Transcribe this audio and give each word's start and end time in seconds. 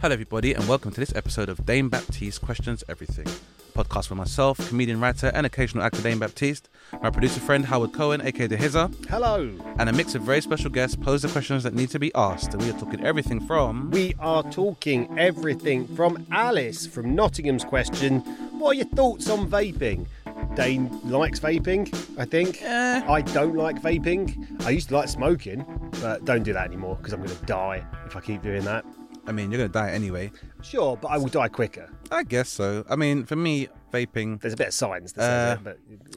Hello, 0.00 0.12
everybody, 0.12 0.52
and 0.54 0.66
welcome 0.68 0.92
to 0.92 1.00
this 1.00 1.14
episode 1.16 1.48
of 1.48 1.66
Dane 1.66 1.88
Baptiste 1.88 2.40
Questions 2.40 2.84
Everything, 2.88 3.26
a 3.26 3.78
podcast 3.78 4.08
with 4.10 4.16
myself, 4.18 4.56
comedian, 4.68 5.00
writer, 5.00 5.32
and 5.34 5.44
occasional 5.44 5.82
actor 5.82 6.00
Dane 6.02 6.20
Baptiste, 6.20 6.68
my 7.02 7.10
producer 7.10 7.40
friend 7.40 7.64
Howard 7.64 7.92
Cohen, 7.92 8.20
aka 8.20 8.46
The 8.46 8.56
Hizzer, 8.56 8.88
Hello. 9.08 9.50
and 9.78 9.88
a 9.88 9.92
mix 9.92 10.14
of 10.14 10.22
very 10.22 10.40
special 10.40 10.70
guests 10.70 10.94
pose 10.94 11.22
the 11.22 11.28
questions 11.28 11.64
that 11.64 11.74
need 11.74 11.90
to 11.90 11.98
be 11.98 12.14
asked. 12.14 12.54
And 12.54 12.62
we 12.62 12.70
are 12.70 12.78
talking 12.78 13.04
everything 13.04 13.40
from. 13.40 13.90
We 13.90 14.14
are 14.20 14.44
talking 14.44 15.18
everything 15.18 15.88
from 15.96 16.24
Alice 16.30 16.86
from 16.86 17.16
Nottingham's 17.16 17.64
question. 17.64 18.20
What 18.58 18.70
are 18.70 18.74
your 18.74 18.86
thoughts 18.86 19.28
on 19.28 19.50
vaping? 19.50 20.06
Dane 20.54 20.88
likes 21.04 21.40
vaping, 21.40 21.92
I 22.16 22.24
think. 22.24 22.62
Eh. 22.62 23.02
I 23.08 23.20
don't 23.22 23.56
like 23.56 23.82
vaping. 23.82 24.64
I 24.64 24.70
used 24.70 24.88
to 24.90 24.96
like 24.96 25.08
smoking, 25.08 25.64
but 26.00 26.24
don't 26.24 26.44
do 26.44 26.52
that 26.52 26.66
anymore 26.66 26.96
because 26.96 27.12
I'm 27.12 27.22
going 27.22 27.36
to 27.36 27.44
die 27.46 27.84
if 28.06 28.14
I 28.14 28.20
keep 28.20 28.42
doing 28.42 28.62
that. 28.64 28.84
I 29.28 29.32
mean, 29.32 29.50
you're 29.50 29.58
going 29.58 29.70
to 29.70 29.72
die 29.78 29.90
anyway. 29.90 30.32
Sure, 30.62 30.96
but 30.96 31.08
I 31.08 31.18
will 31.18 31.28
die 31.28 31.48
quicker. 31.48 31.88
I 32.10 32.22
guess 32.22 32.48
so. 32.48 32.84
I 32.88 32.96
mean, 32.96 33.24
for 33.24 33.36
me, 33.36 33.68
vaping. 33.92 34.40
There's 34.40 34.54
a 34.54 34.56
bit 34.56 34.68
of 34.68 34.74
science 34.74 35.12
that 35.12 35.22
Uh, 35.22 35.56
says 35.56 35.58
it, 35.58 35.64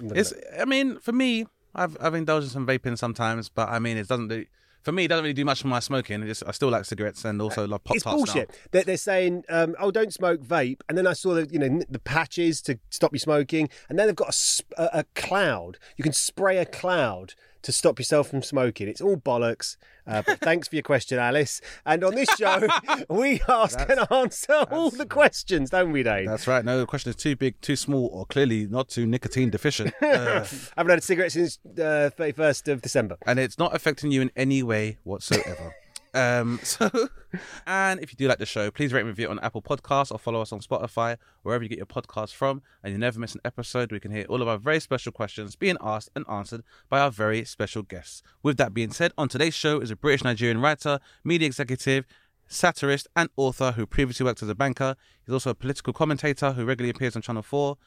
but 0.02 0.18
It's. 0.18 0.34
I 0.60 0.66
mean, 0.66 0.98
for 1.00 1.12
me, 1.12 1.46
I've 1.76 1.96
I've 2.02 2.16
indulged 2.16 2.46
in 2.46 2.50
some 2.52 2.66
vaping 2.68 2.98
sometimes, 2.98 3.50
but 3.50 3.70
I 3.70 3.80
mean, 3.80 3.98
it 3.98 4.08
doesn't 4.08 4.30
do. 4.30 4.46
For 4.84 4.92
me, 4.92 5.06
it 5.06 5.10
doesn't 5.10 5.24
really 5.24 5.34
do 5.34 5.46
much 5.46 5.62
for 5.62 5.68
my 5.68 5.80
smoking. 5.80 6.24
It 6.24 6.26
just, 6.26 6.44
I 6.48 6.50
still 6.52 6.70
like 6.70 6.86
cigarettes 6.86 7.24
and 7.24 7.40
also 7.40 7.68
love 7.68 7.84
pop 7.84 7.96
it's 7.98 8.04
tarts. 8.04 8.16
bullshit. 8.18 8.50
They're, 8.72 8.84
they're 8.84 8.98
saying, 8.98 9.44
um, 9.48 9.76
"Oh, 9.80 9.92
don't 9.92 10.12
smoke 10.12 10.42
vape," 10.42 10.80
and 10.90 10.98
then 10.98 11.06
I 11.06 11.14
saw 11.14 11.36
the 11.36 11.48
you 11.52 11.60
know 11.60 11.82
the 11.88 12.00
patches 12.00 12.62
to 12.64 12.80
stop 12.90 13.14
you 13.14 13.20
smoking, 13.20 13.70
and 13.90 14.00
then 14.00 14.08
they've 14.08 14.16
got 14.16 14.30
a, 14.30 14.34
sp- 14.34 14.74
a, 14.78 14.90
a 14.94 15.04
cloud. 15.14 15.78
You 15.98 16.04
can 16.04 16.14
spray 16.14 16.58
a 16.58 16.66
cloud 16.66 17.36
to 17.62 17.72
stop 17.72 18.00
yourself 18.00 18.30
from 18.32 18.42
smoking. 18.42 18.88
It's 18.88 19.02
all 19.02 19.18
bollocks. 19.18 19.78
Uh, 20.08 20.22
but 20.26 20.40
thanks 20.40 20.68
for 20.68 20.76
your 20.76 20.84
question, 20.84 21.20
Alice. 21.20 21.62
And 21.86 22.04
on 22.04 22.16
this 22.16 22.30
show, 22.38 22.68
we 23.10 23.42
ask 23.48 23.80
and 23.90 24.02
answer 24.12 24.66
all 24.72 24.90
the 24.90 25.06
questions, 25.06 25.70
don't 25.70 25.92
we, 25.92 26.04
Dave? 26.04 26.28
That's 26.28 26.48
right. 26.48 26.64
No, 26.66 26.80
the 26.80 26.86
question 26.86 27.10
is 27.10 27.16
too 27.16 27.36
big, 27.36 27.60
too 27.62 27.76
small, 27.76 28.08
or 28.14 28.26
clearly 28.26 28.68
not 28.68 28.90
too 28.90 29.06
nicotine 29.06 29.50
deficient. 29.50 29.94
Uh, 30.12 30.44
I 30.44 30.80
haven't 30.82 30.90
had 30.90 31.00
a 31.00 31.02
cigarette 31.02 31.32
since 31.32 31.58
uh, 31.78 32.10
31st 32.18 32.72
of 32.72 32.82
December. 32.82 33.18
and 33.26 33.40
it's 33.40 33.58
not 33.58 33.74
affecting 33.76 34.12
you 34.12 34.22
in 34.22 34.30
any 34.36 34.62
way 34.62 34.98
whatsoever. 35.04 35.74
Um, 36.14 36.60
so, 36.64 36.90
and 37.66 38.00
if 38.02 38.12
you 38.12 38.18
do 38.18 38.28
like 38.28 38.40
the 38.40 38.46
show, 38.46 38.72
please 38.72 38.94
rate 38.94 39.02
and 39.02 39.08
review 39.08 39.28
it 39.28 39.32
on 39.32 39.40
Apple 39.40 39.62
Podcasts 39.62 40.12
or 40.12 40.20
follow 40.20 40.42
us 40.42 40.52
on 40.52 40.60
Spotify, 40.60 41.18
wherever 41.44 41.64
you 41.64 41.70
get 41.70 41.78
your 41.78 41.86
podcasts 41.86 42.34
from, 42.34 42.62
and 42.84 42.92
you 42.92 43.00
never 43.00 43.20
miss 43.20 43.34
an 43.34 43.42
episode. 43.46 43.92
We 43.92 44.00
can 44.00 44.12
hear 44.12 44.26
all 44.26 44.42
of 44.42 44.48
our 44.48 44.58
very 44.58 44.80
special 44.80 45.12
questions 45.12 45.56
being 45.56 45.78
asked 45.82 46.10
and 46.16 46.26
answered 46.30 46.64
by 46.90 47.00
our 47.00 47.12
very 47.12 47.46
special 47.46 47.84
guests. 47.84 48.24
With 48.44 48.58
that 48.58 48.74
being 48.74 48.92
said, 48.92 49.14
on 49.18 49.30
today's 49.30 49.54
show 49.54 49.80
is 49.80 49.92
a 49.92 49.96
British 49.96 50.24
Nigerian 50.24 50.60
writer, 50.60 51.00
media 51.24 51.48
executive, 51.48 52.06
satirist, 52.48 53.08
and 53.16 53.30
author 53.38 53.72
who 53.72 53.86
previously 53.86 54.26
worked 54.26 54.44
as 54.44 54.50
a 54.50 54.56
banker. 54.56 54.96
He's 55.26 55.34
also 55.34 55.52
a 55.52 55.56
political 55.56 55.94
commentator 55.94 56.52
who 56.52 56.66
regularly 56.66 56.92
appears 56.92 57.16
on 57.16 57.22
Channel 57.22 57.44
4, 57.44 57.78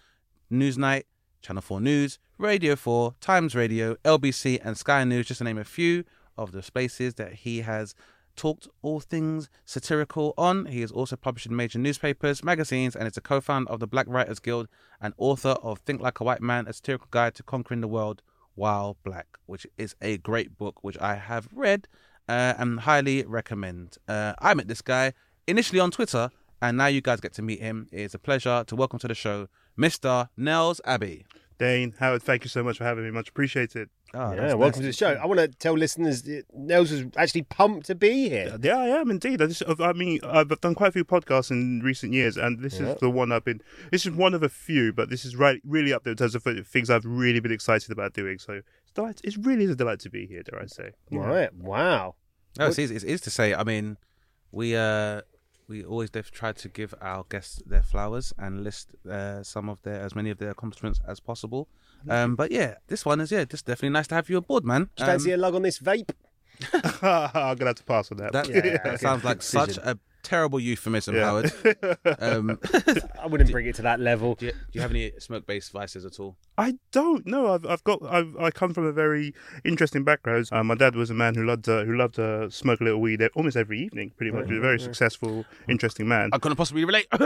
Newsnight, 0.50 1.04
Channel 1.42 1.62
4 1.62 1.80
News, 1.80 2.18
Radio 2.38 2.74
4, 2.74 3.14
Times 3.20 3.54
Radio, 3.54 3.96
LBC, 3.96 4.60
and 4.64 4.78
Sky 4.78 5.04
News, 5.04 5.26
just 5.26 5.38
to 5.38 5.44
name 5.44 5.58
a 5.58 5.64
few 5.64 6.04
of 6.36 6.52
the 6.52 6.62
spaces 6.62 7.14
that 7.14 7.32
he 7.34 7.60
has 7.60 7.94
talked 8.36 8.68
all 8.82 9.00
things 9.00 9.48
satirical 9.64 10.34
on. 10.36 10.66
He 10.66 10.82
is 10.82 10.90
also 10.90 11.16
published 11.16 11.46
in 11.46 11.56
major 11.56 11.78
newspapers, 11.78 12.44
magazines, 12.44 12.96
and 12.96 13.06
is 13.06 13.16
a 13.16 13.20
co 13.20 13.40
founder 13.40 13.70
of 13.70 13.80
the 13.80 13.86
Black 13.86 14.06
Writers 14.08 14.38
Guild 14.38 14.68
and 15.00 15.14
author 15.18 15.56
of 15.62 15.78
Think 15.80 16.00
Like 16.00 16.20
a 16.20 16.24
White 16.24 16.42
Man, 16.42 16.66
a 16.66 16.72
satirical 16.72 17.08
guide 17.10 17.34
to 17.36 17.42
conquering 17.42 17.80
the 17.80 17.88
world 17.88 18.22
while 18.54 18.96
black, 19.04 19.38
which 19.46 19.66
is 19.76 19.94
a 20.00 20.18
great 20.18 20.56
book, 20.58 20.82
which 20.82 20.98
I 20.98 21.16
have 21.16 21.48
read 21.52 21.88
uh, 22.28 22.54
and 22.58 22.80
highly 22.80 23.24
recommend. 23.24 23.98
Uh, 24.08 24.34
I 24.38 24.54
met 24.54 24.68
this 24.68 24.82
guy 24.82 25.12
initially 25.46 25.80
on 25.80 25.90
Twitter, 25.90 26.30
and 26.62 26.76
now 26.76 26.86
you 26.86 27.00
guys 27.00 27.20
get 27.20 27.34
to 27.34 27.42
meet 27.42 27.60
him. 27.60 27.88
It 27.92 28.00
is 28.00 28.14
a 28.14 28.18
pleasure 28.18 28.64
to 28.66 28.76
welcome 28.76 28.98
to 29.00 29.08
the 29.08 29.14
show 29.14 29.48
Mr. 29.78 30.28
Nels 30.36 30.80
Abbey. 30.84 31.24
Dane, 31.58 31.94
Howard, 31.98 32.22
thank 32.22 32.44
you 32.44 32.48
so 32.48 32.62
much 32.62 32.78
for 32.78 32.84
having 32.84 33.04
me. 33.04 33.10
Much 33.10 33.28
appreciated. 33.28 33.88
Oh, 34.12 34.30
yeah, 34.30 34.36
that's 34.42 34.54
welcome 34.54 34.60
nice. 34.60 34.74
to 34.96 35.06
the 35.06 35.14
show. 35.14 35.20
I 35.20 35.26
want 35.26 35.40
to 35.40 35.48
tell 35.48 35.74
listeners 35.74 36.22
that 36.22 36.44
Nels 36.54 36.90
was 36.92 37.04
actually 37.16 37.42
pumped 37.42 37.86
to 37.86 37.94
be 37.96 38.28
here. 38.28 38.56
Yeah, 38.62 38.76
I 38.78 38.86
am 38.86 39.10
indeed. 39.10 39.42
I, 39.42 39.46
just, 39.46 39.62
I 39.80 39.92
mean, 39.92 40.20
I've 40.24 40.48
done 40.60 40.74
quite 40.76 40.88
a 40.88 40.92
few 40.92 41.04
podcasts 41.04 41.50
in 41.50 41.80
recent 41.80 42.12
years, 42.12 42.36
and 42.36 42.60
this 42.60 42.78
Yeah. 42.78 42.90
is 42.92 43.00
the 43.00 43.10
one 43.10 43.32
I've 43.32 43.44
been. 43.44 43.60
This 43.90 44.06
is 44.06 44.12
one 44.12 44.34
of 44.34 44.42
a 44.44 44.48
few, 44.48 44.92
but 44.92 45.10
this 45.10 45.24
is 45.24 45.34
right, 45.36 45.60
really 45.64 45.92
up 45.92 46.04
there 46.04 46.12
in 46.12 46.16
terms 46.16 46.34
of 46.36 46.44
things 46.44 46.90
I've 46.90 47.04
really 47.04 47.40
been 47.40 47.52
excited 47.52 47.90
about 47.90 48.12
doing. 48.12 48.38
So 48.38 48.60
it's 48.84 48.92
delight. 48.92 49.20
It 49.24 49.36
really 49.40 49.64
is 49.64 49.70
a 49.70 49.76
delight 49.76 49.98
to 50.00 50.10
be 50.10 50.26
here. 50.26 50.42
Dare 50.44 50.62
I 50.62 50.66
say? 50.66 50.90
Yeah. 51.10 51.18
Right, 51.20 51.54
wow. 51.54 52.14
No, 52.56 52.66
it's 52.68 52.78
easy. 52.78 52.94
It's 52.94 53.04
easy 53.04 53.18
to 53.18 53.30
say. 53.30 53.52
I 53.54 53.64
mean, 53.64 53.96
we 54.52 54.76
uh, 54.76 55.22
we 55.68 55.84
always 55.84 56.10
def- 56.10 56.30
try 56.30 56.52
to 56.52 56.68
give 56.68 56.94
our 57.00 57.24
guests 57.28 57.62
their 57.66 57.82
flowers 57.82 58.32
and 58.38 58.62
list 58.62 58.94
uh, 59.10 59.42
some 59.42 59.68
of 59.68 59.80
their 59.82 60.00
as 60.00 60.14
many 60.14 60.30
of 60.30 60.38
their 60.38 60.50
accomplishments 60.50 61.00
as 61.06 61.20
possible. 61.20 61.68
Um, 62.08 62.36
but 62.36 62.50
yeah, 62.50 62.74
this 62.88 63.04
one 63.06 63.20
is 63.20 63.30
yeah, 63.32 63.44
just 63.44 63.64
definitely 63.66 63.90
nice 63.90 64.06
to 64.08 64.14
have 64.14 64.28
you 64.28 64.36
aboard, 64.36 64.64
man. 64.64 64.90
Do 64.96 65.04
you 65.04 65.06
fancy 65.06 65.32
Um, 65.32 65.38
a 65.40 65.42
lug 65.42 65.54
on 65.54 65.62
this 65.62 65.78
vape? 65.78 66.10
I'm 67.02 67.56
gonna 67.56 67.70
have 67.70 67.76
to 67.76 67.84
pass 67.84 68.10
on 68.12 68.18
that. 68.18 68.32
that, 68.32 68.48
Yeah, 68.48 68.78
that 68.84 69.00
sounds 69.00 69.24
like 69.24 69.42
such 69.58 69.78
a 69.78 69.98
terrible 70.24 70.58
euphemism, 70.58 71.14
Yeah. 71.14 71.24
Howard. 71.24 71.52
Um, 72.18 72.58
I 73.22 73.26
wouldn't 73.26 73.50
bring 73.50 73.66
it 73.66 73.74
to 73.76 73.82
that 73.82 74.00
level. 74.00 74.34
do, 74.34 74.46
you, 74.46 74.52
do 74.52 74.58
you 74.72 74.80
have 74.80 74.90
any 74.90 75.12
smoke-based 75.18 75.72
vices 75.72 76.04
at 76.04 76.18
all? 76.20 76.36
I 76.58 76.74
don't 76.92 77.26
know. 77.26 77.52
I've 77.54 77.64
I've 77.66 77.84
got 77.84 78.02
I've, 78.04 78.36
I 78.36 78.50
come 78.50 78.74
from 78.74 78.86
a 78.86 78.92
very 78.92 79.34
interesting 79.64 80.04
background. 80.04 80.48
Uh, 80.52 80.62
my 80.64 80.74
dad 80.74 80.96
was 80.96 81.10
a 81.10 81.14
man 81.14 81.34
who 81.34 81.44
loved 81.44 81.68
uh, 81.68 81.84
who 81.84 81.96
loved 81.96 82.16
to 82.16 82.50
smoke 82.50 82.80
a 82.80 82.84
little 82.84 83.00
weed 83.00 83.20
e- 83.22 83.28
almost 83.34 83.56
every 83.56 83.80
evening. 83.80 84.12
Pretty 84.16 84.32
much, 84.32 84.46
he 84.46 84.52
was 84.52 84.58
a 84.58 84.62
very 84.62 84.80
successful, 84.80 85.44
interesting 85.68 86.08
man. 86.08 86.30
I 86.32 86.38
couldn't 86.38 86.56
possibly 86.56 86.84
relate. 86.84 87.06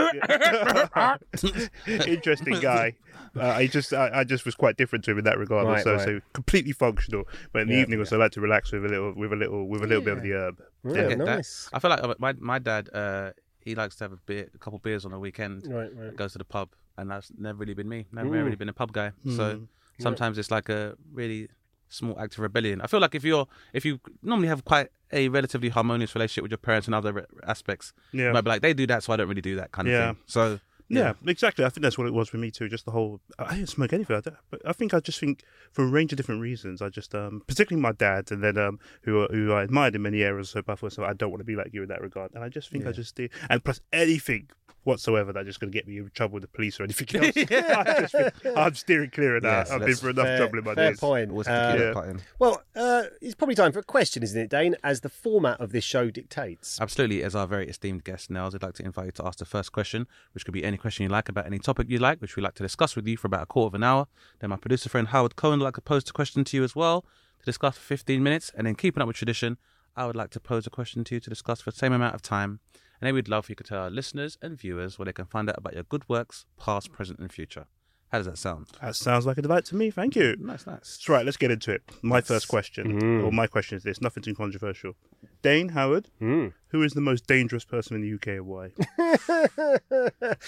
interesting 1.87 2.61
guy. 2.61 2.95
Uh, 3.37 3.47
I 3.47 3.67
just 3.67 3.93
I, 3.93 4.21
I 4.21 4.25
just 4.25 4.45
was 4.45 4.55
quite 4.55 4.77
different 4.77 5.05
to 5.07 5.13
him 5.13 5.19
in 5.19 5.25
that 5.25 5.39
regard. 5.39 5.67
Right, 5.67 5.85
so 5.85 5.95
right. 5.95 6.05
so 6.05 6.21
completely 6.33 6.73
functional. 6.73 7.25
But 7.53 7.63
in 7.63 7.69
the 7.69 7.75
Yeah, 7.75 7.83
evening, 7.83 7.99
also 8.01 8.17
I 8.17 8.21
like 8.21 8.33
to 8.33 8.41
relax 8.41 8.73
with 8.73 8.85
a 8.85 8.89
little 8.89 9.13
with 9.15 9.33
a 9.33 9.37
little 9.37 9.69
with 9.69 9.83
a 9.83 9.87
little 9.87 10.05
bit 10.05 10.17
of 10.17 10.23
the 10.23 10.33
herb. 10.33 10.63
Right, 10.83 11.07
I 11.07 11.09
that. 11.09 11.19
nice. 11.19 11.69
I 11.73 11.79
feel 11.81 11.91
like 11.91 12.03
uh, 12.03 12.15
my 12.19 12.33
my 12.39 12.59
dad, 12.59 12.89
uh, 12.95 13.33
he 13.61 13.75
likes 13.75 13.97
to 13.97 14.05
have 14.05 14.13
a 14.13 14.17
beer, 14.27 14.49
a 14.55 14.59
couple 14.59 14.79
beers 14.79 15.05
on 15.05 15.13
a 15.13 15.19
weekend. 15.19 15.65
Right, 15.67 15.91
right. 15.95 16.17
Goes 16.17 16.33
to 16.33 16.39
the 16.39 16.45
pub, 16.45 16.71
and 16.97 17.11
that's 17.11 17.31
never 17.37 17.59
really 17.59 17.75
been 17.75 17.89
me. 17.89 18.07
Never 18.13 18.29
Mm. 18.31 18.45
really 18.45 18.57
been 18.57 18.69
a 18.69 18.73
pub 18.73 18.93
guy. 18.93 19.13
So 19.27 19.45
Mm. 19.57 19.69
sometimes 19.99 20.39
it's 20.39 20.51
like 20.51 20.69
a 20.69 20.97
really 21.13 21.49
small 21.91 22.19
act 22.21 22.35
of 22.35 22.41
rebellion. 22.41 22.81
I 22.83 22.87
feel 22.87 23.01
like 23.01 23.15
if 23.15 23.25
you're 23.25 23.47
if 23.73 23.85
you 23.85 23.99
normally 24.23 24.49
have 24.49 24.65
quite 24.65 24.89
a 25.13 25.29
relatively 25.29 25.71
harmonious 25.71 26.15
relationship 26.15 26.43
with 26.43 26.51
your 26.53 26.59
parents 26.59 26.87
and 26.87 26.95
other 26.95 27.13
re- 27.13 27.25
aspects, 27.47 27.93
you 28.13 28.25
Yeah. 28.25 28.33
might 28.33 28.43
be 28.43 28.51
like 28.51 28.63
they 28.63 28.75
do 28.75 28.87
that, 28.87 29.03
so 29.03 29.13
I 29.13 29.17
don't 29.17 29.29
really 29.29 29.41
do 29.43 29.57
that 29.57 29.73
kind 29.73 29.89
of 29.89 29.93
Yeah. 29.93 30.13
thing. 30.13 30.23
So 30.27 30.61
Yeah, 30.89 31.13
exactly. 31.27 31.65
I 31.65 31.69
think 31.69 31.83
that's 31.83 31.99
what 31.99 32.07
it 32.07 32.15
was 32.15 32.29
for 32.29 32.39
me 32.39 32.51
too. 32.51 32.69
Just 32.69 32.87
the 32.87 32.91
whole. 32.91 33.21
I 33.39 33.57
didn't 33.57 33.69
smoke 33.69 33.93
anything, 33.93 34.17
I 34.17 34.23
but 34.51 34.63
I 34.67 34.73
think 34.73 34.95
I 34.95 35.01
just 35.01 35.21
think 35.21 35.43
for 35.71 35.85
a 35.85 35.87
range 35.87 36.13
of 36.13 36.17
different 36.17 36.41
reasons. 36.41 36.81
I 36.81 36.89
just, 36.89 37.15
um, 37.15 37.43
particularly 37.47 37.83
my 37.83 37.93
dad, 37.93 38.31
and 38.31 38.43
then 38.43 38.57
um, 38.57 38.79
who 39.03 39.27
who 39.27 39.53
I 39.53 39.65
admired 39.65 39.95
in 39.95 40.03
many 40.03 40.23
areas. 40.23 40.51
So, 40.51 40.63
but 40.63 40.79
so 40.93 41.05
I 41.05 41.13
don't 41.13 41.31
want 41.31 41.41
to 41.41 41.45
be 41.45 41.57
like 41.57 41.75
you 41.75 41.83
in 41.83 41.89
that 41.89 42.01
regard. 42.01 42.33
And 42.35 42.43
I 42.43 42.49
just 42.49 42.71
think 42.71 42.87
I 42.87 42.93
just 42.93 43.15
did. 43.15 43.31
And 43.51 43.63
plus 43.63 43.81
anything 43.93 44.49
whatsoever 44.89 45.33
that's 45.33 45.47
just 45.47 45.61
going 45.61 45.71
to 45.71 45.77
get 45.79 45.87
me 45.87 45.99
in 45.99 46.11
trouble 46.15 46.35
with 46.35 46.43
the 46.43 46.49
police 46.49 46.81
or 46.81 46.85
anything 46.85 47.21
else. 47.23 47.37
I 47.37 48.01
just 48.01 48.13
think, 48.43 48.57
I'm 48.59 48.75
steering 48.75 49.11
clear 49.11 49.37
of 49.37 49.43
that. 49.45 49.67
Yes, 49.67 49.71
I've 49.71 49.79
been 49.81 49.89
let's- 49.89 50.01
through 50.01 50.11
enough 50.11 50.25
Fair, 50.27 50.39
trouble 50.39 50.59
in 50.59 50.65
my 50.65 50.75
fair 50.75 50.91
days. 50.91 51.01
point. 51.01 51.31
always 51.31 51.47
Uh, 51.47 51.51
have 51.53 51.63
to 51.63 51.73
keep 51.73 51.81
yeah. 51.81 51.87
that 51.87 51.95
part 51.95 52.09
in. 52.09 52.21
Well, 52.39 52.63
uh, 52.75 53.03
it's 53.21 53.35
probably 53.37 53.55
time 53.55 53.73
for 53.73 53.79
a 53.79 53.85
question, 53.85 54.23
isn't 54.23 54.41
it, 54.41 54.51
Dane? 54.51 54.75
As 54.83 55.03
the 55.03 55.09
format 55.09 55.61
of 55.61 55.71
this 55.73 55.85
show 55.85 56.11
dictates. 56.11 56.81
Absolutely. 56.81 57.23
As 57.23 57.35
our 57.37 57.47
very 57.47 57.69
esteemed 57.69 58.03
guest, 58.05 58.31
Nels, 58.31 58.55
I'd 58.55 58.63
like 58.63 58.75
to 58.75 58.85
invite 58.85 59.07
you 59.07 59.13
to 59.13 59.27
ask 59.27 59.39
the 59.39 59.45
first 59.45 59.71
question, 59.73 60.07
which 60.33 60.45
could 60.45 60.55
be 60.55 60.65
any 60.65 60.77
question 60.77 61.03
you 61.05 61.09
like 61.11 61.29
about 61.29 61.47
any 61.47 61.59
topic 61.59 61.89
you 61.89 61.99
like, 61.99 62.21
which 62.21 62.35
we'd 62.37 62.43
like 62.43 62.55
to 62.55 62.63
discuss 62.63 62.97
with 62.97 63.07
you 63.07 63.17
for 63.17 63.27
about 63.29 63.43
a 63.43 63.47
quarter 63.47 63.69
of 63.69 63.75
an 63.75 63.85
hour. 63.85 64.07
Then 64.41 64.51
my 64.51 64.57
producer 64.57 64.89
friend 64.89 65.09
Howard 65.09 65.37
Cohen 65.37 65.59
would 65.61 65.65
like 65.67 65.75
to 65.75 65.81
pose 65.81 66.09
a 66.09 66.13
question 66.13 66.45
to 66.45 66.57
you 66.57 66.65
as 66.65 66.75
well 66.75 67.05
to 67.41 67.45
discuss 67.45 67.77
for 67.77 67.83
15 67.83 68.23
minutes. 68.23 68.51
And 68.57 68.67
then 68.67 68.75
keeping 68.75 69.01
up 69.01 69.07
with 69.07 69.17
tradition, 69.17 69.59
I 69.97 70.07
would 70.07 70.17
like 70.17 70.31
to 70.31 70.41
pose 70.41 70.67
a 70.67 70.71
question 70.71 71.05
to 71.05 71.15
you 71.17 71.21
to 71.21 71.29
discuss 71.31 71.61
for 71.61 71.71
the 71.73 71.77
same 71.77 71.93
amount 71.93 72.15
of 72.15 72.23
time. 72.23 72.61
And 73.01 73.07
then 73.07 73.15
we'd 73.15 73.29
love 73.29 73.45
if 73.45 73.51
you 73.51 73.57
could 73.57 73.67
tell 73.67 73.83
our 73.83 73.91
listeners 73.91 74.37
and 74.43 74.59
viewers 74.59 74.99
where 74.99 75.07
they 75.07 75.13
can 75.13 75.27
find 75.27 75.49
out 75.49 75.57
about 75.59 75.75
your 75.75 75.85
good 75.85 76.09
works, 76.09 76.47
past, 76.59 76.93
present, 76.93 77.19
and 77.21 77.33
future. 77.33 77.67
How 78.11 78.19
does 78.19 78.27
that 78.27 78.39
sound? 78.39 78.69
That 78.81 78.97
sounds 78.97 79.27
like 79.27 79.37
a 79.39 79.43
delight 79.43 79.67
to 79.67 79.77
me. 79.77 79.91
Thank 79.91 80.17
you. 80.17 80.35
Nice, 80.41 80.67
nice. 80.67 80.99
Right, 81.09 81.25
let's 81.27 81.37
get 81.37 81.51
into 81.51 81.73
it. 81.73 81.83
My 82.03 82.21
first 82.23 82.49
question, 82.49 83.01
Mm. 83.01 83.25
or 83.25 83.31
my 83.31 83.47
question 83.47 83.77
is 83.77 83.83
this: 83.83 84.01
nothing 84.01 84.23
too 84.23 84.35
controversial. 84.35 84.95
Dane 85.43 85.69
Howard, 85.71 86.09
Hmm. 86.19 86.49
Who 86.71 86.83
is 86.83 86.93
the 86.93 87.01
most 87.01 87.27
dangerous 87.27 87.65
person 87.65 87.97
in 87.97 88.03
the 88.03 88.15
UK 88.15 88.27
and 88.39 88.47
why? 88.47 88.71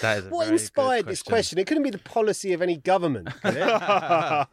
That 0.02 0.18
is 0.18 0.26
a 0.26 0.30
What 0.30 0.46
very 0.46 0.56
good 0.56 0.60
inspired 0.60 1.06
this 1.06 1.22
question? 1.22 1.58
It 1.58 1.66
couldn't 1.66 1.82
be 1.82 1.90
the 1.90 1.98
policy 1.98 2.52
of 2.52 2.62
any 2.62 2.76
government. 2.76 3.28
could 3.42 3.56
it? 3.56 3.62
uh, 4.42 4.44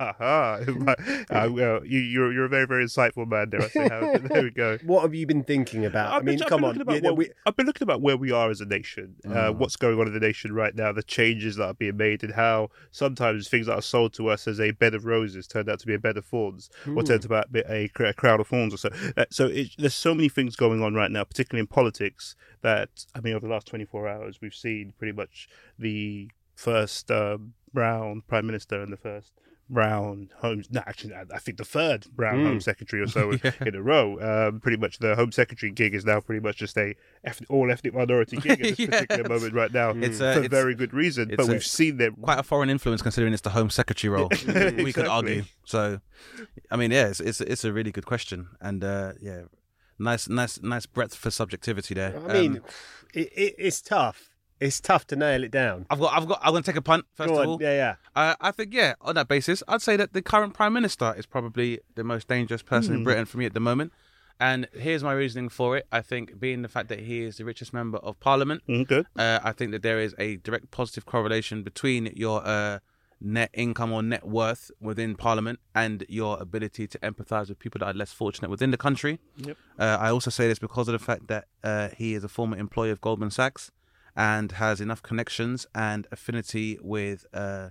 well, 1.51 1.85
you, 1.85 1.99
you're 1.99 2.33
you're 2.33 2.45
a 2.45 2.49
very 2.49 2.65
very 2.65 2.85
insightful 2.85 3.27
man 3.27 3.49
there. 3.49 3.61
I 3.61 3.67
say, 3.69 3.87
Howard. 3.87 4.29
There 4.29 4.43
we 4.43 4.49
go. 4.51 4.77
what 4.85 5.01
have 5.03 5.13
you 5.13 5.25
been 5.27 5.43
thinking 5.43 5.85
about? 5.85 6.11
I 6.11 6.17
I've 6.17 6.23
mean, 6.23 6.35
been, 6.37 6.43
I've 6.43 6.49
come 6.49 6.61
been 6.61 6.69
on. 6.71 6.81
about 6.81 6.95
Yeah, 7.03 7.09
what- 7.09 7.17
we- 7.17 7.29
I've 7.45 7.55
been 7.55 7.65
looking 7.65 7.83
about 7.83 8.01
where 8.01 8.17
we 8.17 8.31
are 8.31 8.49
as 8.49 8.61
a 8.61 8.65
nation, 8.65 9.15
uh, 9.25 9.29
Mm. 9.29 9.55
what's 9.57 9.75
going 9.75 9.99
on 9.99 10.07
in 10.07 10.13
the 10.13 10.19
nation 10.19 10.53
right 10.53 10.75
now, 10.75 10.91
the 10.91 11.03
changes 11.03 11.55
that 11.57 11.65
are 11.65 11.73
being 11.73 11.97
made, 11.97 12.23
and 12.23 12.33
how 12.33 12.69
sometimes 12.91 13.47
things 13.49 13.67
that 13.67 13.73
are 13.73 13.81
sold 13.81 14.13
to 14.13 14.27
us 14.29 14.47
as 14.47 14.59
a 14.59 14.71
bed 14.71 14.93
of 14.93 15.05
roses 15.05 15.47
turned 15.47 15.69
out 15.69 15.79
to 15.79 15.87
be 15.87 15.93
a 15.93 15.99
bed 15.99 16.17
of 16.17 16.25
thorns, 16.25 16.69
or 16.95 17.03
turned 17.03 17.29
out 17.31 17.43
to 17.43 17.49
be 17.51 17.59
a, 17.67 17.87
cr- 17.89 18.05
a 18.05 18.13
crowd 18.13 18.39
of 18.39 18.47
thorns, 18.47 18.73
or 18.73 18.77
so. 18.77 18.89
Uh, 19.15 19.25
so 19.29 19.47
it, 19.47 19.69
there's 19.77 19.93
so 19.95 20.13
many 20.13 20.29
things 20.29 20.55
going 20.55 20.81
on 20.81 20.93
right 20.93 21.11
now, 21.11 21.23
particularly 21.23 21.56
in 21.57 21.67
politics. 21.67 22.35
That 22.61 23.05
I 23.15 23.21
mean, 23.21 23.33
over 23.35 23.47
the 23.47 23.53
last 23.53 23.67
24 23.67 24.07
hours, 24.07 24.39
we've 24.41 24.53
seen 24.55 24.93
pretty 24.97 25.13
much 25.13 25.47
the 25.77 26.29
first 26.55 27.11
um, 27.11 27.53
Brown 27.73 28.23
Prime 28.27 28.45
Minister 28.47 28.81
and 28.81 28.91
the 28.91 28.97
first 28.97 29.31
Brown 29.69 30.29
Home. 30.37 30.63
No, 30.71 30.81
actually, 30.87 31.13
I 31.13 31.37
think 31.39 31.57
the 31.57 31.65
third 31.65 32.07
Brown 32.15 32.45
Home 32.45 32.61
Secretary 32.61 33.01
or 33.01 33.07
so 33.07 33.31
in 33.65 33.75
a 33.75 33.81
row. 33.81 34.17
Um, 34.47 34.61
pretty 34.61 34.77
much 34.77 34.99
the 34.99 35.13
Home 35.15 35.31
Secretary 35.33 35.71
gig 35.73 35.93
is 35.93 36.05
now 36.05 36.21
pretty 36.21 36.39
much 36.41 36.55
just 36.57 36.77
a 36.77 36.95
all 37.49 37.69
ethnic 37.69 37.93
minority 37.93 38.37
gig 38.37 38.51
at 38.65 38.77
this 38.77 38.87
particular 38.89 39.27
moment 39.27 39.53
right 39.53 39.73
now 39.73 39.89
It's, 39.91 40.21
uh, 40.21 40.33
for 40.35 40.39
it's- 40.39 40.49
very 40.49 40.73
good 40.73 40.93
reason. 40.93 41.33
But 41.35 41.47
a- 41.49 41.51
we've 41.51 41.65
seen 41.65 41.97
them. 41.97 42.15
quite 42.15 42.39
a 42.39 42.43
foreign 42.43 42.69
influence 42.69 43.01
considering 43.01 43.33
it's 43.33 43.41
the 43.41 43.49
Home 43.49 43.69
Secretary 43.69 44.09
role. 44.09 44.29
We 44.77 44.93
could 44.93 45.05
argue. 45.07 45.43
So, 45.65 45.99
I 46.71 46.77
mean, 46.77 46.91
yeah, 46.91 47.07
it's 47.07 47.19
it's, 47.19 47.41
it's 47.41 47.65
a 47.65 47.73
really 47.73 47.91
good 47.91 48.05
question, 48.05 48.47
and 48.61 48.81
uh, 48.85 49.13
yeah, 49.21 49.41
nice 49.99 50.27
nice 50.29 50.61
nice 50.61 50.85
breadth 50.85 51.15
for 51.15 51.31
subjectivity 51.31 51.93
there. 51.93 52.19
I 52.27 52.33
mean, 52.33 52.51
Um, 52.57 52.63
it, 53.13 53.29
it, 53.35 53.55
it's 53.57 53.81
tough. 53.81 54.29
It's 54.59 54.79
tough 54.81 55.05
to 55.07 55.15
nail 55.15 55.43
it 55.43 55.51
down. 55.51 55.85
I've 55.89 55.99
got 55.99 56.13
I've 56.13 56.27
got 56.27 56.39
I'm 56.41 56.51
gonna 56.53 56.63
take 56.63 56.75
a 56.77 56.81
punt 56.81 57.05
first 57.13 57.29
Go 57.29 57.35
of 57.35 57.39
on. 57.41 57.47
all. 57.47 57.61
Yeah, 57.61 57.73
yeah. 57.75 57.95
Uh, 58.15 58.35
I 58.41 58.51
think, 58.51 58.73
yeah, 58.73 58.95
on 59.01 59.13
that 59.15 59.27
basis, 59.27 59.61
I'd 59.67 59.81
say 59.83 59.95
that 59.97 60.13
the 60.13 60.21
current 60.23 60.53
Prime 60.55 60.73
Minister 60.73 61.13
is 61.15 61.25
probably 61.27 61.79
the 61.95 62.03
most 62.03 62.27
dangerous 62.27 62.63
person 62.63 62.95
in 62.95 63.03
Britain 63.03 63.25
for 63.25 63.37
me 63.37 63.45
at 63.45 63.53
the 63.53 63.59
moment. 63.59 63.93
And 64.39 64.67
here's 64.73 65.03
my 65.03 65.13
reasoning 65.13 65.49
for 65.49 65.77
it. 65.77 65.85
I 65.91 66.01
think, 66.01 66.39
being 66.39 66.61
the 66.63 66.67
fact 66.67 66.89
that 66.89 66.99
he 67.01 67.21
is 67.23 67.37
the 67.37 67.45
richest 67.45 67.71
member 67.73 67.97
of 67.99 68.19
Parliament, 68.19 68.61
Mm, 68.67 68.87
good. 68.87 69.05
uh, 69.15 69.39
I 69.43 69.51
think 69.51 69.71
that 69.71 69.81
there 69.83 69.99
is 69.99 70.13
a 70.19 70.37
direct 70.37 70.69
positive 70.71 71.05
correlation 71.07 71.63
between 71.63 72.11
your 72.15 72.41
uh, 72.45 72.79
net 73.19 73.49
income 73.53 73.91
or 73.91 74.03
net 74.03 74.25
worth 74.25 74.69
within 74.79 75.15
Parliament 75.15 75.59
and 75.73 76.05
your 76.07 76.39
ability 76.39 76.87
to 76.87 76.99
empathise 76.99 77.49
with 77.49 77.59
people 77.59 77.79
that 77.79 77.87
are 77.87 77.93
less 77.93 78.11
fortunate 78.11 78.49
within 78.49 78.71
the 78.71 78.77
country. 78.77 79.19
Yep. 79.37 79.57
Uh, 79.79 79.97
I 79.99 80.09
also 80.09 80.29
say 80.29 80.47
this 80.47 80.59
because 80.59 80.87
of 80.87 80.93
the 80.93 80.99
fact 80.99 81.27
that 81.27 81.45
uh, 81.63 81.89
he 81.97 82.13
is 82.13 82.23
a 82.23 82.29
former 82.29 82.57
employee 82.57 82.91
of 82.91 83.01
Goldman 83.01 83.31
Sachs 83.31 83.71
and 84.15 84.51
has 84.53 84.81
enough 84.81 85.01
connections 85.01 85.67
and 85.73 86.07
affinity 86.11 86.77
with 86.81 87.25
uh, 87.33 87.69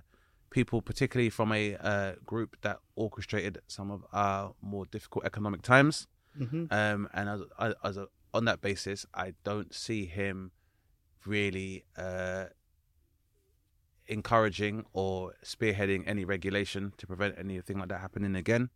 people, 0.49 0.81
particularly 0.81 1.29
from 1.29 1.51
a 1.51 1.75
uh, 1.75 2.13
group 2.25 2.57
that 2.61 2.79
orchestrated 2.95 3.59
some 3.67 3.91
of 3.91 4.05
our 4.13 4.53
more 4.61 4.85
difficult 4.85 5.25
economic 5.25 5.61
times. 5.61 6.07
Um, 6.71 7.09
and 7.13 7.29
as, 7.29 7.41
as, 7.59 7.73
as 7.83 7.97
a, 7.97 8.07
on 8.33 8.45
that 8.45 8.61
basis, 8.61 9.05
I 9.13 9.33
don't 9.43 9.73
see 9.73 10.05
him 10.05 10.51
really 11.25 11.83
uh, 11.97 12.45
encouraging 14.07 14.85
or 14.93 15.33
spearheading 15.43 16.03
any 16.07 16.25
regulation 16.25 16.93
to 16.97 17.07
prevent 17.07 17.35
anything 17.37 17.79
like 17.79 17.89
that 17.89 18.01
happening 18.01 18.35
again. 18.35 18.69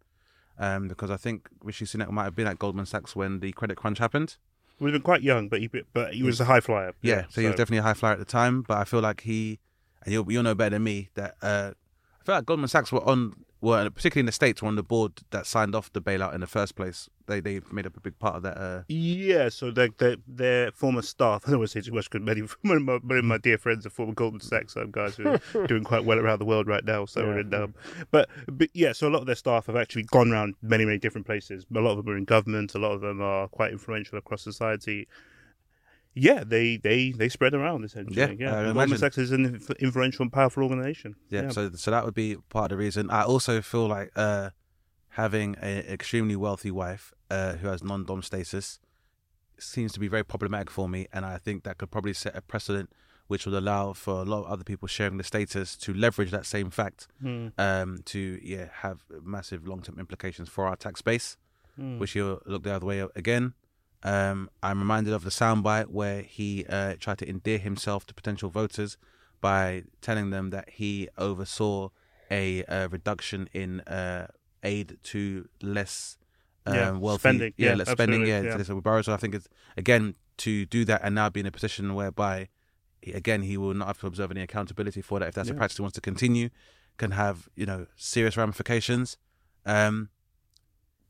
Um, 0.57 0.87
because 0.87 1.09
I 1.09 1.17
think 1.17 1.49
Rishi 1.63 1.85
Sunak 1.85 2.11
might 2.11 2.25
have 2.25 2.35
been 2.35 2.47
at 2.47 2.59
Goldman 2.59 2.85
Sachs 2.85 3.15
when 3.15 3.39
the 3.39 3.51
credit 3.53 3.77
crunch 3.77 3.97
happened. 3.97 4.37
We've 4.79 4.93
been 4.93 5.01
quite 5.01 5.21
young, 5.21 5.47
but 5.47 5.59
he 5.59 5.69
but 5.93 6.13
he 6.13 6.23
was 6.23 6.39
a 6.39 6.45
high 6.45 6.59
flyer. 6.59 6.93
Yeah, 7.01 7.25
so, 7.29 7.41
he 7.41 7.47
was 7.47 7.55
definitely 7.55 7.77
a 7.77 7.83
high 7.83 7.93
flyer 7.93 8.13
at 8.13 8.19
the 8.19 8.25
time. 8.25 8.63
But 8.63 8.77
I 8.77 8.83
feel 8.83 8.99
like 8.99 9.21
he, 9.21 9.59
and 10.03 10.13
you'll, 10.13 10.31
you'll 10.31 10.43
know 10.43 10.55
better 10.55 10.71
than 10.71 10.83
me 10.83 11.09
that 11.13 11.35
uh, 11.41 11.71
I 12.19 12.25
feel 12.25 12.35
like 12.35 12.45
Goldman 12.45 12.67
Sachs 12.67 12.91
were 12.91 13.07
on, 13.07 13.45
were 13.61 13.89
particularly 13.89 14.21
in 14.21 14.25
the 14.25 14.31
states, 14.31 14.61
were 14.61 14.67
on 14.67 14.75
the 14.75 14.83
board 14.83 15.13
that 15.29 15.45
signed 15.45 15.75
off 15.75 15.93
the 15.93 16.01
bailout 16.01 16.33
in 16.33 16.41
the 16.41 16.47
first 16.47 16.75
place. 16.75 17.09
They 17.27 17.39
they 17.39 17.61
made 17.71 17.85
up 17.85 17.95
a 17.95 17.99
big 17.99 18.17
part 18.17 18.35
of 18.35 18.43
that. 18.43 18.57
Uh, 18.57 18.81
Yeah, 18.87 19.49
so 19.49 19.69
their 19.71 19.89
their, 19.99 20.17
their 20.27 20.71
former 20.71 21.03
staff. 21.03 21.43
I 21.47 21.51
don't 21.51 21.59
want 21.59 21.71
to 21.71 21.81
say 21.81 21.85
too 21.85 21.93
much 21.93 22.09
because 22.09 22.25
many, 22.25 22.41
many, 22.63 22.77
of 22.77 22.83
my, 22.83 22.99
many 23.03 23.19
of 23.19 23.25
my 23.25 23.37
dear 23.37 23.57
friends 23.57 23.85
are 23.85 23.91
former 23.91 24.13
Goldman 24.13 24.41
Sachs 24.41 24.75
um, 24.75 24.91
guys 24.91 25.15
who 25.15 25.27
are 25.27 25.41
doing 25.67 25.83
quite 25.83 26.03
well 26.03 26.19
around 26.19 26.39
the 26.39 26.45
world 26.45 26.67
right 26.67 26.83
now. 26.83 27.05
So, 27.05 27.29
and, 27.29 27.53
um, 27.53 27.75
but, 28.09 28.29
but 28.47 28.69
yeah, 28.73 28.91
so 28.91 29.07
a 29.07 29.11
lot 29.11 29.19
of 29.19 29.27
their 29.27 29.35
staff 29.35 29.67
have 29.67 29.75
actually 29.75 30.03
gone 30.03 30.31
around 30.31 30.55
many 30.61 30.83
many 30.83 30.97
different 30.97 31.27
places. 31.27 31.65
A 31.73 31.79
lot 31.79 31.91
of 31.91 31.97
them 31.97 32.13
are 32.13 32.17
in 32.17 32.25
government. 32.25 32.73
A 32.73 32.79
lot 32.79 32.91
of 32.91 33.01
them 33.01 33.21
are 33.21 33.47
quite 33.47 33.71
influential 33.71 34.17
across 34.17 34.41
society. 34.41 35.07
Yeah, 36.13 36.43
they 36.45 36.77
they 36.77 37.11
they 37.11 37.29
spread 37.29 37.53
around 37.53 37.85
essentially. 37.85 38.17
Yeah, 38.17 38.31
Yeah, 38.37 38.73
Goldman. 38.73 38.97
Sachs 38.97 39.17
is 39.17 39.31
an 39.31 39.45
inf- 39.45 39.69
influential 39.79 40.23
and 40.23 40.31
powerful 40.33 40.63
organization. 40.63 41.15
yeah, 41.29 41.49
so 41.49 41.71
so 41.71 41.91
that 41.91 42.03
would 42.05 42.13
be 42.13 42.35
part 42.49 42.71
of 42.71 42.77
the 42.77 42.83
reason. 42.83 43.09
I 43.09 43.23
also 43.23 43.61
feel 43.61 43.87
like 43.87 44.11
uh, 44.15 44.49
having 45.09 45.55
an 45.55 45.79
extremely 45.85 46.35
wealthy 46.35 46.71
wife 46.71 47.13
uh, 47.29 47.53
who 47.53 47.67
has 47.67 47.81
non-dom 47.83 48.21
status 48.23 48.79
seems 49.57 49.93
to 49.93 49.99
be 49.99 50.07
very 50.07 50.23
problematic 50.23 50.69
for 50.69 50.89
me, 50.89 51.07
and 51.13 51.25
I 51.25 51.37
think 51.37 51.63
that 51.63 51.77
could 51.77 51.91
probably 51.91 52.13
set 52.13 52.35
a 52.35 52.41
precedent 52.41 52.89
which 53.27 53.45
would 53.45 53.55
allow 53.55 53.93
for 53.93 54.15
a 54.21 54.25
lot 54.25 54.39
of 54.39 54.45
other 54.51 54.63
people 54.65 54.89
sharing 54.89 55.15
the 55.15 55.23
status 55.23 55.77
to 55.77 55.93
leverage 55.93 56.31
that 56.31 56.45
same 56.45 56.69
fact 56.69 57.07
um, 57.57 57.99
to 58.03 58.37
yeah 58.43 58.65
have 58.81 59.05
massive 59.23 59.65
long-term 59.65 59.97
implications 59.97 60.49
for 60.49 60.67
our 60.67 60.75
tax 60.75 61.01
base, 61.01 61.37
which 61.77 62.15
you'll 62.15 62.41
look 62.45 62.63
the 62.63 62.73
other 62.73 62.85
way 62.85 62.99
again. 63.15 63.53
Um, 64.03 64.49
I'm 64.63 64.79
reminded 64.79 65.13
of 65.13 65.23
the 65.23 65.29
soundbite 65.29 65.87
where 65.87 66.21
he 66.23 66.65
uh, 66.67 66.95
tried 66.99 67.19
to 67.19 67.29
endear 67.29 67.57
himself 67.59 68.05
to 68.07 68.13
potential 68.13 68.49
voters 68.49 68.97
by 69.41 69.83
telling 70.01 70.29
them 70.31 70.49
that 70.49 70.69
he 70.69 71.07
oversaw 71.17 71.89
a, 72.29 72.63
uh 72.65 72.87
reduction 72.89 73.49
in 73.53 73.81
uh, 73.81 74.27
aid 74.63 74.97
to 75.03 75.47
less 75.61 76.17
um, 76.65 76.75
Yeah, 76.75 76.91
wealthy, 76.91 77.19
spending. 77.19 77.53
yeah, 77.57 77.69
Yeah, 77.69 77.75
less 77.75 77.89
spending, 77.89 78.25
yeah, 78.25 78.41
yeah. 78.41 78.57
to. 78.57 79.03
So 79.03 79.13
I 79.13 79.17
think 79.17 79.35
it's 79.35 79.47
again 79.75 80.15
to 80.37 80.65
do 80.65 80.85
that 80.85 81.01
and 81.03 81.13
now 81.13 81.29
be 81.29 81.41
in 81.41 81.45
a 81.45 81.51
position 81.51 81.93
whereby 81.93 82.47
he- 83.01 83.11
again 83.13 83.41
he 83.43 83.57
will 83.57 83.73
not 83.73 83.87
have 83.87 83.99
to 83.99 84.07
observe 84.07 84.31
any 84.31 84.41
accountability 84.41 85.01
for 85.01 85.19
that 85.19 85.29
if 85.29 85.35
that's 85.35 85.49
a 85.49 85.53
practice 85.53 85.77
he 85.77 85.81
wants 85.81 85.95
to 85.95 86.01
continue 86.01 86.49
can 86.97 87.11
have 87.11 87.49
you 87.55 87.65
know 87.65 87.87
serious 87.95 88.37
ramifications. 88.37 89.17
Um, 89.65 90.09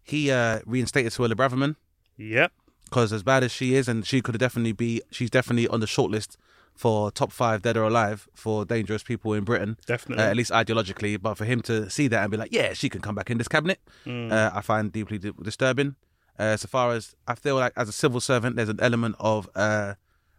he 0.03 0.31
uh, 0.31 0.59
reinstated 0.65 1.11
Suella 1.11 1.33
Braverman 1.33 1.75
Yep. 2.17 2.51
Because 2.91 3.13
as 3.13 3.23
bad 3.23 3.41
as 3.43 3.51
she 3.53 3.73
is, 3.75 3.87
and 3.87 4.05
she 4.05 4.21
could 4.21 4.37
definitely 4.37 4.73
be, 4.73 5.01
she's 5.11 5.29
definitely 5.29 5.65
on 5.69 5.79
the 5.79 5.85
shortlist 5.87 6.35
for 6.75 7.09
top 7.09 7.31
five 7.31 7.61
dead 7.61 7.77
or 7.77 7.83
alive 7.83 8.27
for 8.35 8.65
dangerous 8.65 9.01
people 9.01 9.33
in 9.33 9.45
Britain. 9.45 9.77
Definitely. 9.87 10.23
uh, 10.25 10.27
at 10.29 10.35
least 10.35 10.51
ideologically. 10.51 11.21
But 11.21 11.35
for 11.37 11.45
him 11.45 11.61
to 11.63 11.89
see 11.89 12.09
that 12.09 12.21
and 12.21 12.29
be 12.31 12.35
like, 12.37 12.51
yeah, 12.51 12.73
she 12.73 12.89
can 12.89 12.99
come 13.01 13.15
back 13.15 13.29
in 13.31 13.37
this 13.37 13.47
cabinet, 13.47 13.79
uh, 14.05 14.51
I 14.53 14.61
find 14.61 14.91
deeply 14.91 15.17
di- 15.19 15.31
disturbing. 15.41 15.95
Uh, 16.37 16.57
so 16.57 16.67
far 16.67 16.91
as 16.91 17.15
I 17.27 17.35
feel 17.35 17.55
like 17.55 17.71
as 17.77 17.87
a 17.87 17.93
civil 17.93 18.19
servant, 18.19 18.55
there's 18.57 18.69
an 18.69 18.79
element 18.81 19.15
of 19.19 19.49
uh, 19.55 19.93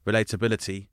relatability 0.07 0.89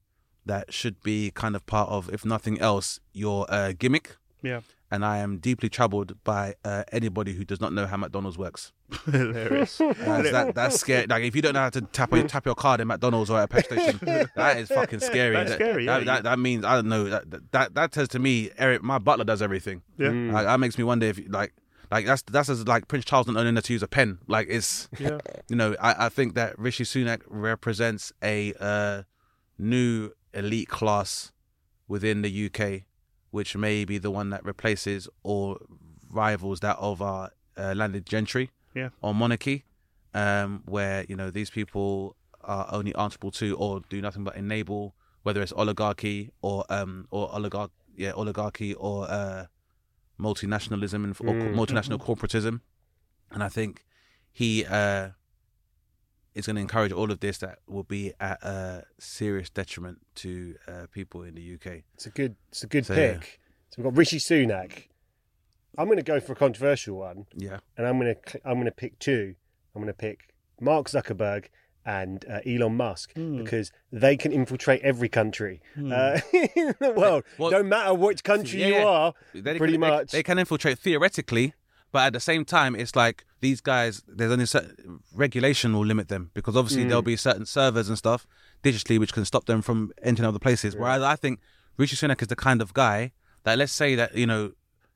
that 0.46 0.74
should 0.74 1.02
be 1.04 1.32
kind 1.32 1.56
of 1.56 1.66
part 1.66 1.90
of, 1.90 2.10
if 2.14 2.24
nothing 2.24 2.60
else, 2.60 3.00
your 3.12 3.46
uh, 3.50 3.74
gimmick. 3.78 4.16
Yeah. 4.42 4.62
And 4.92 5.06
I 5.06 5.20
am 5.20 5.38
deeply 5.38 5.70
troubled 5.70 6.16
by 6.24 6.56
uh, 6.66 6.84
anybody 6.92 7.34
who 7.34 7.46
does 7.46 7.62
not 7.62 7.74
know 7.74 7.86
how 7.86 7.96
McDonald's 7.98 8.40
works. 8.40 8.74
Hilarious. 9.06 9.80
Uh, 9.80 9.94
that, 10.32 10.54
that's 10.56 10.80
scary. 10.80 11.06
Like 11.08 11.24
if 11.24 11.36
you 11.36 11.44
don't 11.44 11.54
know 11.54 11.60
how 11.60 11.70
to 11.70 11.82
tap 11.82 12.12
your, 12.12 12.28
tap 12.28 12.46
your 12.46 12.56
card 12.56 12.82
in 12.82 12.88
McDonald's 12.88 13.30
or 13.30 13.38
at 13.38 13.44
a 13.44 13.48
petrol 13.48 13.80
station, 13.80 14.00
that 14.36 14.58
is 14.58 14.70
fucking 14.70 15.00
scary. 15.00 15.36
That's 15.36 15.52
that, 15.52 15.56
scary, 15.58 15.86
yeah. 15.86 16.00
That, 16.00 16.06
that, 16.06 16.24
that 16.24 16.40
means 16.40 16.66
I 16.66 16.76
don't 16.76 16.90
know. 16.90 17.04
That 17.06 17.52
that, 17.52 17.76
that 17.76 17.94
says 17.94 18.08
to 18.10 18.20
me, 18.20 18.50
Eric, 18.58 18.82
my 18.82 18.98
butler 18.98 19.26
does 19.26 19.44
everything. 19.44 19.84
Yeah. 19.98 20.10
Like, 20.10 20.46
that 20.46 20.60
makes 20.60 20.78
me 20.78 20.84
wonder 20.84 21.06
if 21.06 21.20
like 21.30 21.54
like 21.92 22.06
that's 22.06 22.24
that's 22.24 22.50
as 22.50 22.68
like 22.68 22.88
Prince 22.88 23.06
Charles 23.06 23.28
not 23.28 23.34
knowing 23.34 23.54
how 23.56 23.62
to 23.62 23.74
use 23.74 23.84
a 23.84 23.88
pen. 23.88 24.18
Like 24.28 24.48
it's 24.50 24.90
Yeah. 25.00 25.20
you 25.50 25.56
know 25.56 25.76
I, 25.80 26.06
I 26.06 26.10
think 26.10 26.34
that 26.34 26.58
Rishi 26.58 26.84
Sunak 26.84 27.22
represents 27.28 28.12
a 28.24 28.54
uh, 28.60 29.04
new 29.58 30.12
elite 30.34 30.70
class 30.70 31.32
within 31.88 32.22
the 32.22 32.46
UK, 32.46 32.84
which 33.32 33.56
may 33.56 33.86
be 33.86 33.98
the 33.98 34.12
one 34.12 34.30
that 34.32 34.44
replaces 34.44 35.08
or 35.24 35.58
rivals 36.10 36.60
that 36.62 36.78
of 36.80 37.02
our 37.02 37.32
uh, 37.58 37.74
landed 37.76 38.06
gentry 38.06 38.50
Yeah. 38.76 38.90
or 39.02 39.14
monarchy, 39.14 39.66
um, 40.14 40.64
where 40.66 41.06
you 41.10 41.16
know 41.16 41.30
these 41.32 41.50
people 41.50 42.16
are 42.42 42.68
only 42.72 42.94
answerable 42.96 43.32
to 43.32 43.56
or 43.58 43.82
do 43.90 44.02
nothing 44.02 44.24
but 44.24 44.36
enable, 44.36 44.96
whether 45.24 45.42
it's 45.42 45.54
oligarchy 45.54 46.32
or 46.42 46.66
um 46.70 47.08
or 47.12 47.34
oligarch 47.36 47.72
yeah 47.96 48.12
oligarchy 48.12 48.74
or 48.76 49.10
uh, 49.10 49.46
multinationalism 50.20 51.04
and 51.04 51.16
or 51.22 51.34
multinational 51.54 52.00
corporatism, 52.00 52.62
and 53.32 53.44
I 53.44 53.50
think 53.50 53.86
he 54.32 54.66
uh, 54.66 55.10
is 56.36 56.46
going 56.46 56.56
to 56.56 56.62
encourage 56.62 56.92
all 56.92 57.12
of 57.12 57.20
this 57.20 57.38
that 57.40 57.60
will 57.68 57.84
be 57.84 58.14
at 58.20 58.42
a 58.44 58.84
serious 59.00 59.50
detriment 59.50 60.00
to 60.16 60.56
uh, 60.68 60.86
people 60.92 61.24
in 61.24 61.36
the 61.36 61.54
UK. 61.56 61.84
It's 61.96 62.06
a 62.06 62.10
good, 62.12 62.36
it's 62.50 62.64
a 62.64 62.68
good 62.68 62.86
So, 62.86 62.94
yeah. 62.94 63.14
pick. 63.14 63.40
So 63.70 63.76
we've 63.82 63.86
got 63.92 63.98
Rishi 63.98 64.18
Sunak. 64.18 64.86
I'm 65.78 65.86
going 65.86 65.98
to 65.98 66.04
go 66.04 66.20
for 66.20 66.34
a 66.34 66.36
controversial 66.36 66.98
one, 66.98 67.26
Yeah, 67.36 67.60
and 67.78 67.86
I'm 67.88 68.00
going 68.00 68.16
to, 68.16 68.40
I'm 68.46 68.56
going 68.56 68.66
to 68.66 68.72
pick 68.72 69.00
two. 69.00 69.36
I'm 69.76 69.82
going 69.82 69.88
to 69.94 69.98
pick 69.98 70.34
Mark 70.60 70.88
Zuckerberg 70.90 71.46
and 71.86 72.26
uh, 72.30 72.40
Elon 72.46 72.76
Musk 72.76 73.14
Hmm. 73.14 73.38
because 73.38 73.72
they 73.92 74.18
can 74.18 74.32
infiltrate 74.32 74.82
every 74.82 75.08
country 75.10 75.62
uh, 75.78 76.20
in 76.34 76.74
the 76.80 76.92
world. 76.96 77.24
Well- 77.38 77.52
Don't 77.52 77.70
matter 77.70 77.94
which 77.94 78.24
country 78.24 78.62
Yeah, 78.62 78.68
you 78.68 78.88
are, 78.88 79.14
pretty 79.32 79.58
can, 79.60 79.72
they- 79.72 79.78
much. 79.78 80.12
They, 80.12 80.24
can 80.24 80.38
infiltrate 80.40 80.80
theoretically, 80.80 81.54
but 81.92 82.06
at 82.06 82.14
the 82.14 82.20
same 82.20 82.46
time, 82.46 82.76
it's 82.76 82.96
like 82.96 83.26
these 83.42 83.62
guys. 83.62 84.04
There's 84.08 84.32
only 84.32 84.46
certain 84.46 85.00
regulation 85.14 85.74
will 85.74 85.86
limit 85.86 86.08
them 86.10 86.32
because 86.34 86.56
obviously 86.56 86.84
there'll 86.86 87.02
be 87.02 87.16
certain 87.16 87.46
servers 87.46 87.90
and 87.90 87.98
stuff 87.98 88.28
digitally 88.64 89.00
which 89.00 89.14
can 89.14 89.24
stop 89.26 89.46
them 89.46 89.62
from 89.62 89.92
entering 90.04 90.28
other 90.28 90.40
places. 90.40 90.76
Whereas 90.76 91.02
I 91.02 91.16
think 91.16 91.40
Rishi 91.78 91.96
Sunak 91.96 92.22
is 92.22 92.28
the 92.28 92.36
kind 92.36 92.62
of 92.62 92.74
guy 92.74 93.14
that 93.44 93.58
let's 93.58 93.72
say 93.72 93.96
that 93.96 94.16
you 94.16 94.28
know 94.28 94.52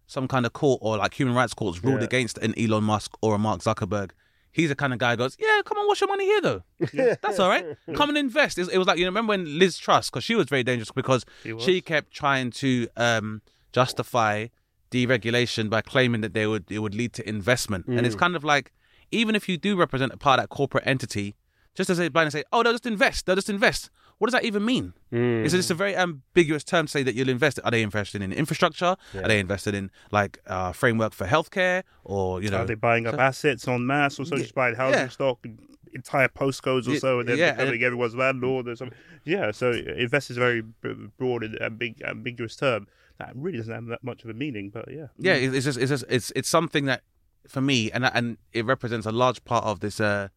some 0.06 0.28
kind 0.28 0.46
of 0.46 0.52
court 0.54 0.80
or 0.84 0.98
like 0.98 1.14
human 1.18 1.34
rights 1.34 1.54
courts 1.54 1.84
ruled 1.84 2.02
Yeah. 2.02 2.06
against 2.06 2.38
an 2.40 2.54
Elon 2.60 2.84
Musk 2.84 3.16
or 3.22 3.36
a 3.36 3.38
Mark 3.40 3.62
Zuckerberg. 3.62 4.12
He's 4.52 4.70
the 4.70 4.76
kind 4.76 4.94
of 4.94 5.00
guy 5.00 5.12
who 5.12 5.18
goes, 5.18 5.36
yeah, 5.40 5.62
come 5.66 5.80
on, 5.80 5.88
wash 5.88 6.02
your 6.02 6.10
money 6.10 6.26
here 6.26 6.42
though. 6.42 6.64
That's 7.24 7.40
all 7.40 7.50
right. 7.50 7.66
Come 7.96 8.10
and 8.10 8.18
invest. 8.20 8.60
It 8.60 8.78
was, 8.78 8.86
like 8.86 9.00
you 9.00 9.06
know, 9.06 9.10
remember 9.10 9.32
when 9.32 9.58
Liz 9.58 9.78
Truss, 9.80 10.12
because 10.12 10.24
she 10.24 10.36
was 10.36 10.46
very 10.48 10.62
dangerous 10.64 10.92
because 10.92 11.26
was. 11.44 11.64
she 11.64 11.82
kept 11.82 12.12
trying 12.12 12.52
to 12.52 12.88
um, 12.96 13.42
justify 13.72 14.48
deregulation 14.94 15.70
by 15.70 15.82
claiming 15.82 16.22
that 16.22 16.34
they 16.34 16.46
would 16.52 16.66
it 16.72 16.80
would 16.80 16.96
lead 16.96 17.12
to 17.14 17.28
investment, 17.28 17.84
and 17.88 18.06
it's 18.06 18.16
kind 18.16 18.36
of 18.36 18.44
like 18.44 18.72
even 19.12 19.36
if 19.36 19.48
you 19.50 19.58
do 19.58 19.76
represent 19.76 20.12
a 20.14 20.18
part 20.18 20.40
of 20.40 20.44
that 20.44 20.50
corporate 20.50 20.86
entity, 20.88 21.36
just 21.76 21.88
to 21.88 21.96
say 21.96 22.08
blind 22.10 22.28
and 22.28 22.34
say, 22.34 22.44
oh, 22.52 22.64
they'll 22.64 22.74
just 22.74 22.86
invest, 22.86 23.26
they'll 23.26 23.36
just 23.36 23.50
invest. 23.50 23.90
What 24.20 24.28
does 24.28 24.34
that 24.40 24.46
even 24.46 24.64
mean? 24.64 24.94
Is 25.12 25.54
it 25.54 25.58
just 25.58 25.72
a 25.72 25.74
very 25.74 25.96
ambiguous 25.96 26.64
term 26.64 26.86
to 26.86 26.92
say 26.92 27.04
that 27.04 27.14
you'll 27.16 27.30
invest? 27.30 27.60
Are 27.64 27.72
they 27.72 27.82
invested 27.84 28.22
in 28.22 28.32
infrastructure? 28.32 28.96
Are 29.16 29.28
they 29.28 29.40
invested 29.40 29.74
in 29.76 29.92
like 30.12 30.40
uh, 30.48 30.72
framework 30.72 31.14
for 31.14 31.26
healthcare, 31.26 31.84
or 32.04 32.42
you 32.42 32.50
know? 32.50 32.60
Are 32.60 32.66
they 32.66 32.76
buying 32.76 33.06
up 33.08 33.20
assets 33.20 33.68
en 33.68 33.86
masse 33.86 34.20
or 34.20 34.26
so, 34.26 34.38
just 34.38 34.56
buying 34.56 34.76
housing 34.76 35.00
yeah. 35.00 35.10
stock, 35.10 35.46
entire 35.94 36.30
postcodes 36.30 36.88
or 36.88 36.94
Yeah, 36.94 37.00
so, 37.00 37.20
and 37.20 37.28
then 37.30 37.38
yeah, 37.38 37.52
becoming 37.52 37.74
and- 37.76 37.84
everyone's 37.84 38.16
landlord 38.16 38.68
or 38.68 38.76
something? 38.76 38.98
Yeah, 39.26 39.52
so 39.52 39.72
invest 39.72 40.32
is 40.32 40.38
a 40.38 40.40
very 40.40 40.62
broad 41.18 41.44
and 41.44 41.56
ambig- 41.60 42.04
ambiguous 42.04 42.56
term 42.56 42.88
that 43.27 43.36
really 43.36 43.58
doesn't 43.58 43.74
have 43.74 43.86
that 43.88 44.03
much 44.03 44.24
of 44.24 44.30
a 44.30 44.34
meaning, 44.34 44.70
but 44.70 44.86
yeah. 44.92 45.08
yeah, 45.18 45.34
it's 45.34 45.65
just 45.65 45.77
it's 45.77 45.89
just 45.89 46.06
it's 46.10 46.32
it's 46.36 46.50
something 46.50 46.86
that 46.86 47.01
for 47.48 47.62
me 47.62 47.92
and 47.92 48.06
and 48.06 48.38
it 48.53 48.65
represents 48.65 49.06
a 49.06 49.12
large 49.12 49.44
part 49.44 49.65
of 49.65 49.80
this 49.82 50.00
uh 50.00 50.30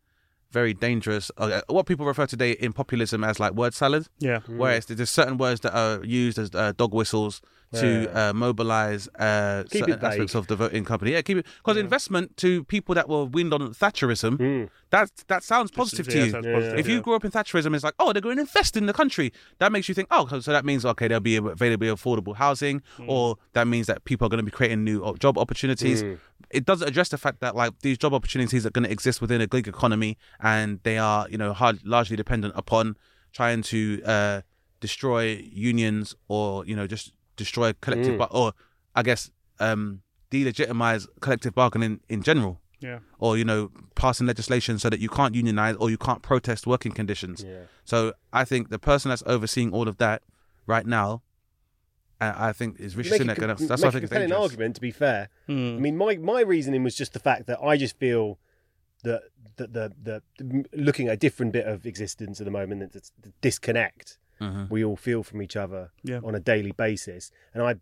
very 0.51 0.73
dangerous 0.75 1.31
uh, 1.39 1.61
what 1.69 1.87
people 1.87 2.07
refer 2.07 2.27
today 2.27 2.53
in 2.53 2.73
populism 2.73 3.25
as 3.25 3.41
like 3.41 3.53
word 3.53 3.75
salad. 3.75 4.09
Yeah. 4.19 4.41
Whereas 4.47 4.87
there's 4.87 5.11
certain 5.11 5.39
words 5.39 5.61
that 5.61 5.77
are 5.77 6.05
used 6.05 6.39
as 6.39 6.55
uh, 6.55 6.73
dog 6.77 6.95
whistles 6.95 7.43
to 7.75 8.07
uh, 8.19 8.33
mobilize 8.33 9.09
uh, 9.19 9.65
certain 9.67 9.99
aspects 10.05 10.35
of 10.35 10.47
the 10.47 10.57
voting 10.57 10.85
company. 10.85 11.13
Yeah, 11.13 11.23
keep 11.23 11.39
it 11.39 11.47
because 11.59 11.77
investment 11.77 12.37
to 12.39 12.65
people 12.65 12.95
that 12.95 13.09
were 13.09 13.25
wind 13.25 13.53
on 13.53 13.61
Thatcherism, 13.75 14.37
Mm. 14.39 14.69
that 14.91 15.11
that 15.27 15.43
sounds 15.43 15.71
positive 15.71 16.07
to 16.09 16.19
yeah, 16.19 16.25
you. 16.25 16.33
positive, 16.33 16.79
if 16.79 16.87
you 16.87 16.97
yeah. 16.97 17.01
grew 17.01 17.15
up 17.15 17.25
in 17.25 17.31
Thatcherism, 17.31 17.75
it's 17.75 17.85
like, 17.85 17.95
oh, 17.99 18.13
they're 18.13 18.23
going 18.23 18.37
to 18.37 18.43
invest 18.43 18.77
in 18.77 18.87
the 18.87 18.93
country. 18.93 19.33
That 19.59 19.73
makes 19.73 19.89
you 19.89 19.95
think, 19.95 20.09
oh, 20.11 20.27
so 20.41 20.53
that 20.53 20.65
means 20.65 20.85
okay, 20.85 21.09
there'll 21.09 21.21
be 21.21 21.37
available 21.37 21.87
affordable 21.89 22.37
housing, 22.37 22.83
or 23.07 23.37
that 23.53 23.67
means 23.67 23.87
that 23.87 24.05
people 24.05 24.27
are 24.27 24.31
going 24.31 24.39
to 24.39 24.45
be 24.45 24.51
creating 24.51 24.85
new 24.85 25.03
uh, 25.05 25.15
job 25.15 25.37
opportunities. 25.39 26.05
It 26.51 26.65
doesn't 26.65 26.87
address 26.87 27.09
the 27.09 27.19
fact 27.19 27.41
that 27.41 27.57
like 27.57 27.73
these 27.81 27.99
job 27.99 28.15
opportunities 28.15 28.65
are 28.65 28.71
going 28.71 28.85
to 28.85 28.91
exist 28.91 29.21
within 29.21 29.41
a 29.41 29.47
gig 29.47 29.67
economy, 29.67 30.17
and 30.41 30.81
they 30.85 30.99
are, 30.99 31.29
you 31.29 31.39
know, 31.39 31.53
hard, 31.53 31.85
largely 31.85 32.17
dependent 32.17 32.55
upon 32.57 32.97
trying 33.33 33.63
to 33.63 34.03
uh, 34.05 34.41
destroy 34.81 35.43
unions 35.53 36.15
or 36.29 36.65
you 36.67 36.77
know 36.77 36.87
just 36.87 37.13
destroy 37.37 37.73
collective, 37.81 38.19
bar- 38.19 38.29
or 38.31 38.53
I 38.95 39.03
guess 39.03 39.31
um, 39.61 40.03
delegitimize 40.31 41.07
collective 41.21 41.55
bargaining 41.55 42.01
in 42.09 42.23
general 42.23 42.61
Yeah. 42.81 42.99
or 43.19 43.37
you 43.39 43.45
know 43.45 43.71
passing 43.95 44.27
legislation 44.27 44.79
so 44.79 44.91
that 44.91 45.01
you 45.01 45.09
can't 45.09 45.35
unionize 45.35 45.77
or 45.77 45.89
you 45.91 45.99
can't 45.99 46.23
protest 46.23 46.67
working 46.67 46.93
conditions. 46.93 47.45
Yeah. 47.47 47.65
So 47.85 48.13
I 48.33 48.45
think 48.45 48.69
the 48.71 48.79
person 48.79 49.09
that's 49.11 49.23
overseeing 49.27 49.73
all 49.73 49.89
of 49.89 49.97
that 49.99 50.23
right 50.67 50.87
now, 50.87 51.23
I 52.21 52.53
think 52.53 52.81
is 52.81 52.97
Rishi 52.97 53.11
make 53.11 53.21
Sunak. 53.23 53.37
com- 53.39 53.49
that's 53.49 53.61
make 53.61 53.69
why 53.71 53.75
I 53.75 53.89
a 53.89 53.93
think 53.93 54.05
it's 54.05 54.11
compelling 54.11 54.29
dangerous. 54.31 54.43
argument. 54.51 54.75
To 54.77 54.81
be 54.81 54.91
fair, 54.91 55.29
Hmm. 55.47 55.77
I 55.77 55.81
mean, 55.81 55.97
my 55.97 56.17
my 56.17 56.41
reasoning 56.41 56.83
was 56.83 56.95
just 56.97 57.13
the 57.13 57.21
fact 57.21 57.47
that 57.47 57.59
I 57.63 57.77
just 57.77 57.99
feel 57.99 58.39
that 59.05 59.23
that 59.57 59.73
the, 59.75 59.93
the 60.03 60.23
the 60.39 60.65
looking 60.73 61.09
at 61.09 61.15
a 61.15 61.17
different 61.17 61.53
bit 61.53 61.67
of 61.67 61.85
existence 61.87 62.41
at 62.41 62.45
the 62.47 62.51
moment, 62.51 62.81
that 62.81 62.97
it's 62.97 63.13
the 63.21 63.33
disconnect 63.43 64.19
Mhm. 64.41 64.69
we 64.71 64.85
all 64.85 64.97
feel 64.97 65.23
from 65.23 65.41
each 65.43 65.57
other 65.57 65.91
Yeah. 66.03 66.21
on 66.23 66.35
a 66.35 66.41
daily 66.41 66.73
basis, 66.73 67.31
and 67.55 67.63
I 67.63 67.77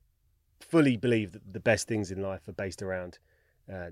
fully 0.61 0.97
believe 0.97 1.33
that 1.33 1.53
the 1.53 1.61
best 1.61 1.87
things 1.89 2.11
in 2.11 2.23
life 2.23 2.47
are 2.49 2.53
based 2.53 2.83
around 2.83 3.19
uh, 3.71 3.91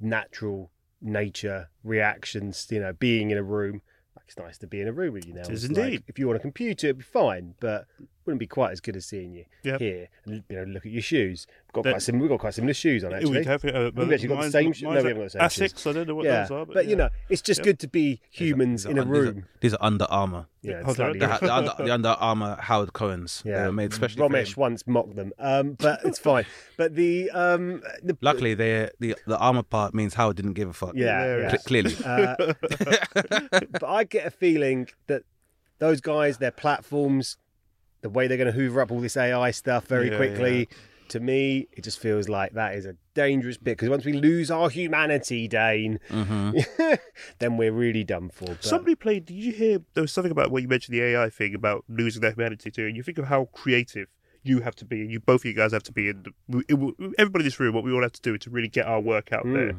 natural 0.00 0.70
nature 1.00 1.68
reactions. 1.82 2.66
You 2.70 2.80
know, 2.80 2.92
being 2.92 3.30
in 3.30 3.38
a 3.38 3.42
room. 3.42 3.82
Like 4.16 4.24
it's 4.26 4.36
nice 4.38 4.58
to 4.58 4.66
be 4.66 4.80
in 4.80 4.88
a 4.88 4.92
room 4.92 5.14
with 5.14 5.24
you 5.26 5.34
now. 5.34 5.42
It 5.42 5.50
is 5.50 5.64
It's 5.64 5.72
like, 5.76 5.84
indeed. 5.84 6.04
if 6.08 6.18
you 6.18 6.26
want 6.26 6.36
a 6.36 6.40
computer, 6.40 6.88
it'd 6.88 6.98
be 6.98 7.04
fine, 7.04 7.54
but 7.60 7.86
wouldn't 8.26 8.38
be 8.40 8.46
quite 8.46 8.70
as 8.72 8.80
good 8.80 8.96
as 8.96 9.06
seeing 9.06 9.32
you 9.32 9.44
Yep. 9.62 9.80
here 9.80 10.08
and 10.24 10.42
you 10.48 10.56
know 10.56 10.64
look 10.64 10.84
at 10.86 10.92
your 10.92 11.02
shoes. 11.02 11.46
We've 11.66 11.72
got 11.72 11.84
That- 11.84 11.90
quite 11.94 12.02
sim- 12.02 12.18
we've 12.18 12.28
got 12.28 12.38
quite 12.40 12.54
similar 12.54 12.74
shoes 12.74 13.02
on 13.04 13.14
actually. 13.14 13.38
We 13.40 13.44
have, 13.44 13.64
uh, 13.64 13.90
We've 13.94 14.12
actually 14.12 14.28
got 14.28 14.42
the 14.42 14.50
same 14.50 14.72
sh- 14.72 14.82
no, 14.82 14.90
we 14.90 14.96
haven't 14.96 15.16
got 15.16 15.22
the 15.24 15.30
same 15.30 15.48
shoes. 15.48 15.72
Asics, 15.72 15.90
I 15.90 15.92
don't 15.94 16.08
know 16.08 16.14
what 16.14 16.24
yeah, 16.26 16.42
those 16.42 16.50
are, 16.50 16.66
but, 16.66 16.74
but, 16.74 16.86
you 16.86 16.96
know, 16.96 17.08
it's 17.28 17.42
just 17.42 17.58
Yep. 17.60 17.64
good 17.64 17.78
to 17.80 17.88
be 17.88 18.20
humans 18.30 18.84
These 18.84 18.90
in 18.92 18.98
are 18.98 19.02
a 19.02 19.04
un- 19.04 19.10
these 19.12 19.18
are- 19.18 19.22
room. 19.32 19.44
These 19.60 19.74
are 19.74 19.78
Under 19.80 20.04
Armour. 20.10 20.46
Yeah, 20.62 20.82
Hold 20.82 20.96
slightly 20.96 21.22
on. 21.22 21.30
The, 21.30 21.38
the, 21.46 21.54
under, 21.54 21.72
the 21.78 21.90
Under 21.94 22.08
Armour 22.10 22.56
Howard 22.60 22.92
Cohen's. 22.92 23.40
They 23.42 23.50
Yeah, 23.52 23.66
were 23.66 23.72
made 23.72 23.92
especially 23.92 24.18
for 24.18 24.28
Romesh 24.28 24.48
him. 24.48 24.60
once 24.60 24.86
mocked 24.86 25.16
them, 25.16 25.32
um, 25.38 25.72
but 25.72 26.00
it's 26.04 26.18
fine. 26.30 26.44
But 26.76 26.94
the 26.96 27.30
um, 27.30 27.82
the 28.02 28.16
Luckily, 28.20 28.52
they 28.54 28.90
the 28.98 29.16
the 29.26 29.38
armor 29.38 29.62
part 29.62 29.94
means 29.94 30.12
Howard 30.14 30.36
didn't 30.36 30.52
give 30.52 30.68
a 30.68 30.74
fuck. 30.74 30.92
yeah, 30.94 31.38
yeah. 31.38 31.48
Cle- 31.50 31.58
clearly. 31.64 31.96
Uh, 32.04 32.34
but 33.70 33.84
I 33.84 34.04
get 34.04 34.26
a 34.26 34.30
feeling 34.30 34.88
that 35.06 35.22
those 35.78 36.00
guys, 36.02 36.36
their 36.38 36.50
platforms, 36.50 37.38
the 38.02 38.10
way 38.10 38.26
they're 38.26 38.36
going 38.38 38.46
to 38.52 38.58
hoover 38.58 38.80
up 38.80 38.90
all 38.90 39.00
this 39.00 39.16
AI 39.16 39.50
stuff 39.50 39.86
very 39.86 40.10
Yeah, 40.10 40.16
quickly, 40.16 40.68
to 41.08 41.20
me, 41.20 41.66
it 41.72 41.82
just 41.82 41.98
feels 41.98 42.28
like 42.28 42.52
that 42.52 42.74
is 42.76 42.86
a 42.86 42.94
dangerous 43.14 43.56
bit 43.56 43.72
because 43.76 43.88
once 43.88 44.04
we 44.04 44.12
lose 44.12 44.50
our 44.50 44.68
humanity, 44.70 45.48
Dane, 45.48 45.98
Mm-hmm. 46.08 46.92
then 47.40 47.56
we're 47.56 47.72
really 47.72 48.04
done 48.04 48.30
for. 48.30 48.46
But, 48.46 48.64
Somebody 48.64 48.94
played. 48.94 49.26
Did 49.26 49.34
you 49.34 49.52
hear? 49.52 49.78
There 49.94 50.02
was 50.02 50.12
something 50.12 50.30
about 50.32 50.50
when 50.50 50.62
you 50.62 50.68
mentioned 50.68 50.96
the 50.96 51.02
AI 51.02 51.28
thing 51.30 51.54
about 51.54 51.84
losing 51.88 52.22
their 52.22 52.32
humanity 52.32 52.70
too. 52.70 52.86
And 52.86 52.96
you 52.96 53.02
think 53.02 53.18
of 53.18 53.26
how 53.26 53.46
creative 53.52 54.08
you 54.42 54.60
have 54.60 54.74
to 54.76 54.84
be, 54.86 55.02
and 55.02 55.10
you 55.10 55.20
both 55.20 55.42
of 55.42 55.44
you 55.46 55.52
guys 55.52 55.72
have 55.72 55.82
to 55.82 55.92
be, 55.92 56.08
and 56.08 56.28
we- 56.48 56.64
it 56.68 56.74
will- 56.74 56.94
everybody 57.18 57.42
in 57.42 57.46
this 57.46 57.60
room. 57.60 57.74
What 57.74 57.84
we 57.84 57.92
all 57.92 58.02
have 58.02 58.12
to 58.12 58.22
do 58.22 58.34
is 58.34 58.40
to 58.40 58.50
really 58.50 58.68
get 58.68 58.86
our 58.86 59.00
work 59.00 59.32
out 59.32 59.44
there. 59.44 59.74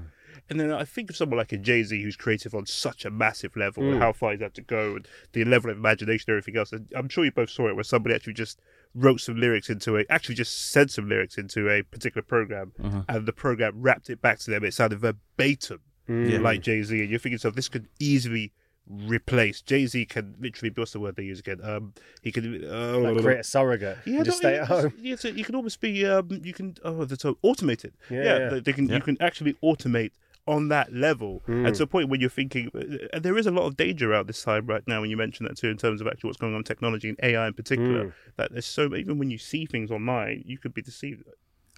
And 0.49 0.59
then 0.59 0.71
I 0.71 0.83
think 0.83 1.09
of 1.09 1.15
someone 1.15 1.37
like 1.37 1.51
a 1.51 1.57
Jay 1.57 1.83
Z 1.83 2.01
who's 2.01 2.15
creative 2.15 2.53
on 2.53 2.65
such 2.65 3.05
a 3.05 3.11
massive 3.11 3.55
level, 3.55 3.83
and 3.83 3.95
hmm. 3.95 3.99
how 3.99 4.13
far 4.13 4.31
he's 4.31 4.41
had 4.41 4.53
to 4.55 4.61
go, 4.61 4.95
and 4.95 5.07
the 5.33 5.45
level 5.45 5.71
of 5.71 5.77
imagination, 5.77 6.31
and 6.31 6.37
everything 6.37 6.57
else. 6.57 6.71
And 6.71 6.87
I'm 6.95 7.09
sure 7.09 7.25
you 7.25 7.31
both 7.31 7.49
saw 7.49 7.67
it 7.69 7.75
where 7.75 7.83
somebody 7.83 8.15
actually 8.15 8.33
just 8.33 8.59
wrote 8.93 9.21
some 9.21 9.39
lyrics 9.39 9.69
into 9.69 9.97
a, 9.97 10.05
actually 10.09 10.35
just 10.35 10.71
said 10.71 10.91
some 10.91 11.07
lyrics 11.07 11.37
into 11.37 11.69
a 11.69 11.83
particular 11.83 12.23
program, 12.23 12.73
uh-huh. 12.83 13.03
and 13.07 13.25
the 13.25 13.33
program 13.33 13.81
wrapped 13.81 14.09
it 14.09 14.21
back 14.21 14.39
to 14.39 14.51
them. 14.51 14.63
It 14.63 14.73
sounded 14.73 14.99
verbatim 14.99 15.79
hmm. 16.07 16.41
like 16.41 16.61
Jay 16.61 16.83
Z, 16.83 16.99
and 16.99 17.09
you're 17.09 17.19
thinking, 17.19 17.39
so 17.39 17.51
this 17.51 17.69
could 17.69 17.87
easily 17.99 18.51
replace 18.87 19.61
Jay 19.61 19.85
Z. 19.85 20.05
Can 20.05 20.35
literally, 20.39 20.73
what's 20.75 20.91
the 20.93 20.99
word 20.99 21.15
they 21.15 21.23
use 21.23 21.39
again? 21.39 21.59
Um, 21.63 21.93
he 22.21 22.31
can 22.31 22.63
uh, 22.65 22.97
like, 22.99 23.21
create 23.21 23.39
a 23.39 23.43
surrogate 23.43 23.97
and 24.05 24.25
just 24.25 24.37
stay 24.39 24.57
at 24.57 24.67
home. 24.67 24.93
Yeah, 25.01 25.15
so 25.15 25.27
you 25.29 25.43
can 25.43 25.55
almost 25.55 25.79
be 25.81 26.05
um, 26.05 26.29
you 26.43 26.53
can 26.53 26.75
oh 26.83 27.05
the 27.05 27.17
term 27.17 27.35
automated. 27.41 27.93
Yeah, 28.09 28.23
Yeah, 28.23 28.37
yeah. 28.37 28.49
They, 28.49 28.59
they 28.59 28.73
can 28.73 28.87
Yeah. 28.87 28.95
you 28.95 29.01
can 29.01 29.17
actually 29.21 29.53
automate 29.63 30.11
on 30.47 30.69
that 30.69 30.91
level, 30.91 31.43
Hmm. 31.45 31.67
and 31.67 31.75
to 31.75 31.83
a 31.83 31.87
point 31.87 32.09
where 32.09 32.19
you're 32.19 32.29
thinking, 32.29 32.71
and 33.13 33.21
there 33.23 33.37
is 33.37 33.45
a 33.45 33.51
lot 33.51 33.67
of 33.67 33.77
danger 33.77 34.11
out 34.11 34.25
this 34.25 34.41
time 34.43 34.65
right 34.65 34.81
now 34.87 34.99
when 35.01 35.11
you 35.11 35.15
mention 35.15 35.45
that 35.45 35.55
too, 35.55 35.69
in 35.69 35.77
terms 35.77 36.01
of 36.01 36.07
actually 36.07 36.29
what's 36.29 36.39
going 36.39 36.55
on 36.55 36.63
technology 36.63 37.09
and 37.09 37.19
AI 37.21 37.47
in 37.47 37.53
particular. 37.53 38.05
Hmm. 38.05 38.09
That 38.37 38.51
there's 38.51 38.65
so 38.65 38.95
even 38.95 39.19
when 39.19 39.29
you 39.29 39.37
see 39.37 39.65
things 39.67 39.91
online, 39.91 40.43
you 40.45 40.57
could 40.57 40.73
be 40.73 40.81
deceived. 40.81 41.23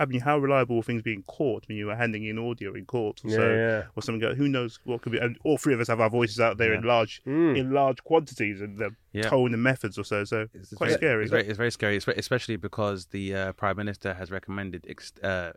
I 0.03 0.11
mean, 0.11 0.21
how 0.21 0.37
reliable 0.37 0.77
are 0.79 0.83
things 0.83 1.01
being 1.01 1.23
caught 1.23 1.67
when 1.67 1.77
you 1.77 1.89
are 1.89 1.95
handing 1.95 2.25
in 2.25 2.37
audio 2.37 2.73
in 2.73 2.85
court 2.85 3.21
or 3.23 3.29
Yeah, 3.29 3.35
so, 3.37 3.53
yeah. 3.53 3.83
or 3.95 4.03
something? 4.03 4.35
Who 4.35 4.47
knows 4.47 4.79
what 4.83 5.01
could 5.01 5.11
be? 5.11 5.17
And 5.17 5.37
all 5.43 5.57
three 5.57 5.73
of 5.73 5.79
us 5.79 5.87
have 5.87 5.99
our 6.01 6.09
voices 6.09 6.39
out 6.39 6.57
there 6.57 6.73
in 6.73 6.83
large, 6.83 7.21
Hmm. 7.23 7.55
in 7.55 7.71
large 7.71 8.03
quantities, 8.03 8.61
and 8.61 8.77
the 8.77 8.91
Yeah. 9.13 9.23
tone 9.29 9.53
and 9.53 9.63
methods 9.63 9.97
or 9.97 10.03
so. 10.03 10.23
So 10.23 10.47
It's 10.53 10.73
quite 10.73 10.87
very, 10.89 10.97
scary. 10.97 11.23
It's 11.23 11.31
very, 11.31 11.47
it's 11.47 11.57
very 11.57 11.71
scary, 11.71 11.97
especially 12.17 12.55
because 12.57 13.07
the 13.07 13.35
uh, 13.35 13.51
prime 13.53 13.77
minister 13.77 14.13
has 14.15 14.31
recommended 14.31 14.85
ex- 14.89 15.13
uh, 15.23 15.53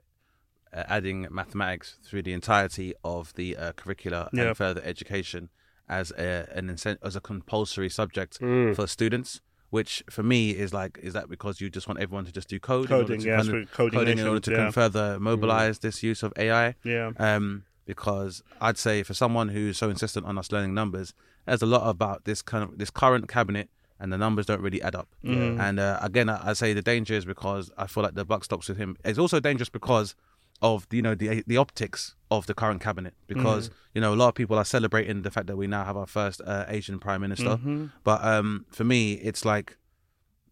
uh, 0.72 0.82
adding 0.88 1.26
mathematics 1.30 1.98
through 2.04 2.22
the 2.22 2.32
entirety 2.32 2.92
of 3.04 3.32
the 3.34 3.56
uh, 3.56 3.72
curricula 3.72 4.28
Yeah. 4.32 4.48
and 4.48 4.56
further 4.56 4.82
education 4.84 5.48
as 5.88 6.10
a 6.12 6.48
an 6.52 6.68
incent- 6.68 6.98
as 7.02 7.14
a 7.16 7.20
compulsory 7.20 7.88
subject 7.88 8.38
Hmm. 8.38 8.72
for 8.72 8.86
students. 8.86 9.40
Which 9.70 10.02
for 10.08 10.22
me 10.22 10.50
is 10.50 10.72
like, 10.72 10.98
is 11.02 11.12
that 11.14 11.28
because 11.28 11.60
you 11.60 11.68
just 11.70 11.88
want 11.88 11.98
everyone 12.00 12.24
to 12.26 12.32
just 12.32 12.48
do 12.48 12.60
code, 12.60 12.88
Coding, 12.88 13.20
yeah, 13.20 13.36
kind 13.38 13.48
of- 13.54 13.68
for 13.70 13.74
coding 13.90 14.18
in 14.18 14.26
order 14.26 14.40
to 14.40 14.50
yeah. 14.52 14.70
further 14.70 15.18
mobilize 15.20 15.80
this 15.80 16.02
use 16.02 16.22
of 16.22 16.32
AI? 16.36 16.74
Yeah. 16.84 17.10
um, 17.18 17.64
because 17.84 18.42
I'd 18.60 18.78
say 18.78 19.02
for 19.04 19.14
someone 19.14 19.48
who's 19.50 19.78
so 19.78 19.88
insistent 19.90 20.26
on 20.26 20.36
us 20.38 20.50
learning 20.50 20.74
numbers, 20.74 21.14
there's 21.46 21.62
a 21.62 21.66
lot 21.66 21.88
about 21.88 22.24
this 22.24 22.42
kind 22.42 22.64
of 22.64 22.78
this 22.78 22.90
current 22.90 23.28
cabinet, 23.28 23.68
and 24.00 24.12
the 24.12 24.18
numbers 24.18 24.44
don't 24.46 24.60
really 24.60 24.82
add 24.82 24.94
up. 24.96 25.08
And 25.22 25.78
uh, 25.80 25.98
again, 26.02 26.28
I, 26.28 26.50
I 26.50 26.52
say 26.54 26.72
the 26.72 26.82
danger 26.82 27.14
is 27.14 27.24
because 27.24 27.70
I 27.78 27.86
feel 27.86 28.02
like 28.02 28.14
the 28.14 28.24
buck 28.24 28.44
stops 28.44 28.68
with 28.68 28.76
him. 28.78 28.96
It's 29.04 29.18
also 29.18 29.38
dangerous 29.40 29.68
because 29.68 30.14
of 30.62 30.86
you 30.90 31.02
know 31.02 31.14
the 31.14 31.42
the 31.46 31.56
optics 31.56 32.14
of 32.30 32.46
the 32.46 32.54
current 32.54 32.80
cabinet 32.80 33.14
because 33.26 33.70
you 33.94 34.00
know 34.00 34.12
a 34.14 34.16
lot 34.16 34.28
of 34.28 34.34
people 34.34 34.56
are 34.58 34.64
celebrating 34.64 35.22
the 35.22 35.30
fact 35.30 35.46
that 35.48 35.56
we 35.56 35.66
now 35.66 35.84
have 35.84 35.96
our 35.96 36.06
first 36.06 36.40
uh, 36.44 36.64
Asian 36.68 36.98
prime 36.98 37.20
minister, 37.20 37.58
but 38.04 38.24
um, 38.24 38.64
for 38.70 38.84
me 38.84 39.12
it's 39.14 39.44
like 39.44 39.76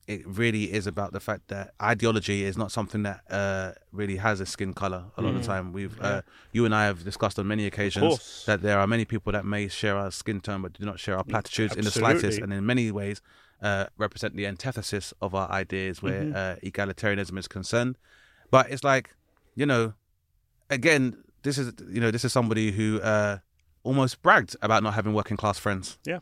it 0.06 0.20
really 0.26 0.64
is 0.70 0.86
about 0.86 1.12
the 1.14 1.20
fact 1.20 1.48
that 1.48 1.72
ideology 1.80 2.44
is 2.44 2.58
not 2.58 2.70
something 2.70 3.04
that 3.04 3.20
uh, 3.30 3.72
really 3.90 4.16
has 4.16 4.38
a 4.38 4.44
skin 4.44 4.74
color 4.74 5.04
a 5.16 5.22
lot 5.22 5.34
of 5.34 5.40
the 5.40 5.46
time. 5.46 5.72
We've 5.72 5.98
uh, 6.00 6.20
you 6.52 6.66
and 6.66 6.74
I 6.74 6.84
have 6.84 7.04
discussed 7.04 7.38
on 7.38 7.46
many 7.46 7.66
occasions 7.66 8.44
that 8.46 8.60
there 8.60 8.78
are 8.78 8.86
many 8.86 9.06
people 9.06 9.32
that 9.32 9.46
may 9.46 9.68
share 9.68 9.96
our 9.96 10.10
skin 10.10 10.40
tone 10.42 10.60
but 10.60 10.74
do 10.74 10.84
not 10.84 11.00
share 11.00 11.16
our 11.16 11.24
platitudes 11.24 11.74
in 11.74 11.84
the 11.84 11.90
slightest, 11.90 12.38
and 12.38 12.52
in 12.52 12.66
many 12.66 12.90
ways 12.90 13.22
uh, 13.62 13.86
represent 13.96 14.36
the 14.36 14.46
antithesis 14.46 15.14
of 15.22 15.34
our 15.34 15.50
ideas 15.50 16.02
where 16.02 16.22
Mm-hmm. 16.24 16.36
uh, 16.36 16.56
egalitarianism 16.70 17.38
is 17.38 17.48
concerned. 17.48 17.96
But 18.50 18.70
it's 18.70 18.84
like, 18.84 19.16
you 19.54 19.66
know, 19.66 19.94
again, 20.70 21.16
this 21.42 21.58
is 21.58 21.72
you 21.88 22.00
know 22.00 22.10
this 22.10 22.24
is 22.24 22.32
somebody 22.32 22.72
who 22.72 23.00
uh, 23.00 23.38
almost 23.82 24.22
bragged 24.22 24.56
about 24.62 24.82
not 24.82 24.94
having 24.94 25.12
working 25.14 25.36
class 25.36 25.58
friends. 25.58 25.98
Yeah. 26.04 26.18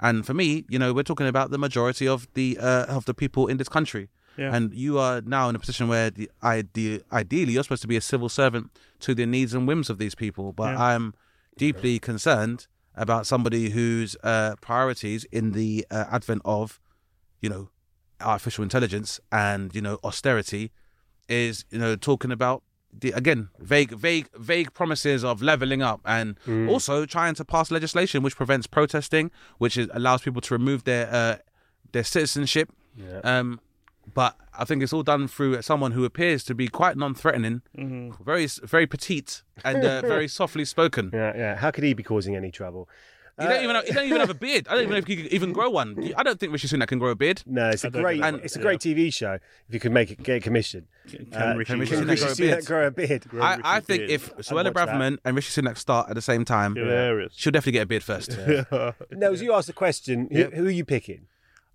And 0.00 0.24
for 0.24 0.34
me, 0.34 0.64
you 0.68 0.78
know, 0.78 0.92
we're 0.92 1.02
talking 1.02 1.26
about 1.26 1.50
the 1.50 1.58
majority 1.58 2.06
of 2.08 2.28
the 2.34 2.58
uh, 2.60 2.86
of 2.86 3.04
the 3.04 3.14
people 3.14 3.46
in 3.48 3.56
this 3.56 3.68
country. 3.68 4.08
Yeah. 4.36 4.54
And 4.54 4.72
you 4.72 4.98
are 4.98 5.20
now 5.20 5.48
in 5.48 5.56
a 5.56 5.58
position 5.58 5.88
where 5.88 6.08
the 6.10 6.30
ide- 6.40 7.02
ideally 7.12 7.52
you're 7.52 7.64
supposed 7.64 7.82
to 7.82 7.88
be 7.88 7.96
a 7.96 8.00
civil 8.00 8.28
servant 8.28 8.70
to 9.00 9.14
the 9.14 9.26
needs 9.26 9.52
and 9.54 9.66
whims 9.66 9.90
of 9.90 9.98
these 9.98 10.14
people. 10.14 10.52
But 10.52 10.72
Yeah. 10.74 10.82
I'm 10.84 11.14
deeply 11.58 11.98
concerned 11.98 12.66
about 12.94 13.26
somebody 13.26 13.70
whose 13.70 14.16
uh, 14.22 14.54
priorities 14.60 15.24
in 15.32 15.52
the 15.52 15.84
uh, 15.90 16.04
advent 16.10 16.42
of, 16.44 16.80
you 17.42 17.50
know, 17.50 17.68
artificial 18.20 18.62
intelligence 18.62 19.18
and 19.32 19.74
you 19.74 19.80
know 19.80 19.98
austerity 20.04 20.70
is 21.28 21.64
you 21.70 21.78
know 21.78 21.96
talking 21.96 22.30
about 22.30 22.62
the 22.98 23.12
again 23.12 23.48
vague 23.58 23.90
vague 23.92 24.28
vague 24.36 24.72
promises 24.74 25.24
of 25.24 25.40
leveling 25.42 25.82
up 25.82 26.00
and 26.04 26.36
also 26.68 27.06
trying 27.06 27.34
to 27.34 27.44
pass 27.44 27.70
legislation 27.70 28.22
which 28.22 28.36
prevents 28.36 28.66
protesting 28.66 29.30
which 29.58 29.76
is, 29.76 29.88
allows 29.92 30.22
people 30.22 30.40
to 30.40 30.54
remove 30.54 30.84
their 30.84 31.08
uh, 31.12 31.36
their 31.92 32.04
citizenship 32.04 32.70
um 33.24 33.60
but 34.12 34.36
I 34.58 34.64
think 34.64 34.82
it's 34.82 34.92
all 34.92 35.02
done 35.02 35.28
through 35.28 35.62
someone 35.62 35.92
who 35.92 36.04
appears 36.04 36.42
to 36.44 36.54
be 36.54 36.68
quite 36.68 36.96
non-threatening, 36.96 37.62
very 38.24 38.46
very 38.64 38.86
petite 38.86 39.42
and 39.64 39.84
uh, 39.84 40.00
very 40.00 40.26
softly 40.40 40.64
spoken. 40.64 41.10
Yeah, 41.12 41.36
yeah. 41.36 41.56
How 41.56 41.70
could 41.70 41.84
he 41.84 41.94
be 41.94 42.02
causing 42.02 42.34
any 42.34 42.50
trouble? 42.50 42.88
He 43.40 43.46
don't 43.46 43.62
even 43.64 43.76
have, 43.76 43.84
he 43.86 43.92
don't 43.92 44.04
even 44.06 44.20
have 44.20 44.30
a 44.30 44.34
beard. 44.34 44.68
I 44.68 44.72
don't 44.74 44.82
even 44.82 44.92
know 44.92 44.98
if 44.98 45.06
he 45.06 45.16
could 45.16 45.26
even 45.32 45.52
grow 45.58 45.70
one. 45.70 46.12
I 46.16 46.22
don't 46.22 46.38
think 46.38 46.52
Rishi 46.52 46.68
Sunak 46.68 46.88
can 46.88 46.98
grow 46.98 47.10
a 47.10 47.14
beard. 47.16 47.42
No, 47.46 47.70
it's 47.70 47.84
a 47.84 47.90
don't 47.90 48.02
great, 48.02 48.20
know. 48.20 48.26
and 48.26 48.40
it's 48.40 48.56
a 48.56 48.60
great 48.60 48.80
TV 48.80 49.12
show. 49.12 49.34
If 49.68 49.74
you 49.74 49.80
could 49.80 49.92
make 49.92 50.10
it, 50.10 50.22
get 50.22 50.36
a 50.36 50.40
commission. 50.40 50.86
Can 51.08 51.56
Rishi 51.56 51.74
Rishi 51.74 51.96
Can 51.96 52.04
Sunak 52.04 52.08
Rishi 52.10 52.22
grow 52.24 52.30
a 52.30 52.34
Sunak 52.34 52.36
beard? 52.36 52.66
grow 52.66 52.86
a 52.86 52.90
beard? 52.90 53.26
I, 53.40 53.60
I 53.76 53.80
think 53.80 54.00
beard. 54.00 54.10
if 54.10 54.36
Suella 54.36 54.64
watch 54.66 54.74
that. 54.74 54.88
Braverman 54.88 55.18
and 55.24 55.36
Rishi 55.36 55.60
Sunak 55.62 55.76
start 55.78 56.08
at 56.10 56.14
the 56.14 56.22
same 56.22 56.44
time, 56.44 56.74
Hilarious. 56.76 57.32
she'll 57.36 57.50
definitely 57.52 57.72
get 57.72 57.82
a 57.82 57.86
beard 57.86 58.02
first. 58.02 58.38
No, 59.10 59.32
as 59.32 59.42
you 59.42 59.52
asked 59.54 59.66
the 59.68 59.72
question, 59.72 60.28
who, 60.30 60.44
who 60.44 60.66
are 60.66 60.70
you 60.70 60.84
picking? 60.84 61.26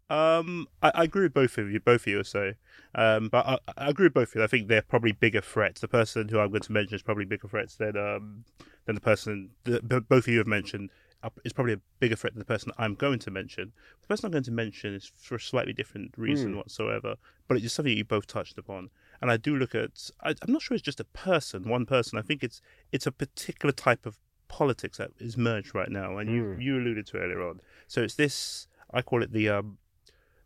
Um, 0.10 0.68
I, 0.84 0.92
I 0.94 1.04
agree 1.06 1.24
with 1.24 1.34
both 1.34 1.58
of 1.58 1.72
you. 1.72 1.80
Both 1.80 2.02
of 2.02 2.08
you 2.08 2.24
say, 2.24 2.56
um, 2.94 3.28
but 3.30 3.46
I, 3.48 3.58
I 3.76 3.90
agree 3.90 4.06
with 4.06 4.14
both 4.14 4.30
of 4.30 4.36
you. 4.36 4.44
I 4.44 4.48
think 4.48 4.68
they're 4.68 4.84
probably 4.84 5.14
bigger 5.14 5.42
threats. 5.42 5.82
The 5.82 5.88
person 5.88 6.30
who 6.30 6.40
I'm 6.40 6.50
going 6.50 6.62
to 6.62 6.72
mention 6.72 6.96
is 6.96 7.02
probably 7.02 7.26
bigger 7.26 7.48
threats 7.48 7.76
than 7.76 7.98
um 7.98 8.44
than 8.86 8.94
the 8.94 9.02
person 9.02 9.50
that 9.64 9.88
b- 9.90 10.00
both 10.00 10.26
of 10.26 10.28
you 10.28 10.38
have 10.38 10.48
mentioned. 10.48 10.92
Uh, 11.26 11.30
Is 11.44 11.54
probably 11.54 11.74
a 11.74 11.82
bigger 12.00 12.16
threat 12.16 12.34
than 12.34 12.40
the 12.40 12.46
person 12.46 12.72
I'm 12.78 12.96
going 12.96 13.20
to 13.20 13.32
mention. 13.32 13.74
The 14.02 14.08
person 14.08 14.26
I'm 14.28 14.32
going 14.32 14.44
to 14.46 14.52
mention 14.52 14.94
is 14.94 15.06
for 15.06 15.36
a 15.36 15.40
slightly 15.40 15.74
different 15.74 16.14
reason 16.18 16.56
whatsoever, 16.58 17.16
but 17.48 17.56
it's 17.58 17.64
just 17.64 17.76
something 17.76 17.98
you 17.98 18.06
both 18.06 18.28
touched 18.28 18.58
upon. 18.58 18.90
And 19.22 19.32
I 19.32 19.38
do 19.38 19.56
look 19.58 19.74
at. 19.76 20.12
I, 20.24 20.30
I'm 20.42 20.54
not 20.54 20.62
sure 20.62 20.76
it's 20.76 20.84
just 20.84 21.00
a 21.00 21.06
person, 21.06 21.68
one 21.68 21.86
person. 21.86 22.18
I 22.20 22.22
think 22.22 22.44
it's 22.44 22.62
it's 22.92 23.08
a 23.08 23.12
particular 23.12 23.74
type 23.74 24.06
of 24.06 24.18
politics 24.48 24.98
that 25.00 25.12
is 25.20 25.36
merged 25.38 25.74
right 25.74 25.90
now, 25.90 26.18
and 26.18 26.30
you 26.30 26.44
you 26.60 26.78
alluded 26.78 27.08
to 27.08 27.18
earlier 27.18 27.42
on. 27.48 27.62
So 27.88 28.02
it's 28.04 28.16
this. 28.16 28.68
I 28.94 29.02
call 29.02 29.24
it 29.24 29.32
the 29.32 29.50
um, 29.50 29.78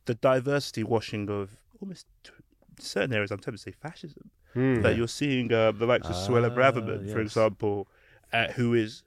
the 0.05 0.13
diversity 0.15 0.83
washing 0.83 1.29
of 1.29 1.57
almost 1.81 2.05
t- 2.23 2.31
certain 2.79 3.13
areas. 3.13 3.31
I'm 3.31 3.39
tempted 3.39 3.63
to 3.63 3.71
say 3.71 3.71
fascism. 3.71 4.29
That 4.81 4.95
you're 4.97 5.07
seeing 5.07 5.51
uh, 5.53 5.71
the 5.71 5.85
likes 5.85 6.07
of 6.07 6.15
Suella 6.15 6.49
Braverman, 6.55 7.11
for 7.11 7.19
example, 7.21 7.87
uh, 8.33 8.47
who 8.53 8.73
is 8.73 9.03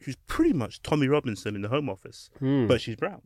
who's 0.00 0.16
pretty 0.26 0.52
much 0.52 0.82
Tommy 0.82 1.08
Robinson 1.08 1.54
in 1.54 1.62
the 1.62 1.68
Home 1.68 1.88
Office, 1.88 2.30
hmm. 2.38 2.66
but 2.66 2.80
she's 2.80 2.96
brown. 2.96 3.22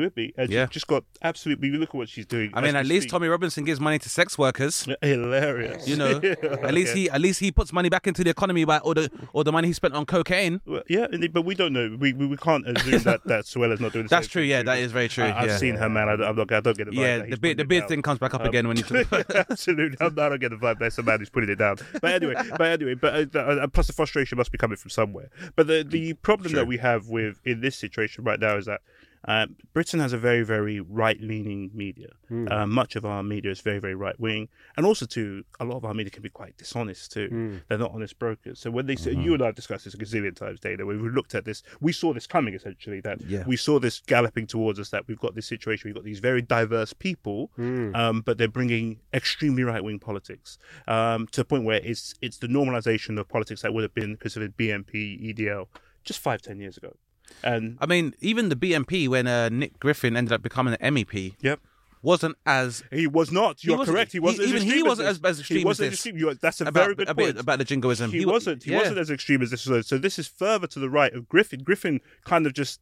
With 0.00 0.16
me? 0.16 0.32
And 0.36 0.50
Yeah. 0.50 0.66
just 0.66 0.86
got 0.86 1.04
absolutely. 1.22 1.70
Look 1.70 1.90
at 1.90 1.94
what 1.94 2.08
she's 2.08 2.26
doing. 2.26 2.50
I 2.54 2.60
mean, 2.60 2.76
at 2.76 2.86
least 2.86 3.02
speak. 3.04 3.10
Tommy 3.10 3.28
Robinson 3.28 3.64
gives 3.64 3.80
money 3.80 3.98
to 3.98 4.08
sex 4.08 4.38
workers. 4.38 4.86
hilarious. 5.02 5.86
You 5.88 5.96
know, 5.96 6.20
at 6.62 6.74
least 6.74 6.94
he 6.94 7.10
at 7.10 7.20
least 7.20 7.40
he 7.40 7.50
puts 7.52 7.72
money 7.72 7.88
back 7.88 8.06
into 8.06 8.24
the 8.24 8.30
economy 8.30 8.64
by 8.64 8.78
all 8.78 8.94
the 8.94 9.10
or 9.32 9.44
the 9.44 9.52
money 9.52 9.68
he 9.68 9.74
spent 9.74 9.94
on 9.94 10.06
cocaine. 10.06 10.60
Well, 10.66 10.82
yeah, 10.88 11.06
but 11.32 11.42
we 11.42 11.54
don't 11.54 11.72
know. 11.72 11.96
We 11.98 12.12
we, 12.12 12.26
we 12.26 12.36
can't 12.36 12.66
assume 12.68 13.02
that 13.02 13.24
that 13.26 13.46
Suella's 13.46 13.80
not 13.80 13.92
doing. 13.92 14.04
The 14.06 14.10
That's 14.10 14.28
true. 14.28 14.42
Yeah, 14.42 14.60
too. 14.60 14.66
that 14.66 14.78
is 14.78 14.92
very 14.92 15.08
true. 15.08 15.24
I, 15.24 15.28
have 15.28 15.48
yeah. 15.48 15.56
seen 15.56 15.76
her, 15.76 15.88
man. 15.88 16.08
I, 16.08 16.12
I'm 16.12 16.36
not. 16.36 16.52
I 16.52 16.60
don't 16.60 16.76
get 16.76 16.86
the 16.86 16.92
vibe 16.92 16.96
Yeah, 16.96 17.18
the 17.26 17.36
beard, 17.36 17.56
the 17.58 17.64
beard 17.64 17.88
thing 17.88 18.02
comes 18.02 18.18
back 18.18 18.34
up 18.34 18.42
Um, 18.42 18.48
again 18.48 18.68
when 18.68 18.76
you. 18.76 18.84
Absolutely, 19.50 19.96
I'm 20.00 20.14
not 20.14 20.36
getting 20.40 20.58
the 20.58 20.64
vibe. 20.64 20.78
There's 20.78 20.98
a 20.98 21.02
man 21.02 21.18
who's 21.18 21.30
putting 21.30 21.50
it 21.50 21.56
down. 21.56 21.76
But 22.00 22.12
anyway, 22.12 22.34
but 22.50 22.60
anyway, 22.62 22.94
but 22.94 23.34
uh, 23.34 23.38
uh, 23.38 23.66
plus 23.68 23.86
the 23.86 23.92
frustration 23.92 24.38
must 24.38 24.52
be 24.52 24.58
coming 24.58 24.76
from 24.76 24.90
somewhere. 24.90 25.30
But 25.56 25.66
the 25.66 25.84
the 25.88 26.14
problem 26.14 26.52
that 26.52 26.66
we 26.66 26.78
have 26.78 27.08
with 27.08 27.40
in 27.44 27.60
this 27.60 27.76
situation 27.76 28.24
right 28.24 28.40
now 28.40 28.56
is 28.56 28.66
that. 28.66 28.80
Um, 29.26 29.56
Britain 29.72 30.00
has 30.00 30.12
a 30.12 30.18
very, 30.18 30.42
very 30.42 30.80
right-leaning 30.80 31.70
media. 31.74 32.08
Uh, 32.48 32.66
much 32.66 32.96
of 32.96 33.04
our 33.04 33.22
media 33.22 33.50
is 33.52 33.60
very, 33.60 33.78
very 33.78 33.94
right-wing, 33.94 34.48
and 34.76 34.84
also, 34.84 35.06
too, 35.06 35.44
a 35.60 35.64
lot 35.64 35.76
of 35.76 35.84
our 35.84 35.94
media 35.94 36.10
can 36.10 36.22
be 36.22 36.28
quite 36.28 36.56
dishonest 36.58 37.12
too. 37.12 37.60
They're 37.68 37.78
not 37.78 37.92
honest 37.92 38.18
brokers. 38.18 38.58
So 38.60 38.70
when 38.70 38.86
they 38.86 38.96
say, 38.96 39.12
you 39.12 39.34
and 39.34 39.42
I 39.42 39.46
have 39.46 39.54
discussed 39.54 39.84
this 39.84 39.94
a 39.94 39.98
gazillion 39.98 40.34
times, 40.36 40.60
Dana, 40.60 40.84
when 40.84 41.00
we 41.02 41.08
looked 41.08 41.34
at 41.34 41.44
this, 41.44 41.62
we 41.80 41.92
saw 41.92 42.12
this 42.12 42.26
coming. 42.26 42.54
Essentially, 42.54 43.00
that 43.02 43.20
Yeah. 43.22 43.44
we 43.46 43.56
saw 43.56 43.78
this 43.78 44.00
galloping 44.00 44.46
towards 44.46 44.78
us. 44.80 44.90
That 44.90 45.06
we've 45.08 45.18
got 45.18 45.34
this 45.34 45.46
situation. 45.46 45.88
We've 45.88 45.94
got 45.94 46.04
these 46.04 46.18
very 46.20 46.42
diverse 46.42 46.92
people, 46.92 47.50
um, 47.94 48.20
but 48.20 48.36
they're 48.38 48.48
bringing 48.48 49.00
extremely 49.12 49.62
right-wing 49.62 50.00
politics 50.00 50.58
um, 50.88 51.26
to 51.28 51.40
the 51.40 51.44
point 51.44 51.64
where 51.64 51.80
it's 51.82 52.14
it's 52.20 52.38
the 52.38 52.46
normalization 52.48 53.18
of 53.18 53.28
politics 53.28 53.62
that 53.62 53.72
would 53.72 53.82
have 53.84 53.94
been 53.94 54.16
considered 54.16 54.56
BNP, 54.56 55.34
EDL, 55.34 55.68
just 56.04 56.18
five, 56.20 56.42
ten 56.42 56.58
years 56.58 56.76
ago. 56.76 56.96
And 57.42 57.76
I 57.80 57.86
mean, 57.86 58.14
even 58.20 58.48
the 58.48 58.56
BNP 58.56 59.08
when 59.08 59.26
uh, 59.26 59.48
Nick 59.50 59.78
Griffin 59.80 60.16
ended 60.16 60.32
up 60.32 60.42
becoming 60.42 60.74
an 60.80 60.94
MEP 60.94 61.34
yep. 61.42 61.60
wasn't 62.02 62.36
as 62.46 62.82
He 62.90 63.06
was 63.06 63.30
not. 63.32 63.62
You're 63.64 63.76
wasn't- 63.78 63.96
correct. 63.96 64.12
He 64.12 64.16
he- 64.16 64.20
wasn't. 64.20 64.48
even 64.48 64.56
as 64.56 64.62
he 64.74 64.82
wasn't 64.82 65.08
as, 65.08 65.18
as- 65.18 65.24
as 65.24 65.38
extreme 65.40 65.58
He 65.60 65.64
wasn't 65.64 65.86
as 65.88 65.92
extreme. 65.94 66.16
You 66.18 66.34
That's 66.34 66.60
a 66.60 66.64
about 66.64 66.72
very 66.84 66.94
good 66.94 67.08
a 67.08 67.14
point. 67.14 67.38
about 67.38 67.58
the 67.58 67.64
jingoism. 67.64 68.10
He, 68.12 68.24
wa- 68.24 68.32
wasn't. 68.34 68.62
He 68.62 68.70
yeah. 68.72 68.78
wasn't 68.78 68.98
as 68.98 69.10
extreme 69.10 69.42
as 69.42 69.50
this. 69.50 69.62
So, 69.62 69.80
so 69.82 69.98
this 69.98 70.18
is 70.18 70.26
further 70.26 70.66
to 70.68 70.78
the 70.78 70.88
right 70.90 71.12
of 71.12 71.28
Griffin. 71.28 71.62
Griffin 71.62 72.00
kind 72.24 72.46
of 72.46 72.52
just 72.54 72.80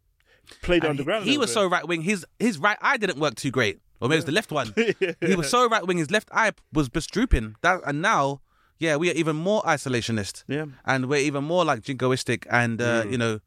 played 0.61 0.83
And 0.85 0.91
underground. 0.91 1.25
He, 1.25 1.33
he 1.33 1.39
was 1.39 1.51
bit. 1.51 1.55
so 1.55 1.67
right 1.67 1.87
wing. 1.87 2.03
His 2.03 2.25
his 2.39 2.59
right 2.59 2.79
eye 2.81 2.97
didn't 2.99 3.19
work 3.19 3.35
too 3.37 3.51
great, 3.51 3.81
or 4.01 4.09
maybe 4.09 4.17
it 4.17 4.19
was 4.19 4.25
the 4.27 4.33
left 4.33 4.53
one. 4.53 4.75
He 5.21 5.35
was 5.37 5.49
so 5.51 5.69
right 5.69 5.85
wing. 5.87 5.99
His 5.99 6.11
left 6.11 6.29
eye 6.33 6.53
was 6.73 6.89
just 6.89 7.11
drooping. 7.11 7.57
That 7.63 7.81
and 7.87 8.01
now, 8.03 8.41
yeah, 8.79 8.97
we 8.97 9.09
are 9.11 9.15
even 9.15 9.35
more 9.37 9.63
isolationist. 9.63 10.45
Yeah. 10.49 10.67
and 10.85 11.07
we're 11.09 11.21
even 11.21 11.43
more 11.45 11.65
like 11.65 11.83
jingoistic, 11.83 12.47
and 12.51 12.81
uh, 12.81 13.05
you 13.09 13.19
know. 13.19 13.41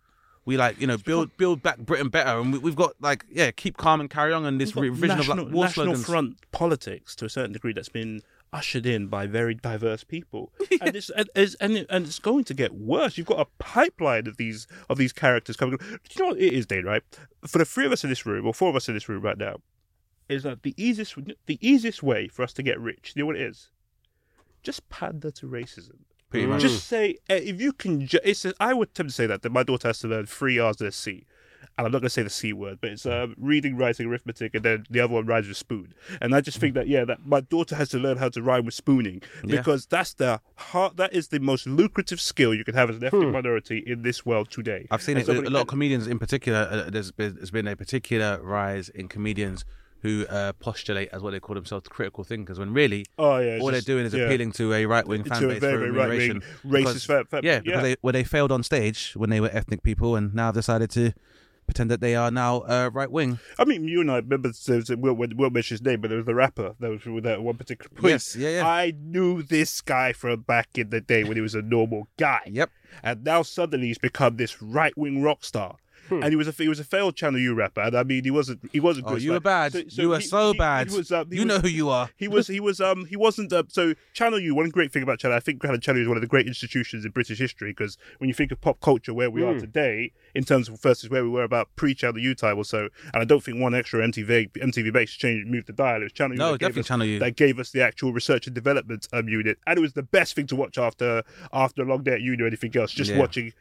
We 0.46 0.58
like 0.58 0.80
you 0.80 0.86
know 0.86 0.98
build 0.98 1.36
build 1.38 1.64
back 1.64 1.80
Britain 1.80 2.10
better, 2.10 2.40
and 2.40 2.54
we, 2.54 2.60
we've 2.60 2.76
got 2.76 2.94
like 3.02 3.26
yeah 3.32 3.50
keep 3.52 3.78
calm 3.78 4.00
and 4.00 4.10
carry 4.10 4.32
on, 4.32 4.46
and 4.46 4.62
this 4.62 4.76
revision 4.76 5.18
national, 5.18 5.40
of 5.40 5.46
like 5.48 5.54
war 5.56 5.66
national 5.66 5.86
slogans. 5.86 6.06
front 6.06 6.52
politics 6.52 7.16
to 7.16 7.26
a 7.26 7.30
certain 7.30 7.52
degree 7.52 7.74
that's 7.74 7.90
been 7.90 8.22
ushered 8.54 8.86
in 8.86 9.08
by 9.08 9.26
very 9.26 9.56
diverse 9.56 10.04
people, 10.04 10.54
and 10.82 10.96
it's 10.96 11.10
and 11.10 11.28
it's, 11.36 11.56
and, 11.56 11.74
it- 11.78 11.88
and 11.90 12.06
it's 12.06 12.20
going 12.20 12.44
to 12.44 12.54
get 12.54 12.76
worse. 12.76 13.18
You've 13.18 13.26
got 13.28 13.40
a 13.40 13.48
pipeline 13.58 14.28
of 14.28 14.38
these 14.38 14.68
of 14.88 15.00
these 15.00 15.12
characters 15.12 15.56
coming. 15.58 15.78
Do 15.78 15.86
you 16.12 16.22
know 16.24 16.28
what 16.34 16.38
it 16.40 16.54
is, 16.54 16.68
Dane? 16.68 16.86
Right? 16.86 17.02
For 17.48 17.58
the 17.58 17.66
three 17.66 17.88
of 17.88 17.92
us 17.92 18.04
in 18.04 18.12
this 18.12 18.26
room, 18.28 18.46
or 18.46 18.54
four 18.54 18.70
of 18.70 18.76
us 18.76 18.88
in 18.88 18.94
this 18.94 19.10
room 19.10 19.24
right 19.24 19.40
now, 19.40 19.56
is 20.30 20.44
that 20.44 20.62
the 20.62 20.76
easiest 20.78 21.16
the 21.48 21.58
easiest 21.60 22.04
way 22.04 22.28
for 22.28 22.44
us 22.44 22.54
to 22.54 22.62
get 22.62 22.80
rich? 22.80 23.14
You 23.16 23.24
know 23.24 23.26
what 23.26 23.36
it 23.36 23.42
is? 23.42 23.72
Just 24.62 24.88
pander 24.90 25.32
to 25.32 25.48
racism. 25.48 26.02
Pretty 26.36 26.48
much. 26.48 26.62
Just 26.62 26.88
say 26.88 27.16
uh, 27.30 27.34
if 27.36 27.60
you 27.62 27.74
can. 27.74 28.06
Ju- 28.08 28.20
it's. 28.24 28.46
I 28.60 28.74
would 28.74 28.94
tend 28.94 29.10
to 29.10 29.16
say 29.16 29.26
that 29.28 29.42
that 29.44 29.52
my 29.52 29.64
daughter 29.64 29.88
has 29.88 30.00
to 30.00 30.08
learn 30.08 30.26
three 30.26 30.60
R's 30.60 30.80
and 30.82 30.90
a 30.90 30.92
C, 30.92 31.26
and 31.78 31.86
I'm 31.86 31.92
not 31.92 32.00
going 32.00 32.04
to 32.04 32.10
say 32.10 32.24
the 32.24 32.30
C 32.30 32.54
word, 32.54 32.80
but 32.82 32.92
it's 32.92 33.06
um, 33.06 33.36
reading, 33.38 33.76
writing, 33.78 34.08
arithmetic, 34.08 34.54
and 34.56 34.64
then 34.64 34.86
the 34.90 35.00
other 35.00 35.14
one 35.14 35.26
rhymes 35.26 35.48
with 35.48 35.58
spoon. 35.58 35.94
And 36.22 36.34
I 36.36 36.42
just 36.42 36.58
think 36.60 36.74
that 36.76 36.88
yeah, 36.88 37.06
that 37.06 37.26
my 37.26 37.42
daughter 37.42 37.76
has 37.76 37.90
to 37.90 37.98
learn 38.00 38.18
how 38.18 38.30
to 38.30 38.42
rhyme 38.42 38.66
with 38.66 38.74
spooning 38.76 39.22
Yeah. 39.44 39.58
because 39.58 39.86
that's 39.86 40.14
the 40.14 40.42
heart. 40.56 40.98
That 40.98 41.14
is 41.14 41.30
the 41.30 41.40
most 41.40 41.66
lucrative 41.68 42.22
skill 42.22 42.54
you 42.54 42.64
can 42.64 42.76
have 42.76 42.90
as 42.90 42.98
an 42.98 43.04
ethnic 43.06 43.30
minority 43.30 43.84
in 43.86 44.02
this 44.04 44.26
world 44.26 44.50
today. 44.52 44.88
I've 44.92 45.02
seen 45.02 45.18
And 45.18 45.24
it. 45.24 45.26
somebody- 45.28 45.48
a 45.48 45.52
lot 45.52 45.62
of 45.62 45.68
comedians, 45.68 46.08
in 46.08 46.20
particular, 46.20 46.68
uh, 46.72 46.90
there's 46.90 47.12
been, 47.12 47.36
there's 47.36 47.52
been 47.52 47.68
a 47.68 47.76
particular 47.76 48.40
rise 48.42 48.90
in 48.90 49.08
comedians 49.08 49.66
who 50.06 50.26
uh, 50.28 50.54
postulate 50.54 51.10
as 51.12 51.22
what 51.22 51.32
they 51.32 51.40
call 51.40 51.56
themselves 51.56 51.88
critical 51.88 52.24
thinkers, 52.24 52.60
when 52.60 52.72
really 52.74 53.06
Oh, 53.18 53.38
yeah, 53.40 53.58
all 53.60 53.72
just- 53.72 53.86
they're 53.88 53.96
doing 53.96 54.06
is 54.06 54.14
yeah. 54.14 54.24
appealing 54.26 54.52
to 54.54 54.74
a 54.74 54.86
right 54.86 55.06
wing 55.08 55.24
fan 55.24 55.42
base 55.48 55.60
very, 55.60 55.74
for 55.74 55.80
remuneration. 55.92 56.42
racist 56.66 57.08
Because- 57.08 57.44
yeah, 57.44 57.54
yeah. 57.54 57.60
because 57.64 57.82
they 57.84 57.96
where 58.02 58.14
they 58.14 58.24
failed 58.24 58.52
on 58.52 58.64
stage 58.64 59.14
when 59.16 59.30
they 59.30 59.42
were 59.42 59.50
ethnic 59.52 59.82
people, 59.84 60.16
and 60.16 60.34
now 60.34 60.46
have 60.48 60.56
decided 60.56 60.90
to 60.92 61.14
pretend 61.66 61.90
that 61.90 62.00
they 62.00 62.16
are 62.16 62.30
now 62.30 62.60
uh, 62.60 62.92
right 62.94 63.10
wing. 63.10 63.40
I 63.58 63.66
mean, 63.66 63.88
you 63.88 64.00
and 64.02 64.12
I 64.12 64.18
remember 64.18 64.52
there 64.68 64.76
was 64.78 64.90
a, 64.92 64.98
we'll, 64.98 65.16
we'll 65.16 65.50
mention 65.50 65.74
his 65.74 65.82
name, 65.82 66.00
but 66.00 66.10
there 66.10 66.18
was 66.18 66.28
the 66.28 66.36
rapper 66.36 66.76
that 66.80 66.90
was 66.92 67.04
with 67.06 67.24
that 67.24 67.42
one 67.42 67.58
particular 67.58 67.90
point. 67.90 68.12
Yes, 68.12 68.36
yeah, 68.36 68.50
yeah. 68.58 68.68
I 68.68 68.94
knew 68.96 69.42
this 69.42 69.82
guy 69.82 70.14
from 70.14 70.42
back 70.42 70.70
in 70.78 70.92
the 70.92 71.02
day 71.02 71.24
when 71.24 71.36
he 71.38 71.42
was 71.42 71.56
a 71.56 71.64
normal 71.64 72.08
guy. 72.18 72.42
Yep. 72.46 72.70
And 73.02 73.24
now 73.24 73.42
suddenly 73.42 73.88
he's 73.88 73.98
become 73.98 74.38
this 74.38 74.62
right 74.62 74.96
wing 74.96 75.24
rock 75.24 75.44
star. 75.44 75.78
Hmm. 76.10 76.22
And 76.24 76.32
he 76.32 76.36
was 76.36 76.48
a 76.48 76.52
he 76.52 76.68
was 76.68 76.80
a 76.80 76.84
failed 76.84 77.16
Channel 77.16 77.40
U 77.40 77.54
rapper, 77.56 77.82
and 77.82 77.96
I 77.98 78.04
mean 78.04 78.24
he 78.24 78.32
wasn't 78.32 78.60
he 78.72 78.80
wasn't 78.80 79.08
Oh, 79.08 79.14
good. 79.14 79.24
you 79.24 79.32
were 79.32 79.40
bad. 79.40 79.74
so- 79.74 79.84
so 79.88 80.02
you 80.04 80.10
were 80.10 80.20
he- 80.20 80.26
so 80.28 80.52
he- 80.52 80.58
bad. 80.58 80.90
He 80.92 80.98
was, 80.98 81.12
um, 81.12 81.28
you 81.32 81.40
was- 81.40 81.46
know 81.48 81.60
who 81.60 81.68
you 81.68 81.90
are. 81.90 82.10
he 82.18 82.28
was 82.28 82.48
he 82.48 82.60
was 82.60 82.80
um 82.80 83.06
he 83.06 83.16
wasn't 83.16 83.52
uh, 83.52 83.64
so 83.68 83.94
Channel 84.14 84.40
U. 84.40 84.56
One 84.56 84.70
great 84.70 84.92
thing 84.92 85.04
about 85.04 85.20
Channel, 85.20 85.36
I 85.38 85.40
think 85.40 85.62
Channel 85.62 85.98
U 85.98 86.02
is 86.04 86.08
one 86.08 86.18
of 86.18 86.22
the 86.22 86.28
great 86.28 86.48
institutions 86.48 87.06
in 87.06 87.12
British 87.12 87.40
history 87.40 87.72
because 87.72 87.98
when 88.20 88.28
you 88.28 88.34
think 88.34 88.52
of 88.52 88.62
pop 88.62 88.80
culture 88.82 89.14
where 89.14 89.30
we 89.32 89.44
are 89.44 89.58
today 89.60 90.12
in 90.34 90.44
terms 90.44 90.70
of 90.70 90.82
versus 90.82 91.10
where 91.10 91.24
we 91.24 91.30
were 91.30 91.44
about 91.44 91.70
pre 91.76 91.96
Channel 91.96 92.20
U 92.20 92.36
time 92.36 92.58
or 92.58 92.66
so, 92.66 92.90
and 93.14 93.22
I 93.22 93.26
don't 93.26 93.44
think 93.44 93.60
one 93.60 93.74
extra 93.74 94.02
MTV 94.06 94.52
MTV 94.54 94.92
base 94.94 95.12
changed 95.12 95.48
moved 95.48 95.68
the 95.68 95.74
dial. 95.74 96.02
It 96.02 96.06
was 96.06 96.12
Channel 96.14 96.36
U. 96.36 96.40
No, 96.40 96.52
that 96.52 96.60
gave 96.60 96.68
definitely 96.70 96.80
us- 96.82 96.88
Channel 96.88 97.06
U. 97.08 97.20
that 97.20 97.36
gave 97.36 97.60
us 97.60 97.72
the 97.72 97.82
actual 97.82 98.14
research 98.14 98.46
and 98.48 98.54
development 98.56 99.08
um, 99.14 99.28
unit, 99.28 99.58
and 99.66 99.78
it 99.78 99.82
was 99.82 99.94
the 99.94 100.04
best 100.04 100.36
thing 100.36 100.48
to 100.48 100.56
watch 100.56 100.78
after 100.78 101.24
after 101.54 101.82
a 101.82 101.86
long 101.86 102.04
day 102.04 102.14
at 102.14 102.22
uni 102.22 102.44
or 102.44 102.48
anything 102.48 102.76
else. 102.78 102.92
Just 102.92 103.12
Yeah. 103.12 103.18
watching 103.20 103.54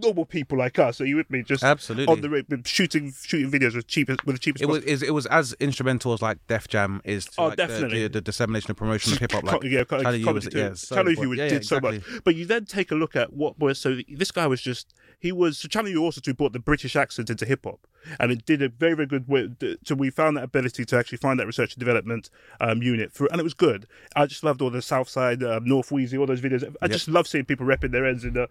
normal 0.00 0.24
people 0.24 0.58
like 0.58 0.78
us. 0.78 0.96
So 0.98 1.04
you 1.04 1.16
with 1.16 1.30
me? 1.30 1.42
Just 1.42 1.62
Absolutely. 1.62 2.12
on 2.12 2.20
the 2.20 2.30
road, 2.30 2.62
shooting 2.66 3.12
shooting 3.12 3.50
videos 3.50 3.74
with 3.74 3.86
cheapest 3.86 4.24
with 4.26 4.36
the 4.36 4.40
cheapest. 4.40 4.62
It 4.62 4.66
was 4.66 4.80
possible- 4.84 5.06
it 5.08 5.10
was 5.12 5.26
as 5.26 5.54
instrumental 5.60 6.12
as 6.12 6.22
like 6.22 6.38
Def 6.46 6.68
Jam 6.68 7.00
is 7.04 7.26
to 7.26 7.32
Oh, 7.40 7.46
like, 7.48 7.56
definitely. 7.56 8.02
the, 8.02 8.08
the 8.08 8.20
dissemination 8.20 8.70
and 8.70 8.76
promotion 8.76 9.12
of 9.12 9.18
hip 9.18 9.32
hop. 9.32 9.44
Like 9.44 9.62
yeah, 9.64 9.84
co- 9.84 9.98
Channel 10.02 10.16
U 10.16 10.24
comedy 10.24 10.46
was 10.46 10.54
yeah, 10.54 10.74
so 10.74 10.96
Channel 10.96 11.12
U 11.12 11.18
important. 11.22 11.36
did 11.38 11.52
Yeah, 11.52 11.54
yeah, 11.54 11.60
so 11.62 11.80
much, 11.80 12.22
but 12.24 12.34
you 12.34 12.46
then 12.46 12.64
take 12.64 12.90
a 12.90 12.94
look 12.94 13.16
at 13.16 13.32
what 13.32 13.58
was 13.58 13.78
so 13.78 13.98
this 14.08 14.30
guy 14.30 14.46
was 14.46 14.60
just 14.60 14.94
he 15.18 15.32
was 15.32 15.58
so 15.58 15.68
Channel 15.68 15.90
U 15.92 16.02
also 16.04 16.20
too 16.20 16.34
brought 16.34 16.52
the 16.52 16.58
British 16.58 16.96
accent 16.96 17.28
into 17.30 17.44
hip 17.44 17.64
hop, 17.64 17.86
and 18.18 18.32
it 18.32 18.46
did 18.46 18.62
a 18.62 18.68
very 18.68 18.94
very 18.94 19.06
good 19.06 19.28
way. 19.28 19.48
So 19.84 19.94
we 19.94 20.10
found 20.10 20.36
that 20.36 20.44
ability 20.44 20.84
to 20.86 20.96
actually 20.96 21.18
find 21.18 21.38
that 21.38 21.46
research 21.46 21.74
and 21.74 21.78
development 21.80 22.30
um, 22.60 22.82
unit 22.82 23.12
for, 23.12 23.26
and 23.30 23.38
it 23.40 23.44
was 23.44 23.54
good. 23.54 23.86
I 24.16 24.26
just 24.26 24.42
loved 24.44 24.62
all 24.62 24.70
the 24.70 24.80
South 24.82 25.08
Side, 25.08 25.42
um, 25.42 25.64
North 25.64 25.92
Wheezy, 25.92 26.16
all 26.16 26.26
those 26.26 26.40
videos. 26.40 26.74
I 26.80 26.88
just 26.88 27.08
love 27.08 27.26
seeing 27.28 27.44
people 27.44 27.66
repping 27.66 27.92
their 27.92 28.06
ends 28.06 28.24
in 28.24 28.32
the. 28.34 28.48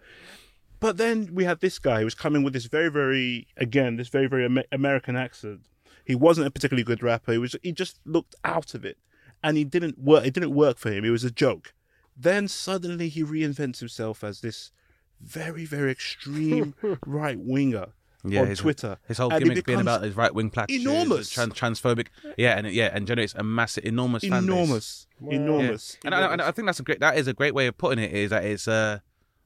But 0.80 0.96
then 0.96 1.30
we 1.34 1.44
had 1.44 1.60
this 1.60 1.78
guy 1.78 1.98
who 2.00 2.04
was 2.06 2.14
coming 2.14 2.42
with 2.42 2.52
this 2.54 2.64
very 2.66 2.90
very 2.90 3.46
again 3.56 3.96
this 3.96 4.08
very 4.08 4.26
very 4.26 4.44
Amer- 4.46 4.64
American 4.72 5.14
accent. 5.16 5.60
He 6.04 6.14
wasn't 6.14 6.46
a 6.46 6.50
particularly 6.50 6.84
good 6.84 7.02
rapper. 7.02 7.32
He 7.32 7.38
was 7.38 7.54
he 7.62 7.72
just 7.72 8.00
looked 8.04 8.34
out 8.44 8.74
of 8.74 8.84
it, 8.84 8.96
and 9.44 9.56
he 9.56 9.64
didn't 9.64 9.98
work. 9.98 10.24
It 10.26 10.34
didn't 10.34 10.54
work 10.54 10.78
for 10.78 10.90
him. 10.90 11.04
It 11.04 11.10
was 11.10 11.22
a 11.24 11.30
joke. 11.30 11.74
Then 12.16 12.48
suddenly 12.48 13.08
he 13.08 13.22
reinvents 13.22 13.78
himself 13.78 14.24
as 14.24 14.40
this 14.40 14.72
very 15.20 15.64
very 15.66 15.90
extreme 15.92 16.74
right 17.06 17.38
winger 17.38 17.88
Yeah, 18.24 18.40
on 18.40 18.46
his, 18.48 18.58
Twitter. 18.60 18.98
His 19.06 19.18
whole 19.18 19.30
And 19.32 19.44
gimmick 19.44 19.66
being 19.66 19.80
about 19.80 20.02
his 20.02 20.16
right 20.16 20.34
wing 20.34 20.48
platitudes, 20.50 20.84
enormous. 20.84 21.30
trans- 21.30 21.52
transphobic, 21.54 22.06
yeah, 22.38 22.56
and 22.58 22.66
yeah, 22.68 22.90
and 22.92 23.06
generates 23.06 23.34
a 23.34 23.42
massive, 23.42 23.84
enormous, 23.84 24.22
fan 24.22 24.30
base. 24.46 24.54
enormous, 24.54 25.06
enormous. 25.28 25.98
And 26.04 26.14
I, 26.14 26.32
and 26.32 26.40
I 26.42 26.50
think 26.52 26.66
that's 26.66 26.80
a 26.80 26.82
great. 26.82 27.00
That 27.00 27.18
is 27.18 27.28
a 27.28 27.34
great 27.34 27.54
way 27.54 27.66
of 27.66 27.76
putting 27.76 28.02
it. 28.02 28.12
Is 28.12 28.30
that 28.30 28.44
it's 28.44 28.66
uh, 28.66 29.00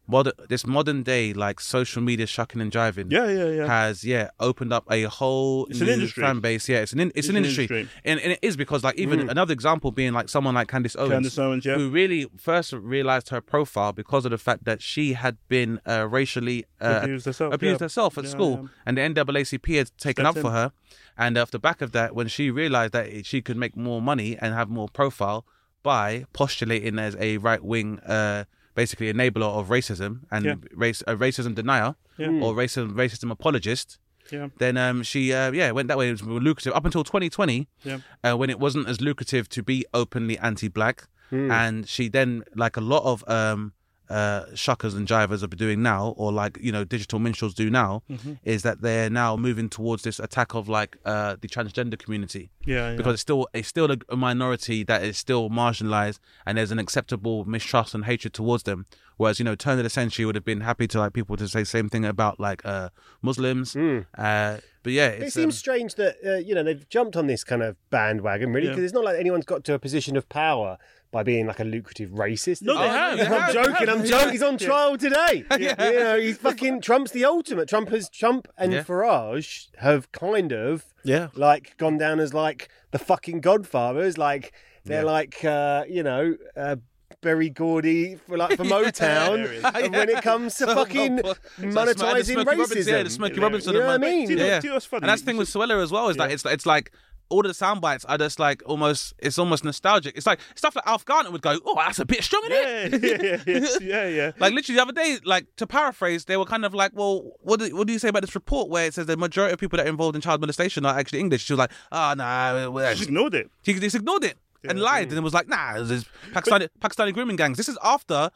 modern 0.07 0.33
this 0.49 0.67
modern 0.67 1.03
day 1.03 1.33
like 1.33 1.61
social 1.61 2.03
media 2.03 2.27
shucking 2.27 2.61
and 2.61 2.71
jiving. 2.71 3.11
Yeah, 3.11 3.29
yeah, 3.29 3.49
yeah. 3.49 3.67
Has 3.67 4.05
yeah 4.05 4.31
opened 4.40 4.73
up 4.73 4.85
a 4.90 5.05
whole 5.05 5.67
It's 5.67 5.81
an 5.81 5.87
new 5.87 5.93
industry. 5.95 6.23
fan 6.23 6.40
base. 6.40 6.69
Yeah, 6.69 6.79
it's 6.81 6.93
an 6.93 7.01
in, 7.01 7.12
it's, 7.14 7.29
an, 7.29 7.37
an 7.37 7.45
industry, 7.45 7.64
industry. 7.64 7.85
Mm. 7.85 8.01
And, 8.05 8.21
and 8.21 8.33
it 8.33 8.38
is 8.43 8.57
because 8.57 8.85
like 8.85 8.97
even 8.97 9.29
another 9.31 9.53
example 9.53 9.90
being 9.93 10.12
like 10.12 10.29
someone 10.29 10.55
like 10.55 10.69
Candace 10.69 10.97
Owens, 10.97 11.12
Candace 11.12 11.38
Owens, 11.38 11.64
yeah. 11.64 11.75
who 11.77 11.90
really 11.90 12.27
first 12.37 12.73
realized 12.73 13.31
her 13.31 13.40
profile 13.40 13.93
because 13.93 14.25
of 14.25 14.31
the 14.31 14.38
fact 14.38 14.64
that 14.64 14.83
she 14.83 15.14
had 15.14 15.37
been 15.49 15.81
uh, 15.87 16.07
racially 16.09 16.64
uh, 16.81 17.01
Abused 17.03 17.27
herself, 17.27 17.55
abused 17.55 17.81
yeah. 17.81 17.85
herself 17.85 18.19
at 18.19 18.25
Yeah, 18.25 18.31
school, 18.31 18.61
yeah. 18.62 18.69
and 18.87 18.99
the 18.99 19.01
NAACP 19.03 19.77
had 19.79 19.90
taken 19.99 20.27
up 20.27 20.37
for 20.37 20.51
her. 20.51 20.73
And 21.17 21.38
off 21.38 21.53
the 21.53 21.61
back 21.61 21.81
of 21.81 21.93
that, 21.93 22.14
when 22.14 22.27
she 22.27 22.51
realized 22.51 22.93
that 22.93 23.25
she 23.25 23.40
could 23.40 23.57
make 23.57 23.77
more 23.77 24.03
money 24.03 24.37
and 24.40 24.53
have 24.53 24.69
more 24.69 24.88
profile 24.88 25.47
by 25.85 26.25
postulating 26.33 26.99
as 26.99 27.14
a 27.21 27.37
right 27.38 27.62
wing, 27.62 28.01
uh, 28.01 28.45
basically 28.75 29.13
enabler 29.13 29.51
of 29.59 29.69
racism 29.69 30.21
and 30.31 30.45
Yeah. 30.45 30.55
race, 30.73 31.03
a 31.07 31.15
racism 31.17 31.55
denier 31.55 31.95
or 32.19 32.55
racism 32.55 32.93
racism 32.95 33.31
apologist, 33.31 33.99
Yeah. 34.31 34.49
then 34.59 34.77
um, 34.77 35.03
she 35.03 35.33
uh, 35.33 35.53
yeah 35.53 35.71
went 35.73 35.89
that 35.89 35.99
way. 35.99 36.09
It 36.09 36.13
was 36.13 36.23
more 36.23 36.41
lucrative 36.41 36.73
up 36.75 36.85
until 36.85 37.05
2020, 37.05 37.69
Yeah. 37.85 37.99
uh, 38.25 38.35
when 38.37 38.51
it 38.51 38.59
wasn't 38.59 38.89
as 38.89 39.01
lucrative 39.01 39.49
to 39.51 39.63
be 39.63 39.85
openly 39.93 40.39
anti-black, 40.39 41.09
and 41.31 41.89
she 41.89 42.09
then 42.09 42.45
like 42.55 42.77
a 42.77 42.81
lot 42.81 43.03
of 43.05 43.25
um, 43.29 43.73
uh, 44.11 44.45
shuckers 44.55 44.95
and 44.97 45.07
jivers 45.09 45.43
are 45.43 45.47
doing 45.47 45.83
now, 45.83 46.14
or 46.17 46.31
like 46.33 46.59
you 46.61 46.71
know 46.73 46.85
digital 46.85 47.19
minstrels 47.19 47.55
do 47.55 47.71
now, 47.71 48.03
Mm-hmm. 48.11 48.33
is 48.45 48.62
that 48.62 48.81
they're 48.83 49.09
now 49.11 49.37
moving 49.37 49.69
towards 49.69 50.03
this 50.03 50.19
attack 50.21 50.55
of 50.55 50.69
like 50.69 50.97
uh, 51.05 51.37
the 51.40 51.49
transgender 51.49 51.99
community 51.99 52.51
Yeah, 52.67 52.90
yeah. 52.90 52.97
because 52.97 53.14
it's 53.14 53.23
still 53.23 53.49
it's 53.55 53.69
still 53.69 53.90
a, 53.90 53.97
a 54.11 54.17
minority 54.17 54.85
that 54.85 55.03
is 55.03 55.17
still 55.19 55.49
marginalized 55.51 56.19
and 56.47 56.59
there's 56.59 56.71
an 56.71 56.79
acceptable 56.79 57.45
mistrust 57.45 57.95
and 57.95 58.05
hatred 58.05 58.35
towards 58.35 58.64
them 58.64 58.87
whereas 59.17 59.38
you 59.38 59.45
know 59.45 59.55
turn 59.55 59.79
of 59.79 59.85
the 59.85 59.90
century 59.90 60.25
would 60.27 60.35
have 60.35 60.45
been 60.45 60.61
happy 60.61 60.87
to 60.88 60.99
like 60.99 61.12
people 61.12 61.37
to 61.37 61.47
say 61.49 61.62
same 61.64 61.88
thing 61.88 62.05
about 62.05 62.38
like 62.40 62.64
uh 62.67 62.88
muslims 63.23 63.75
uh 63.77 64.59
but 64.83 64.93
yeah 64.93 65.09
It 65.09 65.33
seems 65.33 65.55
um, 65.55 65.59
strange 65.64 65.95
that 65.95 66.17
uh, 66.27 66.35
you 66.37 66.55
know 66.55 66.62
they've 66.62 66.87
jumped 66.88 67.17
on 67.17 67.27
this 67.27 67.43
kind 67.43 67.62
of 67.62 67.77
bandwagon, 67.90 68.53
really, 68.53 68.67
Yeah. 68.67 68.73
because 68.73 68.85
it's 68.85 68.93
not 68.93 69.03
like 69.05 69.19
anyone's 69.19 69.47
got 69.47 69.64
to 69.64 69.73
a 69.75 69.79
position 69.79 70.14
of 70.17 70.29
power 70.29 70.77
by 71.14 71.22
being 71.22 71.46
like 71.46 71.61
a 71.61 71.64
lucrative 71.64 72.11
racist. 72.11 72.61
No, 72.62 72.77
they 72.77 72.85
it? 72.87 72.90
have, 72.90 73.16
they 73.18 73.24
I'm 73.27 73.40
have, 73.40 73.53
joking. 73.55 73.88
I'm 73.88 74.05
joking. 74.05 74.33
He's 74.33 74.42
on 74.42 74.59
trial 74.59 74.98
today. 74.98 75.44
You 75.61 75.68
know, 75.77 76.18
he's 76.18 76.38
fucking 76.38 76.81
Trump's 76.81 77.12
the 77.12 77.24
ultimate. 77.24 77.68
Trump 77.68 77.88
has 77.90 78.09
Trump 78.11 78.48
and 78.59 78.72
Yeah. 78.72 78.83
Farage 78.83 79.68
have 79.79 80.11
kind 80.11 80.53
of 80.53 80.85
Yeah. 81.05 81.29
like 81.37 81.77
gone 81.79 81.98
down 81.98 82.18
as 82.18 82.35
like 82.35 82.68
the 82.90 82.98
fucking 82.98 83.40
godfathers. 83.42 84.18
Like 84.18 84.53
they're 84.85 85.03
Yeah. 85.05 85.11
like 85.18 85.44
uh, 85.44 85.85
you 85.88 86.03
know. 86.03 86.35
Uh, 86.57 86.77
Berry 87.20 87.48
Gordy 87.48 88.16
for 88.16 88.37
like 88.37 88.57
for 88.59 88.64
Motown, 88.77 89.44
is. 89.50 89.64
and 89.64 89.94
when 89.94 90.11
it 90.11 90.20
comes 90.22 90.57
to 90.57 90.64
So 90.66 90.74
fucking 90.81 91.16
like 91.22 91.38
the 91.57 91.66
monetizing 91.68 92.44
racism, 92.44 92.87
yeah, 92.87 93.03
the 93.03 93.09
Smokey 93.09 93.40
Robinson 93.40 93.72
You 93.72 93.81
know 93.81 93.87
what 93.87 93.94
I 93.94 93.98
mean? 93.98 94.29
Yeah. 94.31 94.61
do 94.61 94.66
you 94.66 94.70
know 94.70 94.74
what's 94.74 94.85
funny? 94.85 95.03
And 95.05 95.09
that's 95.09 95.22
the 95.22 95.27
thing 95.27 95.38
with 95.38 95.48
Suella 95.48 95.83
as 95.83 95.90
well 95.90 96.11
is 96.11 96.16
that 96.18 96.31
it's 96.31 96.44
it's 96.44 96.66
like 96.66 96.92
all 97.29 97.43
the 97.43 97.55
sound 97.55 97.81
bites 97.81 98.05
are 98.05 98.19
just 98.19 98.39
like 98.39 98.63
almost 98.67 99.15
it's 99.19 99.39
almost 99.39 99.65
nostalgic. 99.65 100.17
It's 100.17 100.27
like 100.27 100.41
stuff 100.55 100.77
like 100.77 100.87
Alf 100.87 101.05
Garnett 101.05 101.33
would 101.33 101.43
go, 101.43 101.59
oh, 101.65 101.75
that's 101.77 101.99
a 101.99 102.05
bit 102.05 102.23
strong, 102.23 102.43
isn't 102.51 103.03
Yeah, 103.03 103.11
it? 103.13 103.47
yeah, 103.49 103.59
yeah, 103.61 103.79
yeah, 103.81 104.09
yeah. 104.09 104.33
Like 104.39 104.53
literally 104.53 104.77
the 104.77 104.83
other 104.83 104.93
day, 104.93 105.19
like 105.25 105.47
to 105.57 105.67
paraphrase, 105.67 106.27
they 106.27 106.37
were 106.37 106.45
kind 106.45 106.65
of 106.65 106.75
like, 106.75 106.93
"Well, 106.95 107.33
what 107.41 107.61
do, 107.61 107.75
what 107.77 107.87
do 107.87 107.93
you 107.93 107.99
say 107.99 108.09
about 108.09 108.23
this 108.23 108.35
report 108.35 108.69
where 108.69 108.87
it 108.87 108.95
says 108.95 109.07
the 109.07 109.17
majority 109.17 109.53
of 109.55 109.59
people 109.59 109.77
that 109.79 109.87
are 109.87 109.91
involved 109.91 110.15
in 110.17 110.21
child 110.23 110.41
molestation 110.41 110.85
are 110.87 110.99
actually 110.99 111.21
English?" 111.21 111.45
She 111.45 111.53
was 111.53 111.59
like, 111.59 111.71
"Ah, 111.91 112.13
oh, 112.13 112.15
nah." 112.15 112.71
well, 112.71 112.95
Just 112.95 113.09
ignored 113.09 113.35
it. 113.35 113.51
She 113.63 113.75
just 113.75 113.97
ignored 113.97 114.25
it 114.25 114.37
and 114.67 114.81
lied, 114.81 115.09
and 115.09 115.19
it 115.19 115.23
was 115.23 115.35
like, 115.35 115.49
"Nah, 115.49 115.83
there's 115.83 116.05
Pakistani 116.33 116.69
Pakistani 116.81 117.13
grooming 117.13 117.37
gangs." 117.37 117.57
This 117.57 117.69
is 117.69 117.79
after 117.83 118.31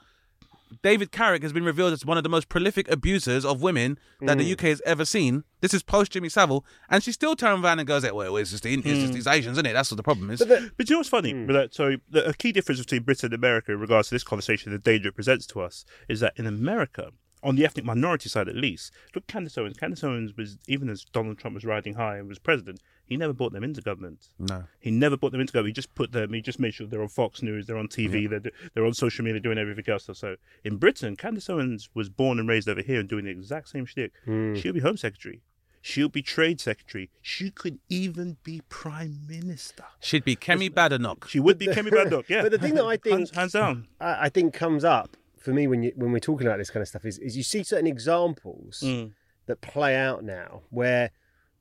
David 0.82 1.10
Carrick 1.12 1.42
has 1.42 1.52
been 1.52 1.64
revealed 1.64 1.92
as 1.92 2.04
one 2.04 2.16
of 2.16 2.22
the 2.22 2.28
most 2.28 2.48
prolific 2.48 2.90
abusers 2.90 3.44
of 3.44 3.62
women 3.62 3.98
that 4.20 4.36
Mm. 4.36 4.40
the 4.40 4.44
UK 4.52 4.60
has 4.70 4.82
ever 4.84 5.04
seen. 5.04 5.44
This 5.60 5.72
is 5.74 5.82
post 5.82 6.12
Jimmy 6.12 6.28
Savile, 6.28 6.64
and 6.88 7.02
she 7.02 7.12
still 7.12 7.34
turned 7.36 7.64
around 7.64 7.78
and 7.78 7.88
goes, 7.88 8.02
"Well, 8.04 8.36
it's 8.36 8.50
just 8.50 8.62
the, 8.62 8.74
it's 8.74 8.86
Mm. 8.86 9.00
just 9.00 9.12
these 9.12 9.26
Asians, 9.26 9.54
isn't 9.56 9.66
it? 9.66 9.72
That's 9.72 9.90
what 9.90 9.96
the 9.96 10.02
problem 10.02 10.30
is." 10.30 10.38
But 10.40 10.48
the- 10.48 10.70
But 10.76 10.88
you 10.88 10.94
know 10.94 11.00
what's 11.00 11.08
funny? 11.08 11.32
With 11.34 11.54
that, 11.56 11.74
so 11.74 11.96
the, 12.10 12.28
a 12.28 12.34
key 12.34 12.52
difference 12.52 12.80
between 12.80 13.02
Britain 13.02 13.26
and 13.26 13.34
America 13.34 13.72
in 13.72 13.80
regards 13.80 14.08
to 14.08 14.14
this 14.14 14.24
conversation, 14.24 14.70
the 14.72 14.78
danger 14.78 15.08
it 15.08 15.14
presents 15.14 15.46
to 15.46 15.60
us, 15.60 15.84
is 16.08 16.20
that 16.20 16.34
in 16.36 16.46
America, 16.46 17.10
on 17.42 17.56
the 17.56 17.64
ethnic 17.64 17.84
minority 17.84 18.28
side 18.28 18.48
at 18.48 18.56
least, 18.56 18.92
look, 19.14 19.26
Candace 19.26 19.56
Owens. 19.58 19.76
Candace 19.76 20.02
Owens 20.04 20.36
was, 20.36 20.58
even 20.66 20.88
as 20.88 21.04
Donald 21.04 21.38
Trump 21.38 21.54
was 21.54 21.64
riding 21.64 21.94
high 21.94 22.16
and 22.18 22.28
was 22.28 22.38
president, 22.38 22.80
he 23.04 23.16
never 23.16 23.32
brought 23.32 23.52
them 23.52 23.64
into 23.64 23.80
government. 23.80 24.28
no. 24.38 24.64
He 24.80 24.90
never 24.90 25.16
brought 25.16 25.32
them 25.32 25.40
into 25.40 25.52
government. 25.52 25.70
He 25.76 25.80
just 25.80 25.94
put 25.94 26.12
them. 26.12 26.32
He 26.32 26.42
just 26.42 26.58
made 26.58 26.74
sure 26.74 26.86
they're 26.86 27.02
on 27.02 27.08
Fox 27.08 27.42
News, 27.42 27.66
they're 27.66 27.78
on 27.78 27.88
TV, 27.88 28.28
they're 28.28 28.52
they're 28.74 28.84
on 28.86 28.92
social 28.94 29.24
media, 29.24 29.40
doing 29.40 29.56
everything 29.58 29.84
else. 29.92 30.08
So 30.12 30.36
in 30.64 30.76
Britain, 30.76 31.16
Candace 31.16 31.48
Owens 31.48 31.88
was 31.94 32.08
born 32.08 32.38
and 32.38 32.48
raised 32.48 32.68
over 32.68 32.82
here 32.82 33.00
and 33.00 33.08
doing 33.08 33.24
the 33.24 33.30
exact 33.30 33.68
same 33.70 33.86
shtick. 33.86 34.12
Hmm. 34.24 34.54
She'll 34.56 34.72
be 34.74 34.80
Home 34.80 34.96
Secretary. 34.96 35.40
She'll 35.80 36.08
be 36.08 36.22
Trade 36.22 36.60
Secretary. 36.60 37.08
She 37.22 37.50
could 37.50 37.78
even 37.88 38.36
be 38.42 38.62
Prime 38.68 39.20
Minister. 39.28 39.84
She'd 40.00 40.24
be 40.24 40.34
Kemi 40.36 40.68
Badenoch. 40.68 41.28
She 41.28 41.38
would 41.40 41.56
be 41.56 41.68
Kemi 41.68 41.90
Badenoch, 41.96 42.28
yeah. 42.28 42.42
But 42.42 42.50
the 42.50 42.58
thing 42.58 42.74
that 42.74 42.84
I 42.84 42.96
think- 42.96 43.14
hands, 43.16 43.30
hands 43.30 43.52
down. 43.52 43.86
I, 44.00 44.24
I 44.24 44.28
think 44.28 44.52
comes 44.52 44.84
up 44.84 45.16
for 45.40 45.52
me 45.52 45.66
when 45.66 45.82
you 45.82 45.92
when 45.96 46.12
we're 46.12 46.18
talking 46.20 46.46
about 46.46 46.58
this 46.58 46.70
kind 46.70 46.82
of 46.82 46.88
stuff 46.88 47.04
is, 47.04 47.18
is 47.18 47.36
you 47.36 47.42
see 47.42 47.62
certain 47.62 47.86
examples 47.86 48.80
Mm. 48.84 49.12
that 49.46 49.60
play 49.60 49.94
out 49.96 50.24
now 50.24 50.62
where 50.70 51.10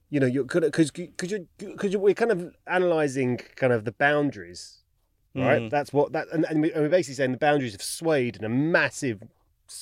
you 0.10 0.20
know 0.20 0.26
you're 0.28 0.44
because 0.46 0.92
because 0.92 1.32
you 1.32 1.48
because 1.58 1.96
we're 1.98 2.13
kind 2.13 2.32
of 2.32 2.56
analyzing 2.68 3.38
kind 3.56 3.74
of 3.74 3.86
the 3.86 3.92
boundaries 3.92 4.84
right 5.36 5.62
Mm. 5.63 5.70
that's 5.70 5.92
what 5.94 6.13
that 6.13 6.28
and, 6.34 6.46
and 6.50 6.62
we- 6.62 6.72
we're 6.76 6.90
basically 6.90 7.16
saying 7.16 7.32
the 7.32 7.38
boundaries 7.38 7.74
have 7.74 7.82
swayed 7.84 8.38
in 8.38 8.44
a 8.44 8.50
massive 8.50 9.22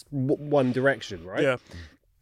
one 0.09 0.71
direction 0.71 1.23
right 1.25 1.43
Yeah. 1.43 1.57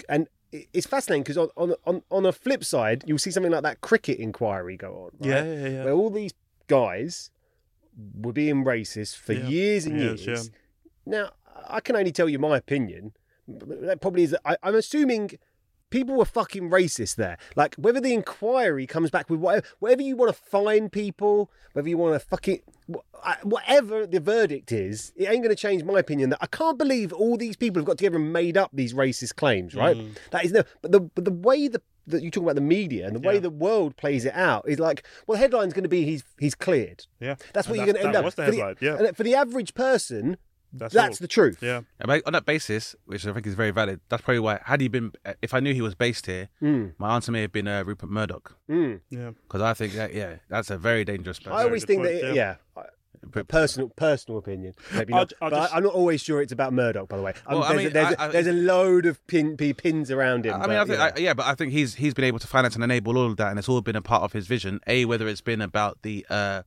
and 0.10 0.28
it's 0.52 0.86
fascinating 0.86 1.24
because 1.24 1.38
on, 1.38 1.50
on 1.58 1.74
on 1.86 2.04
on 2.12 2.26
a 2.26 2.32
flip 2.32 2.64
side 2.64 3.04
you'll 3.08 3.18
see 3.18 3.32
something 3.32 3.52
like 3.52 3.64
that 3.64 3.82
cricket 3.82 4.20
inquiry 4.20 4.78
go 4.78 4.92
on 5.06 5.12
right? 5.20 5.30
Yeah, 5.30 5.44
yeah, 5.54 5.68
yeah. 5.70 5.84
where 5.86 5.94
all 5.94 6.10
these 6.12 6.34
guys 6.68 7.32
were 8.22 8.34
being 8.34 8.64
racist 8.64 9.18
for 9.18 9.34
Yeah. 9.34 9.48
years 9.48 9.86
and 9.86 10.00
Yes, 10.00 10.26
years. 10.26 10.50
yeah. 10.50 10.54
Now, 11.06 11.30
I 11.67 11.80
can 11.80 11.95
only 11.95 12.12
tell 12.12 12.30
you 12.30 12.39
my 12.39 12.58
opinion. 12.58 13.13
That 13.47 13.99
probably 14.02 14.23
is. 14.23 14.36
I, 14.45 14.56
I'm 14.63 14.76
assuming 14.76 15.32
people 15.89 16.15
were 16.15 16.26
fucking 16.26 16.69
racist 16.69 17.15
there. 17.17 17.38
Like 17.56 17.76
whether 17.76 17.99
the 17.99 18.13
inquiry 18.13 18.88
comes 18.88 19.10
back 19.12 19.30
with 19.30 19.39
whatever, 19.39 19.65
whatever 19.80 20.02
you 20.02 20.15
want 20.15 20.36
to 20.36 20.41
fine 20.41 20.89
people, 20.89 21.52
whether 21.73 21.88
you 21.89 21.97
want 21.97 22.13
to 22.19 22.26
fucking 22.26 22.62
wh- 22.91 23.45
whatever 23.45 24.08
the 24.08 24.19
verdict 24.19 24.71
is, 24.71 25.12
it 25.15 25.26
ain't 25.26 25.43
going 25.43 25.49
to 25.49 25.56
change 25.56 25.84
my 25.84 25.99
opinion 25.99 26.30
that 26.32 26.39
I 26.41 26.47
can't 26.47 26.78
believe 26.80 27.12
all 27.13 27.38
these 27.38 27.56
people 27.56 27.80
have 27.82 27.86
got 27.86 27.97
together 27.97 28.15
and 28.17 28.32
made 28.34 28.58
up 28.58 28.71
these 28.73 28.93
racist 28.93 29.36
claims. 29.36 29.76
Right? 29.76 29.97
Mm. 29.97 30.15
That 30.32 30.45
is 30.45 30.52
no. 30.54 30.63
But 30.82 30.91
the 30.93 31.02
but 31.02 31.26
the 31.26 31.32
way 31.32 31.67
the 31.67 31.82
that 32.08 32.21
you 32.23 32.30
talk 32.32 32.43
about 32.43 32.56
the 32.56 32.62
media 32.62 33.06
and 33.08 33.15
the 33.15 33.19
way 33.26 33.36
Yeah. 33.36 33.39
the 33.41 33.49
world 33.49 33.95
plays 33.95 34.26
it 34.26 34.34
out 34.34 34.67
is 34.67 34.78
like, 34.80 35.06
well, 35.28 35.36
the 35.38 35.39
headline's 35.39 35.73
going 35.73 35.84
to 35.84 35.89
be 35.89 36.04
he's 36.06 36.23
he's 36.39 36.56
cleared. 36.56 37.06
Yeah. 37.19 37.36
That's 37.54 37.67
what 37.67 37.78
And 37.78 37.86
you're 37.88 37.93
that- 37.93 38.02
going 38.02 38.02
to 38.02 38.06
end 38.08 38.15
that 38.15 38.19
up. 38.19 38.26
was 38.26 38.36
the 38.36 38.45
For 38.45 38.52
headline, 38.52 38.76
yeah. 38.82 38.95
and 39.08 39.15
for 39.17 39.23
the 39.23 39.36
average 39.36 39.73
person, 39.73 40.38
That's, 40.74 40.94
that's, 40.94 41.20
the 41.20 41.28
truth. 41.28 41.60
Yeah. 41.62 41.82
And 42.00 42.22
on 42.26 42.34
that 42.34 42.46
basis, 42.46 42.96
which 43.06 43.26
I 43.28 43.34
think 43.34 43.46
is 43.46 43.54
very 43.54 43.72
valid, 43.72 44.02
that's 44.10 44.24
probably 44.24 44.40
why. 44.40 44.60
Had 44.66 44.82
he 44.82 44.88
been, 44.88 45.12
if 45.42 45.54
I 45.54 45.60
knew 45.60 45.74
he 45.74 45.82
was 45.82 45.96
based 45.96 46.26
here, 46.26 46.50
Hmm. 46.60 46.88
my 46.98 47.14
answer 47.16 47.32
may 47.32 47.42
have 47.42 47.52
been 47.52 47.68
uh, 47.68 47.84
Rupert 47.84 48.10
Murdoch, 48.10 48.58
Yeah. 48.68 49.32
because 49.48 49.62
I 49.62 49.74
think 49.74 49.94
that 49.94 50.14
yeah, 50.14 50.38
that's 50.50 50.70
a 50.72 50.78
very 50.78 51.06
dangerous 51.06 51.38
person. 51.40 51.54
I 51.54 51.64
always 51.64 51.86
think 51.86 52.02
point, 52.04 52.22
that, 52.22 52.28
yeah. 52.28 52.34
yeah. 52.34 52.56
I- 52.76 52.84
Personal, 53.48 53.88
personal 53.96 54.38
opinion. 54.38 54.74
Maybe 54.94 55.14
I'll 55.14 55.20
not, 55.22 55.30
j- 55.30 55.36
I'll 55.42 55.50
but 55.50 55.56
just- 55.62 55.74
I, 55.74 55.78
am 55.78 55.84
not 55.84 55.94
always 55.94 56.22
sure 56.22 56.42
it's 56.42 56.52
about 56.52 56.74
Murdoch. 56.74 57.08
By 57.08 57.16
the 57.16 57.24
way, 57.24 57.34
Um, 57.48 57.60
Well, 57.60 57.64
I 57.64 57.70
there's, 57.70 57.80
a, 57.80 57.84
mean, 57.86 57.94
there's, 57.94 58.08
I- 58.08 58.12
a, 58.26 58.28
I- 58.28 58.32
there's 58.32 58.48
a 58.48 58.52
load 58.54 59.06
of 59.06 59.26
pin, 59.28 59.56
pins 59.56 60.12
around 60.12 60.46
him. 60.46 60.56
I 60.56 60.58
mean, 60.58 60.68
but, 60.68 60.76
I 60.76 60.80
think, 60.84 60.90
you 60.90 60.98
know. 60.98 61.04
I, 61.04 61.20
yeah, 61.20 61.34
but 61.34 61.46
I 61.46 61.56
think 61.56 61.72
he's 61.72 61.96
he's 61.96 62.14
been 62.14 62.26
able 62.26 62.40
to 62.40 62.48
finance 62.48 62.76
and 62.76 62.84
enable 62.84 63.18
all 63.18 63.28
of 63.28 63.38
that, 63.38 63.50
and 63.50 63.58
it's 63.58 63.70
all 63.70 63.80
been 63.80 63.96
a 63.96 64.02
part 64.02 64.24
of 64.24 64.34
his 64.34 64.46
vision. 64.48 64.82
A, 64.88 65.06
whether 65.06 65.26
it's 65.26 65.40
been 65.40 65.62
about 65.62 66.02
the 66.02 66.26
uh, 66.30 66.64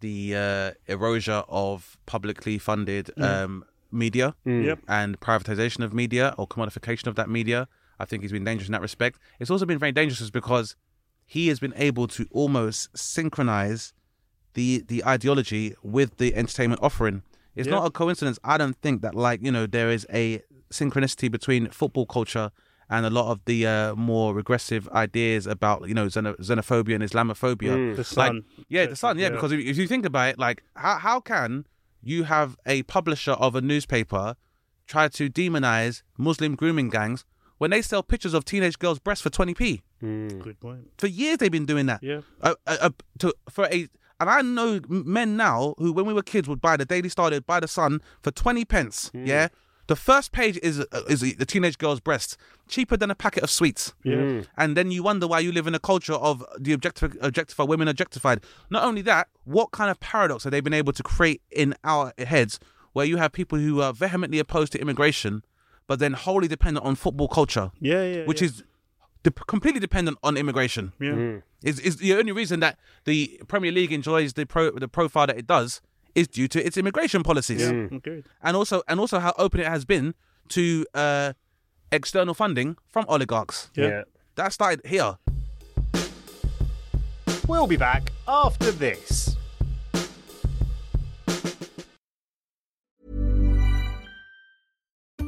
the 0.00 0.34
uh, 0.36 0.70
erosion 0.86 1.42
of 1.48 1.96
publicly 2.06 2.58
funded 2.58 3.10
um, 3.20 3.64
media 3.92 4.34
Yep. 4.44 4.78
and 4.88 5.18
privatization 5.20 5.84
of 5.84 5.92
media 5.92 6.34
or 6.38 6.46
commodification 6.46 7.06
of 7.06 7.14
that 7.16 7.28
media, 7.28 7.68
I 7.98 8.04
think 8.04 8.22
he's 8.22 8.32
been 8.32 8.44
dangerous 8.44 8.68
in 8.68 8.72
that 8.72 8.80
respect. 8.82 9.18
It's 9.38 9.50
also 9.50 9.66
been 9.66 9.78
very 9.78 9.92
dangerous 9.92 10.30
because 10.30 10.76
he 11.26 11.48
has 11.48 11.60
been 11.60 11.74
able 11.76 12.06
to 12.08 12.26
almost 12.32 12.96
synchronize 12.96 13.92
the 14.54 14.82
the 14.88 15.04
ideology 15.04 15.74
with 15.82 16.16
the 16.16 16.34
entertainment 16.34 16.80
offering. 16.82 17.22
It's 17.54 17.66
Yeah. 17.68 17.74
not 17.76 17.86
a 17.86 17.90
coincidence. 17.90 18.38
I 18.42 18.56
don't 18.58 18.76
think 18.84 19.02
that 19.02 19.14
like 19.14 19.42
you 19.42 19.52
know 19.52 19.66
there 19.66 19.90
is 19.90 20.06
a 20.12 20.42
synchronicity 20.72 21.30
between 21.30 21.68
football 21.70 22.06
culture 22.06 22.50
and 22.90 23.06
a 23.06 23.10
lot 23.10 23.30
of 23.30 23.40
the 23.44 23.66
uh, 23.66 23.94
more 23.94 24.34
regressive 24.34 24.88
ideas 24.90 25.46
about 25.46 25.88
you 25.88 25.94
know 25.94 26.06
xeno- 26.06 26.36
xenophobia 26.40 26.94
and 26.96 27.04
Islamophobia. 27.04 27.94
The 27.96 27.98
Like, 27.98 28.06
Sun. 28.06 28.44
yeah, 28.68 28.86
the 28.86 28.96
sun. 28.96 29.18
Yeah, 29.18 29.26
Yeah. 29.28 29.30
because 29.30 29.52
if, 29.52 29.60
if 29.60 29.78
you 29.78 29.86
think 29.86 30.04
about 30.04 30.28
it, 30.30 30.38
like 30.38 30.62
how 30.76 30.96
how 30.98 31.20
can 31.20 31.66
you 32.02 32.24
have 32.24 32.56
a 32.66 32.82
publisher 32.84 33.32
of 33.32 33.54
a 33.54 33.60
newspaper 33.60 34.34
try 34.86 35.06
to 35.08 35.30
demonize 35.30 36.02
Muslim 36.18 36.54
grooming 36.56 36.88
gangs 36.90 37.24
when 37.58 37.70
they 37.70 37.82
sell 37.82 38.02
pictures 38.02 38.34
of 38.34 38.44
teenage 38.44 38.78
girls' 38.78 38.98
breasts 38.98 39.22
for 39.22 39.30
twenty 39.30 39.54
p? 39.54 39.82
Good 40.00 40.58
point. 40.60 40.90
For 40.98 41.06
years 41.06 41.38
they've 41.38 41.50
been 41.52 41.66
doing 41.66 41.86
that. 41.86 42.02
Yeah. 42.02 42.22
Uh, 42.42 42.54
uh, 42.66 42.90
to 43.18 43.34
for 43.50 43.66
a 43.66 43.86
and 44.18 44.28
I 44.28 44.42
know 44.42 44.80
men 44.88 45.36
now 45.38 45.74
who, 45.78 45.92
when 45.92 46.04
we 46.04 46.12
were 46.12 46.22
kids, 46.22 46.46
would 46.48 46.60
buy 46.60 46.76
the 46.76 46.84
Daily 46.84 47.08
Star, 47.08 47.30
they'd 47.30 47.46
buy 47.46 47.60
the 47.60 47.68
Sun 47.68 48.00
for 48.22 48.30
twenty 48.30 48.64
pence. 48.64 49.10
Yeah. 49.14 49.48
The 49.92 49.96
first 49.96 50.30
page 50.30 50.56
is 50.62 50.74
uh, 50.80 51.02
is 51.14 51.20
the 51.42 51.44
teenage 51.52 51.76
girl's 51.82 51.98
breast, 52.08 52.36
cheaper 52.68 52.96
than 52.96 53.10
a 53.10 53.14
packet 53.24 53.42
of 53.42 53.50
sweets. 53.50 53.92
Yeah. 54.04 54.42
And 54.56 54.76
then 54.76 54.92
you 54.94 55.02
wonder 55.02 55.26
why 55.32 55.40
you 55.46 55.50
live 55.58 55.66
in 55.70 55.74
a 55.74 55.80
culture 55.92 56.18
of 56.30 56.44
the 56.66 56.72
objectif- 56.76 57.16
objectified 57.28 57.68
women 57.72 57.88
objectified. 57.88 58.38
Not 58.70 58.84
only 58.84 59.02
that, 59.02 59.24
what 59.56 59.68
kind 59.78 59.90
of 59.90 59.98
paradox 59.98 60.44
have 60.44 60.52
they 60.52 60.60
been 60.60 60.78
able 60.82 60.92
to 60.92 61.02
create 61.02 61.42
in 61.50 61.74
our 61.82 62.12
heads 62.18 62.60
where 62.92 63.04
you 63.10 63.16
have 63.22 63.32
people 63.32 63.58
who 63.58 63.80
are 63.80 63.92
vehemently 63.92 64.38
opposed 64.38 64.70
to 64.74 64.78
immigration, 64.80 65.42
but 65.88 65.98
then 65.98 66.12
wholly 66.12 66.46
dependent 66.46 66.86
on 66.86 66.94
football 66.94 67.26
culture, 67.28 67.72
Yeah. 67.80 68.04
Yeah. 68.04 68.24
which 68.26 68.40
yeah. 68.42 68.46
is 68.48 68.62
de- 69.24 69.32
completely 69.32 69.80
dependent 69.80 70.18
on 70.22 70.36
immigration 70.36 70.92
Yeah. 71.00 71.40
is 71.70 71.80
is 71.80 71.96
the 71.96 72.14
only 72.14 72.32
reason 72.40 72.60
that 72.60 72.78
the 73.10 73.40
Premier 73.48 73.72
League 73.72 73.92
enjoys 73.92 74.34
the 74.34 74.44
pro 74.46 74.70
the 74.70 74.88
profile 74.98 75.26
that 75.26 75.38
it 75.42 75.48
does 75.48 75.80
is 76.14 76.28
due 76.28 76.48
to 76.48 76.64
its 76.64 76.76
immigration 76.76 77.22
policies, 77.22 77.68
Agreed. 77.68 78.24
and 78.42 78.56
also 78.56 78.82
and 78.88 79.00
also 79.00 79.18
how 79.18 79.32
open 79.38 79.60
it 79.60 79.66
has 79.66 79.84
been 79.84 80.14
to 80.48 80.86
uh, 80.94 81.32
external 81.92 82.34
funding 82.34 82.76
from 82.88 83.04
oligarchs. 83.08 83.70
Yeah. 83.74 83.88
yeah. 83.88 84.02
That 84.36 84.52
started 84.52 84.86
here. 84.86 85.18
We'll 87.48 87.66
be 87.66 87.76
back 87.76 88.12
after 88.28 88.70
this. 88.70 89.36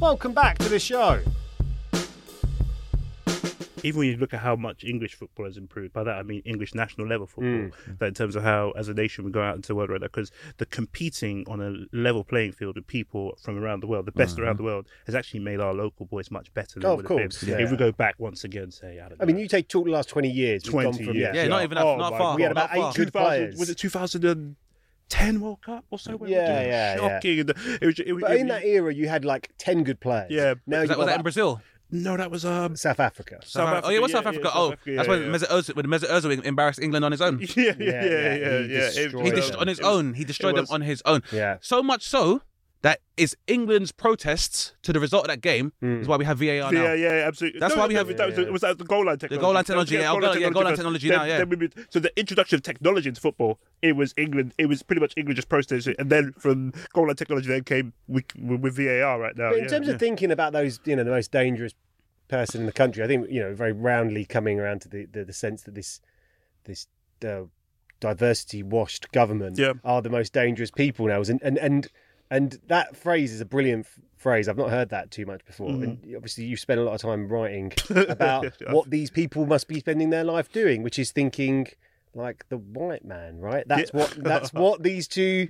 Welcome 0.00 0.32
back 0.32 0.58
to 0.58 0.68
the 0.68 0.78
show. 0.78 1.20
Even 3.82 4.00
when 4.00 4.08
you 4.08 4.16
look 4.18 4.34
at 4.34 4.40
how 4.40 4.56
much 4.56 4.84
English 4.84 5.14
football 5.14 5.46
has 5.46 5.56
improved, 5.56 5.94
by 5.94 6.04
that 6.04 6.16
I 6.18 6.22
mean 6.22 6.42
English 6.44 6.74
national 6.74 7.06
level 7.06 7.26
football. 7.26 7.70
Mm. 7.70 7.98
That 7.98 8.06
in 8.08 8.14
terms 8.14 8.36
of 8.36 8.42
how, 8.42 8.72
as 8.72 8.88
a 8.90 8.94
nation, 8.94 9.24
we 9.24 9.30
go 9.30 9.40
out 9.40 9.56
into 9.56 9.68
the 9.68 9.74
world 9.74 9.88
right 9.88 10.00
now, 10.02 10.06
because 10.08 10.30
the 10.58 10.66
competing 10.66 11.46
on 11.48 11.62
a 11.62 11.96
level 11.96 12.22
playing 12.22 12.52
field 12.52 12.76
with 12.76 12.86
people 12.86 13.38
from 13.42 13.56
around 13.56 13.80
the 13.80 13.86
world, 13.86 14.04
the 14.04 14.12
best 14.12 14.36
Mm-hmm. 14.36 14.44
around 14.44 14.58
the 14.58 14.64
world, 14.64 14.86
has 15.06 15.14
actually 15.14 15.40
made 15.40 15.60
our 15.60 15.72
local 15.72 16.04
boys 16.04 16.30
much 16.30 16.52
better 16.52 16.78
than 16.78 16.90
Oh, 16.90 16.94
it 16.94 17.00
of 17.00 17.06
course, 17.06 17.42
yeah. 17.42 17.58
If 17.58 17.70
we 17.70 17.78
go 17.78 17.90
back 17.90 18.16
once 18.18 18.44
again, 18.44 18.70
say, 18.70 19.00
I 19.00 19.08
don't 19.08 19.18
know. 19.18 19.22
I 19.22 19.24
mean, 19.24 19.38
you 19.38 19.48
take 19.48 19.66
talk 19.68 19.86
the 19.86 19.92
last 19.92 20.10
20 20.10 20.28
years. 20.28 20.62
20 20.62 20.84
gone 20.98 21.06
from, 21.06 21.16
years. 21.16 21.34
Yeah, 21.34 21.46
not 21.46 21.62
even 21.62 21.76
that- 21.76 21.86
Oh 21.86 21.96
not 21.96 22.18
far. 22.18 22.36
We 22.36 22.42
had 22.42 22.52
about 22.52 22.76
eight 22.76 22.94
good 22.94 23.12
players. 23.14 23.58
Was 23.58 23.70
it 23.70 23.78
2010 25.10 25.40
World 25.40 25.62
Cup 25.62 25.84
or 25.90 25.98
so? 25.98 26.18
Yeah, 26.26 26.62
yeah, 26.62 26.62
yeah. 26.62 26.96
Shocking. 26.96 27.40
And 27.40 27.50
It 27.50 27.86
was, 27.86 27.98
it 28.00 28.12
was, 28.12 28.22
But 28.22 28.32
it 28.32 28.40
in 28.40 28.46
that 28.48 28.64
era, 28.64 28.94
you 28.94 29.08
had 29.08 29.24
like 29.24 29.50
10 29.58 29.84
good 29.84 30.00
players. 30.00 30.30
Yeah. 30.30 30.54
Now 30.66 30.80
Was 30.80 30.88
that, 30.88 30.98
was 30.98 31.06
that 31.08 31.16
in 31.16 31.22
Brazil? 31.22 31.60
no, 31.92 32.16
that 32.16 32.30
was 32.30 32.44
um, 32.44 32.76
South 32.76 33.00
Africa. 33.00 33.40
South 33.44 33.82
oh, 33.84 33.90
yeah, 33.90 33.96
it 33.96 34.02
was 34.02 34.14
Africa, 34.14 34.44
South 34.44 34.44
yeah, 34.44 34.50
Africa. 34.50 34.50
yeah, 34.52 34.60
oh, 34.60 34.68
South 34.70 34.72
Africa, 34.72 34.94
that's 34.96 35.08
yeah, 35.08 35.12
when 35.12 35.22
yeah. 35.22 35.38
Mesut 35.38 35.48
Ozil, 35.48 35.74
when 35.76 35.86
Mesut 35.86 36.08
Ozil 36.10 36.44
embarrassed 36.44 36.78
England 36.80 37.04
on 37.04 37.10
his 37.12 37.20
own. 37.20 37.40
Yeah, 37.40 37.46
yeah, 37.56 37.64
Yeah, 37.64 37.74
yeah, 37.78 38.00
yeah, 38.00 38.34
yeah, 38.34 38.58
he 38.62 38.72
yeah. 38.74 38.80
Destroyed 38.90 39.24
He 39.24 39.28
it 39.30 39.34
dest- 39.34 39.50
was- 39.52 39.56
on 39.60 39.66
his 39.66 39.78
was- 39.80 39.86
own. 39.88 40.14
He 40.14 40.24
destroyed 40.24 40.54
it 40.54 40.56
them 40.58 40.66
on 40.70 40.80
his 40.82 41.02
own. 41.04 41.22
Yeah. 41.32 41.56
So 41.60 41.82
much 41.82 42.06
so 42.06 42.42
that 42.82 43.00
is 43.18 43.36
England's 43.46 43.92
protests 43.92 44.72
to 44.82 44.92
the 44.92 45.00
result 45.00 45.24
of 45.24 45.28
that 45.28 45.42
game 45.42 45.72
is 45.82 46.08
why 46.08 46.16
we 46.16 46.24
have 46.24 46.38
VAR 46.38 46.72
now. 46.72 46.92
Yeah, 46.92 46.94
yeah, 46.94 47.08
absolutely. 47.26 47.60
That's 47.60 47.74
No, 47.74 47.80
why 47.82 47.86
we 47.88 47.94
no, 47.94 47.98
have- 47.98 48.16
that 48.16 48.26
was, 48.28 48.38
Yeah, 48.38 48.44
yeah. 48.44 48.50
was 48.50 48.60
that 48.62 48.78
the 48.78 48.84
goal 48.84 49.04
line 49.04 49.18
technology. 49.18 49.36
The 49.36 49.40
goal 49.42 49.52
line 49.54 49.64
technology, 49.64 49.94
yeah, 49.96 50.00
goal 50.12 50.20
line- 50.22 50.40
yeah, 50.40 50.50
goal 50.50 50.64
line 50.64 50.76
technology 50.76 51.08
Then- 51.08 51.18
now, 51.18 51.24
yeah. 51.24 51.38
then 51.38 51.48
we 51.50 51.56
moved- 51.56 51.74
so 51.90 52.00
the 52.00 52.18
introduction 52.18 52.56
of 52.56 52.62
technology 52.62 53.08
into 53.10 53.20
football, 53.20 53.60
it 53.82 53.96
was 53.96 54.14
England. 54.16 54.54
It 54.56 54.66
was 54.66 54.82
pretty 54.82 55.00
much 55.00 55.12
England 55.16 55.36
just 55.36 55.50
protesting, 55.50 55.94
and 55.98 56.08
then 56.08 56.32
from 56.38 56.72
goal 56.94 57.06
line 57.06 57.16
technology, 57.16 57.48
then 57.48 57.64
came 57.64 57.92
with, 58.08 58.24
with 58.36 58.76
VAR 58.76 59.20
right 59.20 59.36
now. 59.36 59.50
But 59.50 59.58
in 59.58 59.64
yeah, 59.64 59.70
terms 59.70 59.86
yeah. 59.88 59.94
of 59.94 60.00
thinking 60.00 60.30
about 60.30 60.54
those, 60.54 60.80
you 60.86 60.96
know, 60.96 61.04
the 61.04 61.10
most 61.10 61.30
dangerous 61.30 61.74
person 62.28 62.60
in 62.60 62.66
the 62.66 62.72
country, 62.72 63.02
I 63.04 63.06
think 63.08 63.28
you 63.30 63.40
know, 63.40 63.54
very 63.54 63.72
roundly 63.72 64.24
coming 64.24 64.58
around 64.58 64.80
to 64.82 64.88
the 64.88 65.04
the, 65.04 65.24
the 65.26 65.32
sense 65.34 65.62
that 65.64 65.74
this 65.74 66.00
this 66.64 66.86
uh, 67.26 67.42
diversity 68.00 68.62
washed 68.62 69.10
government 69.12 69.58
Yeah. 69.58 69.74
are 69.84 70.00
the 70.00 70.10
most 70.10 70.32
dangerous 70.32 70.70
people 70.70 71.06
now, 71.06 71.20
and 71.20 71.40
and 71.42 71.58
and 71.58 71.88
and 72.30 72.58
that 72.68 72.96
phrase 72.96 73.32
is 73.32 73.40
a 73.40 73.44
brilliant 73.44 73.86
f- 73.86 73.98
phrase. 74.16 74.48
I've 74.48 74.56
not 74.56 74.70
heard 74.70 74.90
that 74.90 75.10
too 75.10 75.26
much 75.26 75.44
before. 75.44 75.70
Mm-hmm. 75.70 75.82
And 75.82 76.16
obviously, 76.16 76.44
you 76.44 76.56
spend 76.56 76.80
a 76.80 76.84
lot 76.84 76.94
of 76.94 77.00
time 77.00 77.28
writing 77.28 77.72
about 77.90 78.46
what 78.70 78.90
these 78.90 79.10
people 79.10 79.46
must 79.46 79.68
be 79.68 79.80
spending 79.80 80.10
their 80.10 80.24
life 80.24 80.50
doing, 80.52 80.82
which 80.82 80.98
is 80.98 81.10
thinking 81.12 81.66
like 82.14 82.44
the 82.48 82.56
white 82.58 83.04
man, 83.04 83.38
right? 83.40 83.66
That's 83.68 83.90
Yeah. 83.94 84.00
what 84.00 84.16
that's 84.18 84.52
what 84.62 84.82
these 84.82 85.06
two 85.08 85.48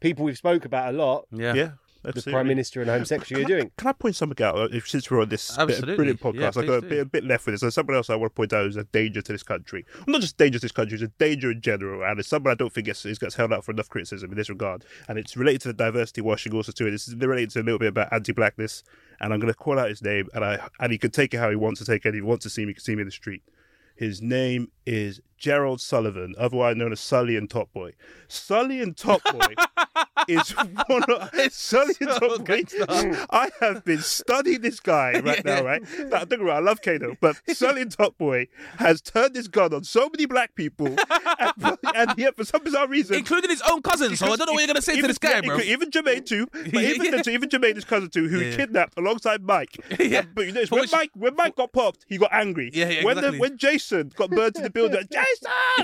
people 0.00 0.24
we've 0.24 0.38
spoke 0.38 0.64
about 0.64 0.94
a 0.94 0.96
lot, 0.96 1.26
Yeah. 1.32 1.54
Yeah, 1.54 1.70
the. 2.02 2.22
Prime 2.30 2.46
Minister 2.48 2.80
and 2.80 2.90
Home 2.90 3.04
Secretary, 3.04 3.42
are 3.42 3.44
Can 3.44 3.54
I- 3.54 3.58
doing. 3.58 3.70
Can 3.76 3.88
I 3.88 3.92
point 3.92 4.16
something 4.16 4.44
out? 4.44 4.56
uh, 4.56 4.68
If, 4.72 4.88
since 4.88 5.10
we're 5.10 5.20
on 5.22 5.28
this 5.28 5.50
bit 5.50 5.58
of 5.62 5.70
Absolutely. 5.70 5.96
brilliant 5.96 6.20
Yeah, 6.20 6.30
podcast, 6.30 6.48
I 6.48 6.50
please 6.60 6.66
got 6.68 6.74
a 6.78 6.82
bit, 6.82 6.98
a 7.00 7.04
bit 7.04 7.24
left 7.24 7.46
with 7.46 7.54
this. 7.54 7.60
There's 7.62 7.74
someone 7.74 7.96
else 7.96 8.10
I 8.10 8.16
want 8.16 8.32
to 8.32 8.36
point 8.36 8.52
out 8.52 8.64
who's 8.64 8.76
a 8.76 8.84
danger 8.84 9.20
to 9.22 9.32
this 9.32 9.42
country. 9.42 9.84
Well, 9.96 10.04
not 10.08 10.20
just 10.20 10.36
danger 10.36 10.58
to 10.58 10.62
this 10.64 10.72
country, 10.72 10.94
it's 10.94 11.02
a 11.02 11.08
danger 11.18 11.50
in 11.50 11.60
general. 11.60 12.02
And 12.08 12.18
it's 12.20 12.28
someone 12.28 12.52
I 12.52 12.54
don't 12.54 12.72
think 12.72 12.86
gets, 12.86 13.04
is- 13.06 13.18
gets 13.18 13.34
held 13.34 13.52
out 13.52 13.64
for 13.64 13.72
enough 13.72 13.88
criticism 13.88 14.30
in 14.30 14.36
this 14.36 14.48
regard. 14.48 14.84
And 15.08 15.18
it's 15.18 15.36
related 15.36 15.60
to 15.62 15.68
the 15.68 15.74
diversity 15.74 16.20
washing 16.20 16.54
also 16.54 16.72
too. 16.72 16.90
This 16.90 17.08
is 17.08 17.14
related 17.16 17.50
to 17.50 17.60
a 17.60 17.62
little 17.64 17.78
bit 17.78 17.88
about 17.88 18.12
anti-blackness. 18.12 18.84
And 19.20 19.32
I'm 19.34 19.40
going 19.40 19.52
to 19.52 19.58
call 19.58 19.78
out 19.78 19.88
his 19.88 20.00
name, 20.02 20.28
and 20.32 20.44
I 20.44 20.68
and 20.78 20.92
he 20.92 20.98
can 20.98 21.10
take 21.10 21.34
it 21.34 21.38
how 21.38 21.50
he 21.50 21.56
wants 21.56 21.80
to 21.80 21.84
take 21.84 22.06
it. 22.06 22.14
He 22.14 22.20
wants 22.20 22.44
to 22.44 22.50
see 22.50 22.62
me, 22.64 22.70
he 22.70 22.74
can 22.74 22.82
see 22.84 22.94
me 22.94 23.02
in 23.02 23.08
the 23.08 23.12
street. 23.12 23.42
His 23.96 24.22
name 24.22 24.70
is 24.86 25.20
Gerald 25.38 25.80
Sullivan, 25.80 26.34
otherwise 26.38 26.76
known 26.76 26.92
as 26.92 27.00
Sully 27.00 27.36
and 27.36 27.48
Top 27.48 27.72
Boy. 27.72 27.92
Sully 28.26 28.80
and 28.82 28.96
Top 28.96 29.22
Boy 29.24 29.54
is 30.28 30.50
one 30.86 31.04
of 31.04 31.30
Sully 31.52 31.94
and 32.00 32.10
so 32.10 32.36
Top 32.36 32.44
Boy. 32.44 32.62
I 33.30 33.50
have 33.60 33.84
been 33.84 34.00
studying 34.00 34.60
this 34.60 34.80
guy 34.80 35.20
right 35.24 35.44
now, 35.44 35.62
right? 35.64 35.82
Now, 36.06 36.24
don't 36.24 36.42
wrong, 36.42 36.56
I 36.56 36.60
love 36.60 36.82
Kano, 36.82 37.16
but 37.20 37.36
Sully 37.48 37.82
and 37.82 37.90
Top 37.90 38.18
Boy 38.18 38.48
has 38.78 39.00
turned 39.00 39.36
his 39.36 39.48
gun 39.48 39.72
on 39.72 39.84
so 39.84 40.08
many 40.10 40.26
black 40.26 40.54
people, 40.54 40.88
and, 41.38 41.78
and 41.94 42.14
yet 42.16 42.36
for 42.36 42.44
some 42.44 42.62
bizarre 42.62 42.88
reason, 42.88 43.16
Including 43.16 43.50
his 43.50 43.62
own 43.70 43.82
cousin. 43.82 44.16
So 44.16 44.26
I 44.26 44.36
don't 44.36 44.46
know 44.46 44.52
what 44.52 44.60
you're 44.60 44.66
going 44.66 44.76
to 44.76 44.82
say 44.82 45.00
to 45.00 45.06
this 45.06 45.18
guy, 45.18 45.36
yeah, 45.36 45.40
bro. 45.40 45.58
Even 45.58 45.90
Jermaine 45.90 46.26
too, 46.26 46.46
but 46.52 46.66
even 46.66 47.06
yeah. 47.06 47.22
even 47.28 47.48
Jermaine, 47.48 47.76
his 47.76 47.84
cousin 47.84 48.10
too, 48.10 48.28
who 48.28 48.40
Yeah. 48.40 48.56
kidnapped 48.56 48.98
alongside 48.98 49.42
Mike. 49.42 49.76
Yeah. 49.98 50.22
But 50.34 50.46
you 50.46 50.52
know, 50.52 50.64
when 50.70 50.86
Mike 50.92 51.10
when 51.14 51.36
Mike 51.36 51.56
got 51.56 51.72
popped, 51.72 52.04
he 52.08 52.18
got 52.18 52.32
angry. 52.32 52.70
Yeah, 52.72 52.88
yeah, 52.88 53.04
when 53.04 53.16
the, 53.16 53.20
exactly. 53.20 53.38
when 53.40 53.58
Jason 53.58 54.12
got 54.16 54.30
burned 54.30 54.54
to 54.56 54.62
the 54.62 54.70
building, 54.70 55.06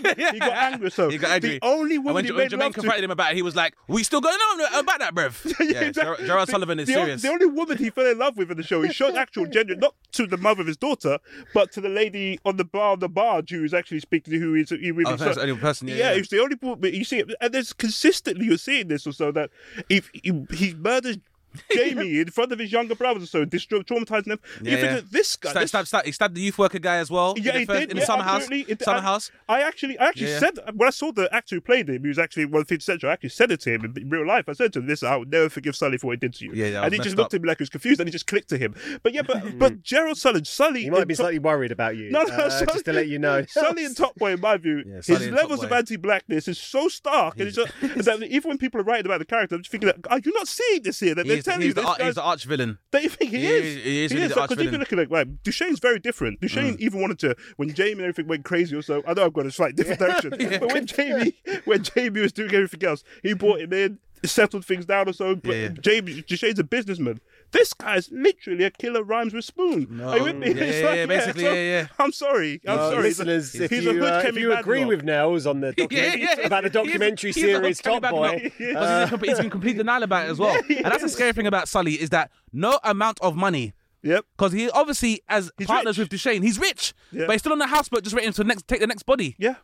Jason, 0.03 0.33
he 0.35 0.39
got 0.39 0.53
angry. 0.53 0.91
So 0.91 1.11
He 1.11 1.19
got 1.19 1.31
angry. 1.33 1.59
the 1.59 1.67
only 1.67 1.97
And 1.97 2.05
woman 2.05 2.15
when, 2.15 2.25
he 2.25 2.33
when 2.33 2.39
made 2.39 2.51
Jermaine 2.51 2.59
love 2.61 2.73
to. 2.75 2.81
confronted 2.81 3.05
him 3.05 3.11
about 3.11 3.33
it, 3.33 3.37
he 3.37 3.43
was 3.43 3.55
like, 3.57 3.75
"We 3.89 4.03
still 4.03 4.21
going 4.21 4.35
on 4.37 4.81
about 4.81 4.99
that, 5.01 5.15
bruv." 5.15 5.35
Yeah, 5.65 5.81
exactly. 5.81 5.93
Gerard, 6.03 6.19
Gerard 6.27 6.49
Sullivan 6.49 6.79
is 6.81 6.87
the, 6.87 6.95
serious. 6.95 7.23
The 7.23 7.29
only 7.29 7.47
woman 7.47 7.79
he 7.79 7.91
fell 7.91 8.07
in 8.07 8.19
love 8.19 8.37
with 8.37 8.51
in 8.51 8.57
the 8.57 8.63
show, 8.63 8.83
he 8.83 8.93
showed 8.93 9.15
actual 9.15 9.47
gender, 9.47 9.75
not 9.77 9.95
to 10.13 10.27
the 10.27 10.37
mother 10.37 10.61
of 10.61 10.67
his 10.67 10.77
daughter, 10.77 11.19
but 11.53 11.73
to 11.73 11.81
the 11.81 11.89
lady 11.89 12.39
on 12.45 12.57
the 12.57 12.65
bar 12.65 12.93
on 12.93 12.99
the 13.01 13.09
barge 13.09 13.51
who 13.51 13.65
is 13.65 13.75
actually 13.75 14.01
speaking 14.01 14.33
to 14.33 14.39
who 14.39 14.55
is 14.55 14.71
he 14.71 14.91
really. 14.91 15.13
Oh, 15.13 15.17
that's 15.17 15.37
the 15.37 15.43
only 15.43 15.57
person, 15.57 15.89
yeah, 15.89 15.95
yeah, 15.95 16.11
yeah. 16.13 16.19
it's 16.19 16.29
the 16.29 16.41
only. 16.41 16.57
But 16.57 16.93
you 16.93 17.05
see, 17.05 17.21
it, 17.21 17.31
and 17.41 17.53
there's 17.53 17.73
consistently 17.73 18.47
you're 18.47 18.59
seeing 18.59 18.89
this 18.89 19.07
also 19.07 19.33
that 19.33 19.51
if 19.89 20.11
he, 20.13 20.33
he 20.53 20.75
murders. 20.75 21.19
Jamie 21.73 22.21
in 22.21 22.31
front 22.31 22.53
of 22.53 22.59
his 22.59 22.73
younger 22.73 22.95
brothers 22.95 23.23
or 23.25 23.27
so, 23.27 23.45
destroy, 23.45 23.81
traumatizing 23.81 24.25
them. 24.27 24.41
Yeah, 24.63 24.71
you 24.71 24.77
think 24.77 24.83
yeah. 24.91 24.95
that 24.97 25.11
this 25.13 25.37
guy, 25.37 25.51
Stab- 25.51 25.63
this 25.63 25.71
stab- 25.71 25.87
stab- 25.87 26.05
he 26.05 26.13
stabbed 26.13 26.35
the 26.35 26.41
youth 26.41 26.59
worker 26.59 26.79
guy 26.79 26.97
as 26.97 27.11
well. 27.11 27.35
yeah, 27.37 27.51
in 27.51 27.55
the, 27.55 27.59
he 27.61 27.67
first- 27.67 27.81
did. 27.81 27.91
in 27.91 27.97
the 27.97 28.01
yeah, 28.03 28.07
summer 28.07 28.23
house. 28.25 28.49
It- 28.51 28.83
Summer 28.83 28.99
I, 28.99 29.03
house. 29.03 29.31
I 29.49 29.61
actually, 29.63 29.99
I 29.99 30.07
actually 30.09 30.27
Yeah, 30.29 30.33
yeah. 30.33 30.39
said 30.41 30.59
when 30.75 30.87
I 30.87 30.91
saw 30.91 31.13
the 31.13 31.33
actor 31.35 31.55
who 31.57 31.61
played 31.61 31.89
him, 31.89 32.03
he 32.03 32.09
was 32.09 32.19
actually 32.19 32.45
one 32.47 32.63
of 32.63 32.67
the 32.69 32.75
50 32.75 32.85
Century. 32.85 33.11
I 33.11 33.13
actually 33.15 33.29
said 33.31 33.51
it 33.53 33.61
to 33.61 33.71
him 33.71 33.95
in 33.97 34.09
real 34.11 34.27
life. 34.27 34.49
I 34.49 34.53
said 34.53 34.73
to 34.75 34.79
him, 34.81 34.87
"This, 34.87 35.03
I 35.03 35.17
would 35.17 35.31
never 35.31 35.49
forgive 35.49 35.77
Sully 35.77 35.97
for 35.99 36.09
what 36.09 36.13
he 36.15 36.17
did 36.19 36.35
to 36.35 36.45
you." 36.47 36.53
Yeah, 36.55 36.67
yeah, 36.67 36.83
and 36.85 36.93
he 36.93 36.99
just 37.01 37.17
looked 37.17 37.35
up. 37.35 37.39
at 37.39 37.43
me 37.43 37.49
like 37.49 37.59
he 37.59 37.63
was 37.63 37.71
confused, 37.71 38.01
and 38.01 38.09
he 38.09 38.13
just 38.13 38.27
clicked 38.27 38.49
to 38.51 38.59
him. 38.59 38.75
But 39.03 39.13
yeah, 39.15 39.23
but 39.23 39.59
but 39.59 39.83
Gerald 39.83 40.19
Sully, 40.19 40.43
Sully, 40.45 40.83
He 40.83 40.91
might 40.91 41.07
be 41.07 41.15
Top- 41.15 41.25
slightly 41.25 41.39
worried 41.39 41.73
about 41.73 41.97
you. 41.97 42.11
No, 42.15 42.23
no, 42.23 42.35
uh, 42.35 42.51
Sully, 42.51 42.67
just 42.73 42.85
to 42.87 42.93
let 42.93 43.09
you 43.09 43.19
know. 43.19 43.45
Sully 43.47 43.85
and 43.85 43.97
Top 43.97 44.15
Boy, 44.17 44.33
in 44.33 44.41
my 44.41 44.57
view, 44.57 44.83
Yeah, 44.87 44.97
his 45.05 45.29
levels 45.31 45.63
of 45.63 45.73
anti-blackness 45.73 46.49
is 46.49 46.59
so 46.59 46.89
stark, 46.89 47.39
and 47.39 47.49
it's 47.49 47.57
just, 47.57 47.73
that 48.05 48.23
even 48.23 48.49
when 48.51 48.59
people 48.59 48.81
are 48.81 48.85
writing 48.85 49.07
about 49.07 49.19
the 49.19 49.25
character, 49.25 49.55
I'm 49.57 49.63
just 49.63 49.71
thinking, 49.71 49.87
that, 49.89 49.99
are 50.11 50.19
you 50.19 50.33
not 50.35 50.49
seeing 50.49 50.83
this 50.83 51.01
here? 51.01 51.15
That 51.15 51.27
they're 51.27 51.43
He's, 51.45 51.53
telling 51.53 51.61
he's 51.61 51.69
you 51.69 51.75
the, 51.75 51.83
this 51.83 52.07
he's 52.07 52.15
the 52.15 52.23
arch 52.23 52.45
villain. 52.45 52.79
don't 52.91 53.03
you 53.03 53.09
think 53.11 53.31
he, 53.31 53.39
He 53.39 53.47
is? 53.47 53.65
is- 53.77 53.85
he 53.85 54.05
is 54.05 54.15
really 54.15 54.27
the 54.29 54.35
Because 54.35 54.59
if 54.59 54.73
you 54.73 54.79
look 54.79 54.93
at 54.93 54.99
it, 54.99 55.11
like 55.11 55.43
Dushane's 55.43 55.79
very 55.79 55.99
different. 55.99 56.41
Dushane 56.41 56.75
mm. 56.75 56.81
even 56.81 57.01
wanted 57.01 57.19
to 57.21 57.37
when 57.57 57.75
Jamie 57.75 57.93
and 57.93 58.03
everything 58.03 58.29
went 58.29 58.45
crazy. 58.45 58.75
Or 58.75 58.83
so 58.83 59.03
I 59.07 59.15
know 59.15 59.27
I've 59.27 59.33
got 59.33 59.47
a 59.47 59.51
slight 59.51 59.77
different 59.77 60.01
direction, 60.01 60.31
but 60.61 60.73
when 60.73 60.87
Jamie 60.87 61.35
when 61.65 61.83
Jamie 61.83 62.21
was 62.21 62.33
doing 62.33 62.55
everything 62.55 62.89
else, 62.89 63.05
he 63.23 63.35
brought 63.35 63.61
him 63.61 63.73
in, 63.73 63.99
settled 64.25 64.65
things 64.65 64.87
down 64.87 65.09
or 65.09 65.13
so. 65.13 65.37
But 65.37 65.55
Yeah, 65.55 65.63
yeah. 65.63 65.69
Jamie 65.81 66.23
Dushane's 66.23 66.59
a 66.59 66.65
businessman. 66.65 67.21
This 67.55 67.73
guy's 67.73 68.11
literally 68.11 68.65
a 68.65 68.71
killer 68.71 69.03
rhymes 69.05 69.33
with 69.33 69.45
spoon. 69.45 70.01
Are 70.01 70.19
you 70.19 70.25
with 70.25 70.37
me? 70.37 70.49
Yeah, 70.53 70.65
yeah, 70.65 70.87
like, 70.87 70.97
yeah, 70.97 71.07
basically, 71.07 71.43
so- 71.45 71.53
yeah, 71.53 71.63
yeah. 71.81 71.87
I'm 72.01 72.13
sorry. 72.13 72.61
I'm 72.67 72.79
Uh, 72.79 72.91
sorry. 72.91 73.07
He's 73.07 73.21
a- 73.21 73.25
listeners, 73.25 73.55
if 73.55 73.71
he's 73.71 73.87
a 73.87 73.93
you, 73.95 74.01
hood 74.01 74.13
uh, 74.13 74.23
if 74.27 74.37
you 74.37 74.53
agree 74.53 74.81
Badenoch. 74.81 74.89
with 74.89 75.03
Nels 75.05 75.47
on 75.47 75.61
the 75.61 75.73
documentary, 75.77 76.21
Yeah, 76.23 76.35
yeah. 76.41 76.47
about 76.47 76.65
the 76.65 76.71
documentary 76.71 77.31
he's 77.33 77.43
series 77.45 77.81
Kemi 77.81 78.01
Top 78.03 78.11
Boy, 78.11 78.29
Badenoch. 78.29 78.43
Because 78.59 78.59
he's, 78.59 79.03
in 79.05 79.09
complete, 79.09 79.29
he's 79.31 79.39
in 79.39 79.51
complete 79.51 79.77
denial 79.79 80.03
about 80.03 80.27
it 80.27 80.31
as 80.33 80.39
well. 80.39 80.55
and 80.69 80.85
that's 80.85 81.03
the 81.03 81.09
scary 81.09 81.33
thing 81.33 81.47
about 81.47 81.69
Sully 81.69 81.95
is 81.95 82.11
that 82.11 82.31
no 82.53 82.79
amount 82.85 83.21
of 83.21 83.37
money. 83.37 83.73
Yep. 84.03 84.25
Because 84.37 84.53
he 84.53 84.69
obviously, 84.71 85.23
as 85.29 85.51
He's 85.57 85.67
partners 85.67 85.97
rich. 85.97 86.11
with 86.11 86.21
Dushane, 86.21 86.43
he's 86.43 86.59
rich, 86.59 86.93
Yeah. 87.13 87.27
but 87.27 87.33
he's 87.33 87.41
still 87.43 87.53
on 87.53 87.59
the 87.61 87.67
houseboat 87.69 88.03
just 88.03 88.15
waiting 88.17 88.33
to 88.33 88.45
next 88.45 88.67
take 88.69 88.81
the 88.81 88.87
next 88.87 89.05
body. 89.05 89.35
Yeah. 89.39 89.55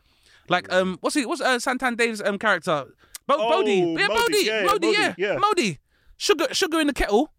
Like 0.48 0.72
um, 0.72 0.96
what's 1.00 1.14
he? 1.16 1.26
What's 1.26 1.40
uh, 1.42 1.56
Santan 1.58 1.96
Dave's 1.96 2.22
um 2.22 2.38
character? 2.38 2.84
Bo- 3.26 3.36
Oh, 3.38 3.48
Bodie, 3.50 3.74
yeah, 3.74 4.06
Modie, 4.08 4.08
Bodie, 4.08 4.36
yeah, 4.44 4.62
Modie, 4.62 4.86
Modie, 4.86 4.92
yeah, 4.92 5.14
yeah. 5.18 5.36
Modie. 5.38 5.78
Sugar, 6.16 6.46
sugar 6.52 6.80
in 6.80 6.86
the 6.86 6.92
kettle. 6.92 7.32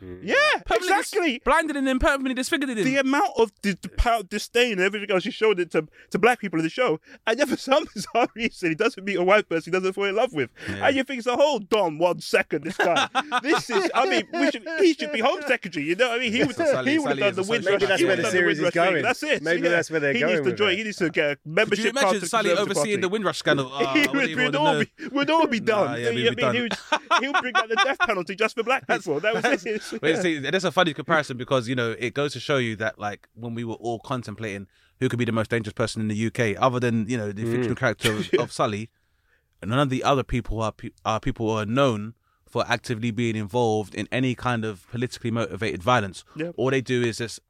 Yeah. 0.00 0.34
Permanently 0.64 0.88
dis- 0.88 1.12
Exactly. 1.12 1.38
blinded 1.44 1.76
and 1.76 1.86
then 1.86 1.98
permanently 1.98 2.34
disfigured 2.34 2.70
him. 2.70 2.84
the 2.84 2.96
amount 2.96 3.30
of 3.38 3.52
the, 3.62 3.76
the 3.80 3.88
power, 3.88 4.22
disdain 4.22 4.72
and 4.72 4.80
everything 4.82 5.10
else, 5.10 5.24
he 5.24 5.30
showed 5.30 5.58
it 5.60 5.70
to, 5.72 5.86
to 6.10 6.18
black 6.18 6.40
people 6.40 6.58
in 6.58 6.64
the 6.64 6.70
show. 6.70 7.00
And 7.26 7.38
yet, 7.38 7.48
for 7.48 7.56
some 7.56 7.86
bizarre 7.94 8.28
reason, 8.34 8.70
he 8.70 8.74
doesn't 8.74 9.04
meet 9.04 9.16
a 9.16 9.22
white 9.24 9.48
person 9.48 9.72
he 9.72 9.78
doesn't 9.78 9.92
fall 9.94 10.04
in 10.04 10.14
love 10.16 10.32
with. 10.32 10.50
And 10.68 10.94
you 10.96 11.04
think, 11.04 11.22
so 11.22 11.36
hold 11.36 11.72
on 11.74 11.98
one 11.98 12.20
second, 12.20 12.64
this 12.64 12.76
guy. 12.76 13.08
this 13.42 13.70
is, 13.70 13.90
I 13.94 14.08
mean, 14.08 14.26
we 14.32 14.50
should, 14.50 14.66
he 14.80 14.94
should 14.94 15.12
be 15.12 15.20
Home 15.20 15.40
Secretary. 15.46 15.86
You 15.86 15.96
know 15.96 16.08
what 16.08 16.18
I 16.18 16.22
mean? 16.22 16.32
He 16.32 16.44
would, 16.44 16.56
Sully- 16.56 16.92
he 16.92 16.98
would 16.98 17.18
have 17.18 17.34
done 17.34 17.44
the 17.44 17.50
Windrush. 17.50 17.72
Maybe 17.72 17.86
that's 17.86 18.00
he 18.00 18.06
where 18.06 18.16
the 18.16 18.22
have 18.22 18.32
done 18.32 18.38
series 18.38 18.58
is 18.58 18.64
Windrush 18.64 18.84
thing. 18.84 18.92
going. 18.92 19.02
That's 19.02 19.22
it. 19.22 19.42
Maybe 19.42 19.62
yeah. 19.62 19.68
that's 19.70 19.90
where 19.90 20.00
they're 20.00 20.12
he 20.12 20.20
going 20.20 20.34
Needs 20.36 20.46
to 20.46 20.52
join, 20.54 20.76
he 20.76 20.84
needs 20.84 20.96
to 20.98 21.10
get 21.10 21.30
a 21.30 21.36
Could 21.36 21.46
membership 21.46 21.84
you 21.86 21.92
card 21.92 22.04
imagine 22.04 22.20
to 22.20 22.26
Sully 22.28 22.48
Conservative 22.50 22.76
overseeing 22.76 22.96
Party. 22.96 23.00
the 23.00 23.08
Windrush 23.08 23.38
scandal? 23.38 23.70
Ah, 23.76 23.92
he 23.92 24.00
wouldn't 24.00 24.14
would, 24.16 24.30
even 24.30 24.44
we'd, 24.46 24.56
all 24.56 24.78
be, 24.80 24.90
we'd 25.12 25.30
all 25.30 25.46
be 25.46 25.60
done. 25.60 25.86
Nah, 25.86 25.94
yeah, 25.96 26.10
we'd 26.10 26.36
be 26.36 26.42
what 26.42 26.44
I 26.44 26.52
mean? 26.52 26.68
He 27.20 27.28
would, 27.28 27.40
bring 27.40 27.52
back 27.52 27.68
the 27.68 27.76
death 27.76 27.98
penalty 28.00 28.34
just 28.34 28.54
for 28.56 28.62
black 28.62 28.86
people. 28.86 29.20
That 29.20 29.34
was 29.34 29.64
it. 29.66 29.82
But 30.00 30.22
see, 30.22 30.38
that's 30.38 30.64
a 30.64 30.72
funny 30.72 30.94
comparison 30.94 31.36
because 31.36 31.68
you 31.68 31.74
know 31.74 31.94
it 31.98 32.14
goes 32.14 32.32
to 32.34 32.40
show 32.40 32.56
you 32.58 32.76
that 32.76 32.98
like 32.98 33.28
when 33.34 33.54
we 33.54 33.64
were 33.64 33.74
all 33.74 33.98
contemplating 34.00 34.66
who 35.00 35.08
could 35.08 35.18
be 35.18 35.24
the 35.24 35.32
most 35.32 35.50
dangerous 35.50 35.74
person 35.74 36.02
in 36.02 36.08
the 36.08 36.26
UK, 36.26 36.60
other 36.60 36.80
than 36.80 37.08
you 37.08 37.16
know 37.16 37.32
the 37.32 37.44
mm. 37.44 37.52
fictional 37.52 37.76
character 37.76 38.12
of, 38.12 38.30
of 38.38 38.52
Sully, 38.52 38.90
none 39.62 39.78
of 39.78 39.90
the 39.90 40.02
other 40.02 40.22
people 40.22 40.62
are 40.62 40.72
pe- 40.72 40.90
are 41.04 41.20
people 41.20 41.50
who 41.50 41.58
are 41.58 41.66
known 41.66 42.14
for 42.48 42.64
actively 42.68 43.10
being 43.10 43.36
involved 43.36 43.94
in 43.94 44.08
any 44.12 44.34
kind 44.34 44.64
of 44.64 44.88
politically 44.90 45.30
motivated 45.30 45.82
violence. 45.82 46.24
Yeah. 46.36 46.52
All 46.56 46.70
they 46.70 46.80
do 46.80 47.02
is 47.02 47.18
just 47.18 47.40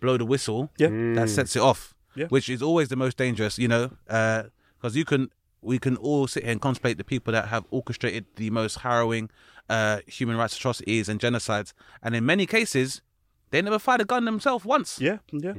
blow 0.00 0.16
the 0.16 0.24
whistle 0.24 0.70
Yeah. 0.78 0.88
that 0.88 0.94
mm. 0.94 1.28
sets 1.28 1.56
it 1.56 1.60
off, 1.60 1.94
Yeah. 2.14 2.26
which 2.26 2.48
is 2.48 2.62
always 2.62 2.88
the 2.88 2.96
most 2.96 3.16
dangerous. 3.16 3.58
You 3.58 3.68
know, 3.68 3.90
uh, 4.08 4.44
because 4.80 4.96
you 4.96 5.04
can 5.04 5.30
we 5.62 5.78
can 5.78 5.96
all 5.96 6.26
sit 6.26 6.42
here 6.44 6.52
and 6.52 6.60
contemplate 6.60 6.98
the 6.98 7.04
people 7.04 7.32
that 7.32 7.48
have 7.48 7.64
orchestrated 7.70 8.26
the 8.36 8.50
most 8.50 8.78
harrowing 8.80 9.30
uh, 9.68 9.98
human 10.06 10.36
rights 10.36 10.56
atrocities 10.56 11.08
and 11.08 11.20
genocides, 11.20 11.72
and 12.02 12.14
in 12.14 12.24
many 12.24 12.46
cases, 12.46 13.02
they 13.50 13.60
never 13.62 13.78
fired 13.78 14.00
a 14.00 14.04
gun 14.04 14.24
themselves 14.24 14.64
once. 14.64 15.00
Yeah, 15.00 15.18
yeah. 15.32 15.52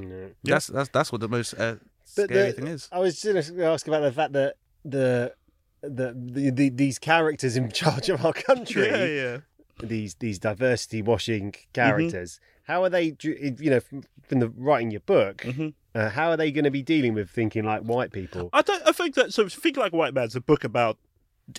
That's 0.43 0.67
that's 0.67 0.89
that's 0.89 1.11
what 1.11 1.21
the 1.21 1.27
most 1.27 1.53
uh, 1.53 1.75
But 2.15 2.25
scary 2.29 2.47
the- 2.51 2.53
thing 2.53 2.67
is. 2.67 2.87
I 2.91 2.99
was 2.99 3.23
going 3.23 3.41
to 3.43 3.65
ask 3.65 3.87
about 3.87 4.01
the 4.01 4.11
fact 4.11 4.33
that 4.33 4.55
the 4.85 5.33
the, 5.81 6.13
the, 6.13 6.49
the 6.51 6.69
these 6.69 6.99
characters 6.99 7.55
in 7.55 7.71
charge 7.71 8.09
of 8.09 8.25
our 8.25 8.33
country, 8.33 8.85
Yeah, 8.91 9.05
yeah. 9.05 9.37
these 9.81 10.15
these 10.15 10.39
diversity 10.39 11.01
washing 11.01 11.51
Mm-hmm. 11.73 12.39
How 12.69 12.83
are 12.83 12.89
they? 12.89 13.15
You 13.21 13.55
know, 13.71 13.79
from, 13.79 14.03
the 14.29 14.47
writing 14.55 14.91
your 14.91 15.01
book, 15.01 15.37
Mm-hmm. 15.39 15.69
uh, 15.95 16.09
how 16.11 16.29
are 16.29 16.37
they 16.37 16.51
going 16.51 16.65
to 16.65 16.71
be 16.71 16.83
dealing 16.83 17.15
with 17.15 17.29
thinking 17.29 17.65
like 17.65 17.81
white 17.81 18.11
people? 18.13 18.49
I 18.53 18.61
don't. 18.61 18.81
I 18.87 18.91
think 18.91 19.15
that 19.15 19.33
so. 19.33 19.49
Think 19.49 19.75
like 19.75 19.91
white 19.91 20.13
man's 20.13 20.35
a 20.35 20.41
book 20.41 20.63
about. 20.63 20.97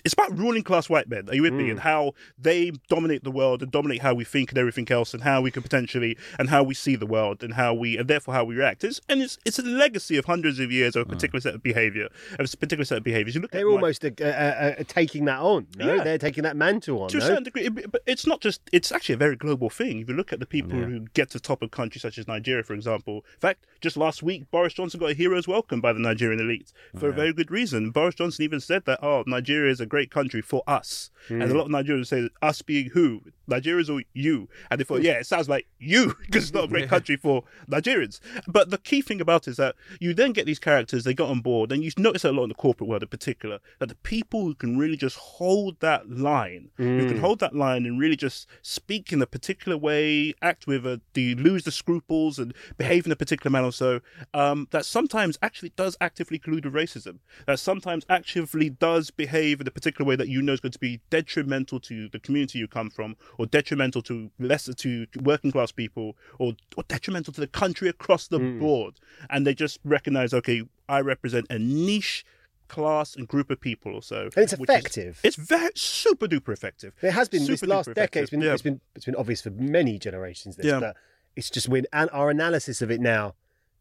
It's 0.05 0.13
about 0.13 0.37
ruling 0.37 0.63
class 0.63 0.89
white 0.89 1.09
men. 1.09 1.29
Are 1.29 1.35
you 1.35 1.41
with 1.41 1.53
me? 1.53 1.69
And 1.69 1.79
how 1.79 2.13
they 2.37 2.71
dominate 2.87 3.23
the 3.23 3.31
world 3.31 3.61
and 3.61 3.71
dominate 3.71 4.01
how 4.01 4.13
we 4.13 4.23
think 4.23 4.49
and 4.51 4.57
everything 4.57 4.89
else, 4.91 5.13
and 5.13 5.23
how 5.23 5.41
we 5.41 5.51
can 5.51 5.63
potentially 5.63 6.17
and 6.39 6.49
how 6.49 6.63
we 6.63 6.73
see 6.73 6.95
the 6.95 7.05
world 7.05 7.43
and 7.43 7.53
how 7.53 7.73
we 7.73 7.97
and 7.97 8.07
therefore 8.07 8.33
how 8.33 8.43
we 8.43 8.55
react. 8.55 8.83
It's, 8.83 9.01
and 9.09 9.21
it's 9.21 9.37
it's 9.45 9.59
a 9.59 9.63
legacy 9.63 10.17
of 10.17 10.25
hundreds 10.25 10.59
of 10.59 10.71
years 10.71 10.95
of 10.95 11.07
a 11.07 11.09
particular 11.09 11.41
set 11.41 11.55
of 11.55 11.63
behavior, 11.63 12.05
of 12.39 12.45
a 12.53 12.57
particular 12.57 12.85
set 12.85 12.99
of 12.99 13.03
behaviors. 13.03 13.35
You 13.35 13.41
look 13.41 13.51
They're 13.51 13.67
almost 13.67 14.05
uh, 14.05 14.09
uh, 14.21 14.23
uh, 14.23 14.83
taking 14.87 15.25
that 15.25 15.39
on. 15.39 15.67
No, 15.77 15.95
Yeah. 15.95 16.03
they're 16.03 16.17
taking 16.17 16.43
that 16.43 16.55
mantle 16.55 17.03
on. 17.03 17.09
to 17.09 17.17
a 17.17 17.21
certain 17.21 17.43
degree, 17.43 17.67
but 17.69 18.01
it's 18.05 18.25
not 18.25 18.41
just. 18.41 18.61
It's 18.71 18.91
actually 18.91 19.15
a 19.15 19.17
very 19.17 19.35
global 19.35 19.69
thing. 19.69 19.99
If 19.99 20.09
you 20.09 20.15
look 20.15 20.31
at 20.31 20.39
the 20.39 20.45
people 20.45 20.71
who 20.79 21.01
get 21.13 21.29
to 21.31 21.37
the 21.37 21.41
top 21.41 21.61
of 21.61 21.71
countries 21.71 22.01
such 22.01 22.17
as 22.17 22.27
Nigeria, 22.27 22.63
for 22.63 22.73
example. 22.73 23.25
In 23.35 23.39
fact, 23.39 23.65
just 23.81 23.97
last 23.97 24.23
week, 24.23 24.49
Boris 24.51 24.73
Johnson 24.73 24.99
got 24.99 25.11
a 25.11 25.13
hero's 25.13 25.47
welcome 25.47 25.81
by 25.81 25.91
the 25.93 25.99
Nigerian 25.99 26.39
elite 26.39 26.71
for 26.97 27.09
a 27.09 27.13
very 27.13 27.33
good 27.33 27.51
reason. 27.51 27.91
Boris 27.91 28.15
Johnson 28.15 28.43
even 28.43 28.59
said 28.59 28.85
that, 28.85 28.99
"Oh, 29.03 29.23
Nigeria 29.27 29.71
is 29.71 29.80
a 29.81 29.85
great 29.85 30.11
country 30.11 30.41
for 30.41 30.63
us," 30.67 31.09
and 31.29 31.43
a 31.43 31.47
hmm. 31.47 31.53
lot 31.53 31.65
of 31.65 31.71
Nigerians 31.71 32.07
say, 32.07 32.29
"Us 32.41 32.61
being 32.61 32.89
who? 32.91 33.21
Nigerians 33.51 33.89
or 33.89 34.03
you? 34.13 34.49
And 34.69 34.79
they 34.79 34.83
thought, 34.83 35.01
yeah, 35.01 35.13
it 35.13 35.27
sounds 35.27 35.49
like 35.49 35.67
you 35.79 36.15
because 36.25 36.43
it's 36.45 36.53
not 36.53 36.65
a 36.65 36.67
great 36.67 36.89
country 36.89 37.15
for 37.15 37.43
Nigerians. 37.69 38.19
But 38.47 38.69
the 38.69 38.77
key 38.77 39.01
thing 39.01 39.21
about 39.21 39.47
it 39.47 39.51
is 39.51 39.57
that 39.57 39.75
you 39.99 40.13
then 40.13 40.31
get 40.31 40.45
these 40.45 40.59
characters, 40.59 41.03
they 41.03 41.13
got 41.13 41.29
on 41.29 41.41
board, 41.41 41.71
and 41.71 41.83
you 41.83 41.91
notice 41.97 42.23
a 42.23 42.31
lot 42.31 42.43
in 42.43 42.49
the 42.49 42.55
corporate 42.55 42.89
world 42.89 43.03
in 43.03 43.09
particular 43.09 43.59
that 43.79 43.89
the 43.89 43.95
people 43.95 44.41
who 44.41 44.55
can 44.55 44.77
really 44.77 44.97
just 44.97 45.17
hold 45.17 45.79
that 45.79 46.09
line, 46.09 46.69
who 46.77 47.07
can 47.07 47.19
hold 47.19 47.39
that 47.39 47.55
line 47.55 47.85
and 47.85 47.99
really 47.99 48.15
just 48.15 48.47
speak 48.61 49.11
in 49.11 49.21
a 49.21 49.27
particular 49.27 49.77
way, 49.77 50.33
act 50.41 50.67
with 50.67 50.85
a, 50.85 51.01
you 51.15 51.35
lose 51.35 51.63
the 51.63 51.71
scruples 51.71 52.39
and 52.39 52.53
behave 52.77 53.05
in 53.05 53.11
a 53.11 53.15
particular 53.15 53.51
manner, 53.51 53.71
so 53.71 53.99
um, 54.33 54.67
that 54.71 54.85
sometimes 54.85 55.37
actually 55.41 55.71
does 55.75 55.97
actively 55.99 56.39
collude 56.39 56.65
with 56.65 56.73
racism, 56.73 57.19
that 57.45 57.59
sometimes 57.59 58.05
actively 58.09 58.69
does 58.69 59.11
behave 59.11 59.61
in 59.61 59.67
a 59.67 59.71
particular 59.71 60.07
way 60.07 60.15
that 60.15 60.27
you 60.27 60.41
know 60.41 60.53
is 60.53 60.59
going 60.59 60.71
to 60.71 60.79
be 60.79 61.01
detrimental 61.09 61.79
to 61.79 62.09
the 62.09 62.19
community 62.19 62.59
you 62.59 62.67
come 62.67 62.89
from, 62.89 63.15
or 63.41 63.47
detrimental 63.47 64.03
to 64.03 64.29
lesser 64.37 64.71
to 64.71 65.07
working 65.23 65.51
class 65.51 65.71
people, 65.71 66.15
or, 66.37 66.53
or 66.77 66.83
detrimental 66.87 67.33
to 67.33 67.41
the 67.41 67.47
country 67.47 67.89
across 67.89 68.27
the 68.27 68.37
hmm. 68.37 68.59
board, 68.59 68.99
and 69.31 69.47
they 69.47 69.55
just 69.55 69.79
recognize, 69.83 70.31
okay, 70.31 70.61
I 70.87 71.01
represent 71.01 71.47
a 71.49 71.57
niche 71.57 72.23
class 72.67 73.15
and 73.15 73.27
group 73.27 73.49
of 73.49 73.59
people 73.59 73.95
or 73.95 74.03
so. 74.03 74.29
And 74.35 74.43
it's 74.43 74.55
which 74.55 74.69
is- 74.69 74.75
effective. 74.75 75.19
it's 75.23 75.35
very 75.37 75.71
super 75.73 76.27
duper 76.27 76.53
effective. 76.53 76.93
It 77.01 77.13
has 77.13 77.29
been 77.29 77.47
this 77.47 77.61
Super 77.61 77.73
last 77.73 77.89
duper 77.89 77.95
decade. 77.95 78.23
It's 78.23 78.29
been, 78.29 78.43
effective. 78.43 78.53
it's 78.53 78.61
been 78.61 78.81
it's 78.95 79.05
been 79.05 79.15
obvious 79.15 79.41
for 79.41 79.49
many 79.49 79.97
generations. 79.97 80.55
This, 80.55 80.67
Yeah. 80.67 80.79
but 80.79 80.95
it's 81.35 81.49
just 81.49 81.67
when 81.67 81.87
and 81.91 82.11
our 82.13 82.29
analysis 82.29 82.83
of 82.83 82.91
it 82.91 83.01
now, 83.01 83.33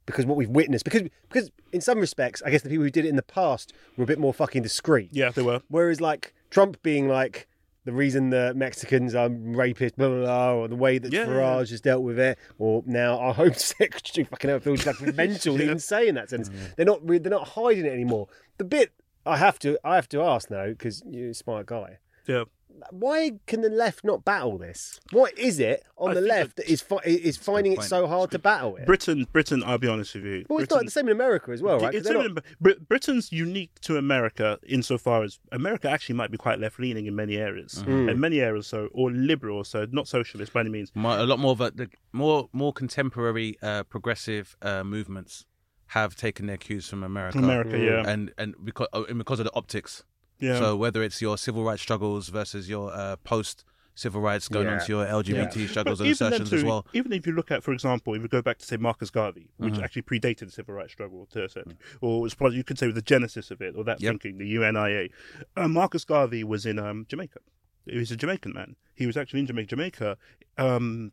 because 0.06 0.24
what 0.24 0.38
we've 0.38 0.48
witnessed, 0.48 0.84
because 0.84 1.02
because 1.28 1.50
in 1.70 1.82
some 1.82 2.00
respects, 2.00 2.40
I 2.46 2.50
guess 2.50 2.62
the 2.62 2.70
people 2.70 2.84
who 2.84 2.90
did 2.90 3.04
it 3.04 3.10
in 3.10 3.16
the 3.16 3.22
past 3.22 3.74
were 3.98 4.04
a 4.04 4.06
bit 4.06 4.18
more 4.18 4.32
fucking 4.32 4.62
discreet. 4.62 5.10
Yeah, 5.12 5.30
they 5.32 5.42
were. 5.42 5.60
Whereas 5.68 6.00
like 6.00 6.32
Trump 6.48 6.82
being 6.82 7.06
like 7.06 7.46
the 7.84 7.92
reason 7.92 8.30
the 8.30 8.52
Mexicans 8.54 9.14
are 9.14 9.28
rapists, 9.28 9.96
blah 9.96 10.08
blah 10.08 10.24
blah, 10.24 10.54
or 10.54 10.68
the 10.68 10.76
way 10.76 10.98
that 10.98 11.12
Yeah, 11.12 11.28
yeah, 11.28 11.58
has 11.58 11.80
dealt 11.80 12.02
with 12.02 12.18
it, 12.18 12.38
or 12.58 12.82
now 12.86 13.18
our 13.18 13.34
Home 13.40 13.54
Secretary 13.54 14.24
fucking 14.24 14.50
hell 14.50 14.60
feels 14.60 14.86
like 14.86 15.00
mental 15.14 15.56
to 15.58 15.62
even 15.62 15.78
say 15.78 16.08
in 16.08 16.14
that 16.16 16.30
sentence. 16.30 16.48
Mm. 16.50 16.76
They're 16.76 16.86
not 16.86 17.08
re- 17.08 17.18
they're 17.18 17.30
not 17.30 17.48
hiding 17.48 17.86
it 17.86 17.92
anymore. 17.92 18.28
The 18.58 18.64
bit 18.64 18.92
I 19.26 19.36
have 19.36 19.58
to 19.60 19.78
I 19.84 19.94
have 19.96 20.08
to 20.10 20.22
ask 20.22 20.50
now 20.50 20.66
because 20.66 21.02
you're 21.08 21.30
a 21.30 21.34
smart 21.34 21.66
guy 21.66 21.98
Yeah. 22.26 22.44
Why 22.90 23.32
can 23.46 23.60
the 23.60 23.68
left 23.68 24.04
not 24.04 24.24
battle 24.24 24.58
this? 24.58 24.98
What 25.12 25.38
is 25.38 25.58
it 25.60 25.84
on 25.98 26.10
I 26.10 26.14
the 26.14 26.20
left 26.20 26.56
that- 26.56 26.66
that 26.66 26.72
is 26.72 26.80
fi- 26.80 27.00
is 27.04 27.36
finding 27.36 27.72
it 27.74 27.82
so 27.82 28.06
hard 28.06 28.30
to 28.32 28.38
battle 28.38 28.76
it? 28.76 28.86
Britain, 28.86 29.26
Britain. 29.32 29.62
I'll 29.64 29.78
be 29.78 29.88
honest 29.88 30.14
with 30.14 30.24
you. 30.24 30.46
well, 30.48 30.60
it's 30.60 30.70
not 30.72 30.84
the 30.84 30.90
same 30.90 31.06
in 31.06 31.12
America 31.12 31.50
as 31.52 31.62
well, 31.62 31.78
right? 31.78 31.92
'Cause 31.92 32.06
It's 32.06 32.10
not- 32.10 32.44
Brit- 32.60 32.88
Britain's 32.88 33.32
unique 33.32 33.78
to 33.82 33.96
America 33.96 34.58
insofar 34.66 35.22
as 35.24 35.38
America 35.52 35.88
actually 35.90 36.14
might 36.16 36.30
be 36.30 36.38
quite 36.38 36.58
left 36.58 36.78
leaning 36.78 37.06
in 37.06 37.14
many 37.14 37.36
areas, 37.36 37.82
Mm. 37.86 38.10
in 38.10 38.20
many 38.20 38.40
areas 38.40 38.66
so, 38.66 38.88
or 38.92 39.10
liberal, 39.10 39.62
so 39.64 39.86
not 39.90 40.08
socialist 40.08 40.52
by 40.52 40.60
any 40.60 40.70
means. 40.70 40.90
Mo- 40.94 41.22
a 41.22 41.26
lot 41.26 41.38
more 41.38 41.52
of 41.52 41.60
a, 41.60 41.70
the 41.70 41.88
more 42.12 42.48
more 42.52 42.72
contemporary 42.72 43.56
uh, 43.62 43.82
progressive 43.84 44.56
uh, 44.62 44.82
movements 44.84 45.44
have 45.88 46.14
taken 46.14 46.46
their 46.46 46.56
cues 46.56 46.88
from 46.88 47.02
America. 47.02 47.38
America, 47.38 47.78
yeah. 47.78 48.04
and 48.06 48.32
and 48.38 48.54
because 48.64 48.86
oh, 48.92 49.04
and 49.04 49.18
because 49.18 49.40
of 49.40 49.44
the 49.44 49.54
optics. 49.54 50.04
Yeah. 50.40 50.58
So 50.58 50.76
whether 50.76 51.02
it's 51.02 51.20
your 51.22 51.38
civil 51.38 51.62
rights 51.64 51.82
struggles 51.82 52.28
versus 52.28 52.68
your 52.68 52.92
uh, 52.92 53.16
post 53.16 53.64
civil 53.94 54.20
rights 54.22 54.48
going 54.48 54.66
Yeah. 54.66 54.74
on 54.74 54.80
to 54.80 54.92
your 54.92 55.04
LGBT 55.04 55.68
struggles 55.68 55.98
But 55.98 56.04
and 56.04 56.12
assertions 56.12 56.52
as 56.52 56.64
well. 56.64 56.86
Even 56.94 57.12
if 57.12 57.26
you 57.26 57.32
look 57.34 57.50
at, 57.50 57.62
for 57.62 57.72
example, 57.72 58.14
if 58.14 58.22
you 58.22 58.28
go 58.28 58.40
back 58.40 58.56
to 58.58 58.64
say 58.64 58.78
Marcus 58.78 59.10
Garvey, 59.10 59.50
which 59.58 59.74
Mm-hmm. 59.74 59.82
actually 59.84 60.02
predated 60.02 60.46
the 60.46 60.50
civil 60.50 60.74
rights 60.74 60.92
struggle 60.92 61.26
to 61.32 61.44
a 61.44 61.48
certain, 61.50 61.76
or 62.00 62.22
was 62.22 62.32
probably 62.34 62.56
you 62.56 62.64
could 62.64 62.78
say 62.78 62.86
with 62.86 62.94
the 62.94 63.02
genesis 63.02 63.50
of 63.50 63.60
it, 63.60 63.74
or 63.76 63.84
that. 63.84 64.00
Yep. 64.00 64.12
thinking, 64.12 64.38
the 64.38 64.46
UNIA. 64.54 65.10
Uh, 65.56 65.68
Marcus 65.68 66.04
Garvey 66.04 66.44
was 66.44 66.64
in 66.64 66.78
um, 66.78 67.04
Jamaica. 67.08 67.40
He 67.86 67.98
was 67.98 68.10
a 68.10 68.16
Jamaican 68.16 68.52
man. 68.54 68.76
He 68.94 69.06
was 69.06 69.16
actually 69.18 69.40
in 69.40 69.46
Jamaica. 69.46 69.68
Jamaica, 69.68 70.16
um, 70.56 71.12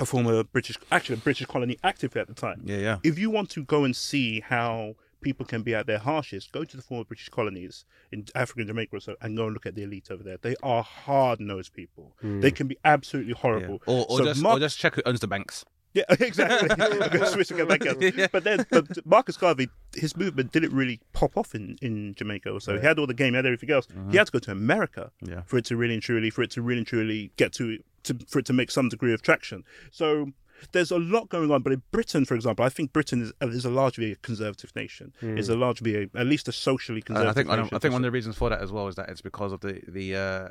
a 0.00 0.04
former 0.06 0.42
British, 0.44 0.76
actually 0.90 1.16
a 1.16 1.18
British 1.18 1.46
colony, 1.46 1.76
actively 1.84 2.20
at 2.20 2.26
the 2.28 2.34
time. 2.34 2.62
Yeah, 2.64 2.76
yeah. 2.78 2.96
If 3.04 3.18
you 3.18 3.30
want 3.30 3.50
to 3.50 3.64
go 3.64 3.84
and 3.84 3.94
see 3.94 4.40
how 4.40 4.94
people 5.20 5.44
can 5.44 5.62
be 5.62 5.74
at 5.74 5.86
their 5.86 5.98
harshest, 5.98 6.52
go 6.52 6.64
to 6.64 6.76
the 6.76 6.82
former 6.82 7.04
British 7.04 7.28
colonies 7.28 7.84
in 8.12 8.26
Africa 8.34 8.60
and 8.60 8.68
Jamaica 8.68 8.96
or 8.96 9.00
so, 9.00 9.16
and 9.20 9.36
go 9.36 9.44
and 9.46 9.54
look 9.54 9.66
at 9.66 9.74
the 9.74 9.82
elite 9.82 10.08
over 10.10 10.22
there. 10.22 10.36
They 10.40 10.56
are 10.62 10.82
hard 10.82 11.40
nosed 11.40 11.72
people. 11.74 12.14
Hmm. 12.20 12.40
They 12.40 12.50
can 12.50 12.66
be 12.68 12.76
absolutely 12.84 13.32
yeah. 13.32 13.40
horrible. 13.40 13.82
Or, 13.86 14.06
or 14.08 14.18
So 14.18 14.24
just 14.24 14.42
Mar- 14.42 14.56
or 14.56 14.60
just 14.60 14.78
check 14.78 14.94
who 14.94 15.02
owns 15.06 15.20
the 15.20 15.26
banks. 15.26 15.64
yeah, 15.94 16.04
exactly. 16.10 16.70
I'm 16.70 16.98
going 16.98 17.10
to 17.10 17.26
switch 17.26 17.50
again 17.50 17.66
back 17.66 17.84
out. 17.86 17.98
But 18.30 18.44
then, 18.44 18.66
but 18.70 19.04
Marcus 19.06 19.36
Garvey, 19.36 19.68
his 19.94 20.16
movement 20.16 20.52
didn't 20.52 20.72
really 20.72 21.00
pop 21.12 21.36
off 21.36 21.54
in, 21.54 21.76
in 21.82 22.14
Jamaica. 22.14 22.50
or 22.50 22.60
So 22.60 22.78
he 22.78 22.86
had 22.86 22.98
all 22.98 23.06
the 23.06 23.14
game, 23.14 23.32
he 23.32 23.36
had 23.36 23.46
everything 23.46 23.70
else. 23.70 23.86
He 23.92 23.98
uh-huh. 23.98 24.12
had 24.12 24.26
to 24.26 24.32
go 24.32 24.38
to 24.38 24.52
America 24.52 25.10
Yeah. 25.22 25.42
for 25.46 25.56
it 25.58 25.64
to 25.66 25.76
really 25.76 25.94
and 25.94 26.02
truly, 26.02 26.30
for 26.30 26.42
it 26.42 26.50
to 26.52 26.62
really 26.62 26.78
and 26.78 26.86
truly 26.86 27.32
get 27.36 27.52
to, 27.54 27.78
to, 28.04 28.16
for 28.28 28.38
it 28.38 28.46
to 28.46 28.52
make 28.52 28.70
some 28.70 28.88
degree 28.88 29.12
of 29.12 29.22
traction. 29.22 29.64
So 29.90 30.32
there's 30.72 30.90
a 30.90 30.98
lot 30.98 31.28
going 31.28 31.50
on. 31.50 31.62
But 31.62 31.72
in 31.72 31.82
Britain, 31.90 32.24
for 32.24 32.34
example, 32.34 32.64
I 32.64 32.68
think 32.68 32.92
Britain 32.92 33.22
is, 33.22 33.54
is 33.54 33.64
a 33.64 33.70
largely 33.70 34.12
a 34.12 34.16
conservative 34.16 34.74
nation. 34.74 35.12
Is 35.20 35.48
a 35.48 35.56
largely, 35.56 35.96
a, 35.96 36.18
at 36.18 36.26
least 36.26 36.48
a 36.48 36.52
socially 36.52 37.02
And 37.08 37.18
I 37.18 37.22
conservative 37.22 37.34
think 37.34 37.50
I, 37.50 37.56
nation. 37.62 37.76
I 37.76 37.78
think 37.78 37.92
one 37.92 38.02
of 38.02 38.06
the 38.06 38.10
reasons 38.12 38.36
for 38.36 38.50
that 38.50 38.60
as 38.60 38.72
well 38.72 38.88
is 38.88 38.96
that 38.96 39.08
it's 39.08 39.20
because 39.20 39.52
of 39.52 39.60
the 39.60 39.82
the 39.86 40.16
uh, 40.16 40.48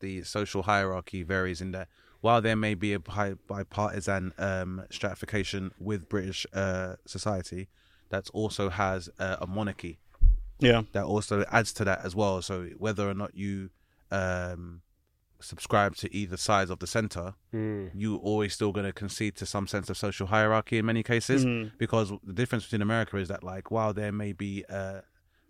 the 0.00 0.22
social 0.22 0.62
hierarchy 0.62 1.22
varies 1.22 1.60
in 1.60 1.72
that 1.72 1.88
while 2.20 2.40
there 2.40 2.56
may 2.56 2.74
be 2.74 2.92
a 2.92 2.98
bi- 2.98 3.34
bipartisan 3.46 4.32
um, 4.38 4.84
stratification 4.90 5.70
with 5.78 6.08
British 6.08 6.46
uh, 6.52 6.96
society, 7.06 7.68
that 8.10 8.28
also 8.32 8.70
has 8.70 9.08
uh, 9.18 9.36
a 9.40 9.46
monarchy 9.46 9.98
yeah. 10.60 10.82
that 10.92 11.04
also 11.04 11.44
adds 11.50 11.72
to 11.74 11.84
that 11.84 12.04
as 12.04 12.14
well. 12.14 12.42
So 12.42 12.68
whether 12.78 13.08
or 13.08 13.14
not 13.14 13.34
you 13.34 13.70
um, 14.10 14.82
subscribe 15.40 15.94
to 15.96 16.14
either 16.14 16.36
sides 16.36 16.70
of 16.70 16.78
the 16.78 16.86
center, 16.86 17.34
mm. 17.54 17.90
you 17.94 18.16
always 18.16 18.54
still 18.54 18.72
going 18.72 18.86
to 18.86 18.92
concede 18.92 19.36
to 19.36 19.46
some 19.46 19.66
sense 19.66 19.88
of 19.88 19.96
social 19.96 20.26
hierarchy 20.26 20.78
in 20.78 20.86
many 20.86 21.02
cases. 21.02 21.44
Mm. 21.44 21.72
Because 21.78 22.12
the 22.24 22.32
difference 22.32 22.64
between 22.64 22.82
America 22.82 23.16
is 23.16 23.28
that, 23.28 23.42
like, 23.42 23.70
while 23.70 23.92
there 23.92 24.12
may 24.12 24.32
be 24.32 24.64
a 24.68 25.02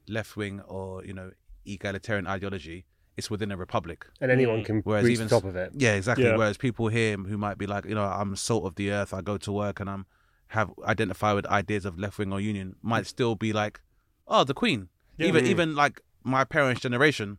left 0.08 0.36
wing 0.36 0.60
or 0.62 1.04
you 1.04 1.12
know 1.12 1.30
egalitarian 1.66 2.26
ideology, 2.26 2.86
it's 3.16 3.30
within 3.30 3.50
a 3.50 3.56
republic. 3.56 4.06
and 4.20 4.30
anyone 4.30 4.60
mm. 4.60 4.64
can 4.64 4.80
Whereas 4.82 5.04
reach 5.04 5.14
even 5.14 5.28
the 5.28 5.34
top 5.34 5.44
of 5.44 5.56
it. 5.56 5.72
Yeah, 5.74 5.94
exactly. 5.94 6.26
Yeah. 6.26 6.36
Whereas 6.36 6.56
people 6.56 6.88
here 6.88 7.16
who 7.16 7.36
might 7.36 7.58
be 7.58 7.66
like, 7.66 7.84
you 7.84 7.94
know, 7.94 8.04
I'm 8.04 8.36
salt 8.36 8.64
of 8.64 8.76
the 8.76 8.92
earth. 8.92 9.12
I 9.12 9.20
go 9.20 9.36
to 9.38 9.52
work 9.52 9.80
and 9.80 9.90
I'm 9.90 10.06
have 10.52 10.70
identify 10.86 11.32
with 11.32 11.44
ideas 11.46 11.84
of 11.84 11.98
left 11.98 12.18
wing 12.18 12.32
or 12.32 12.40
union. 12.40 12.76
Might 12.82 13.06
still 13.06 13.34
be 13.34 13.52
like, 13.52 13.80
oh, 14.26 14.44
the 14.44 14.54
Queen. 14.54 14.88
Even 15.18 15.46
even 15.46 15.74
like 15.74 16.00
my 16.22 16.44
parents' 16.44 16.80
generation, 16.80 17.38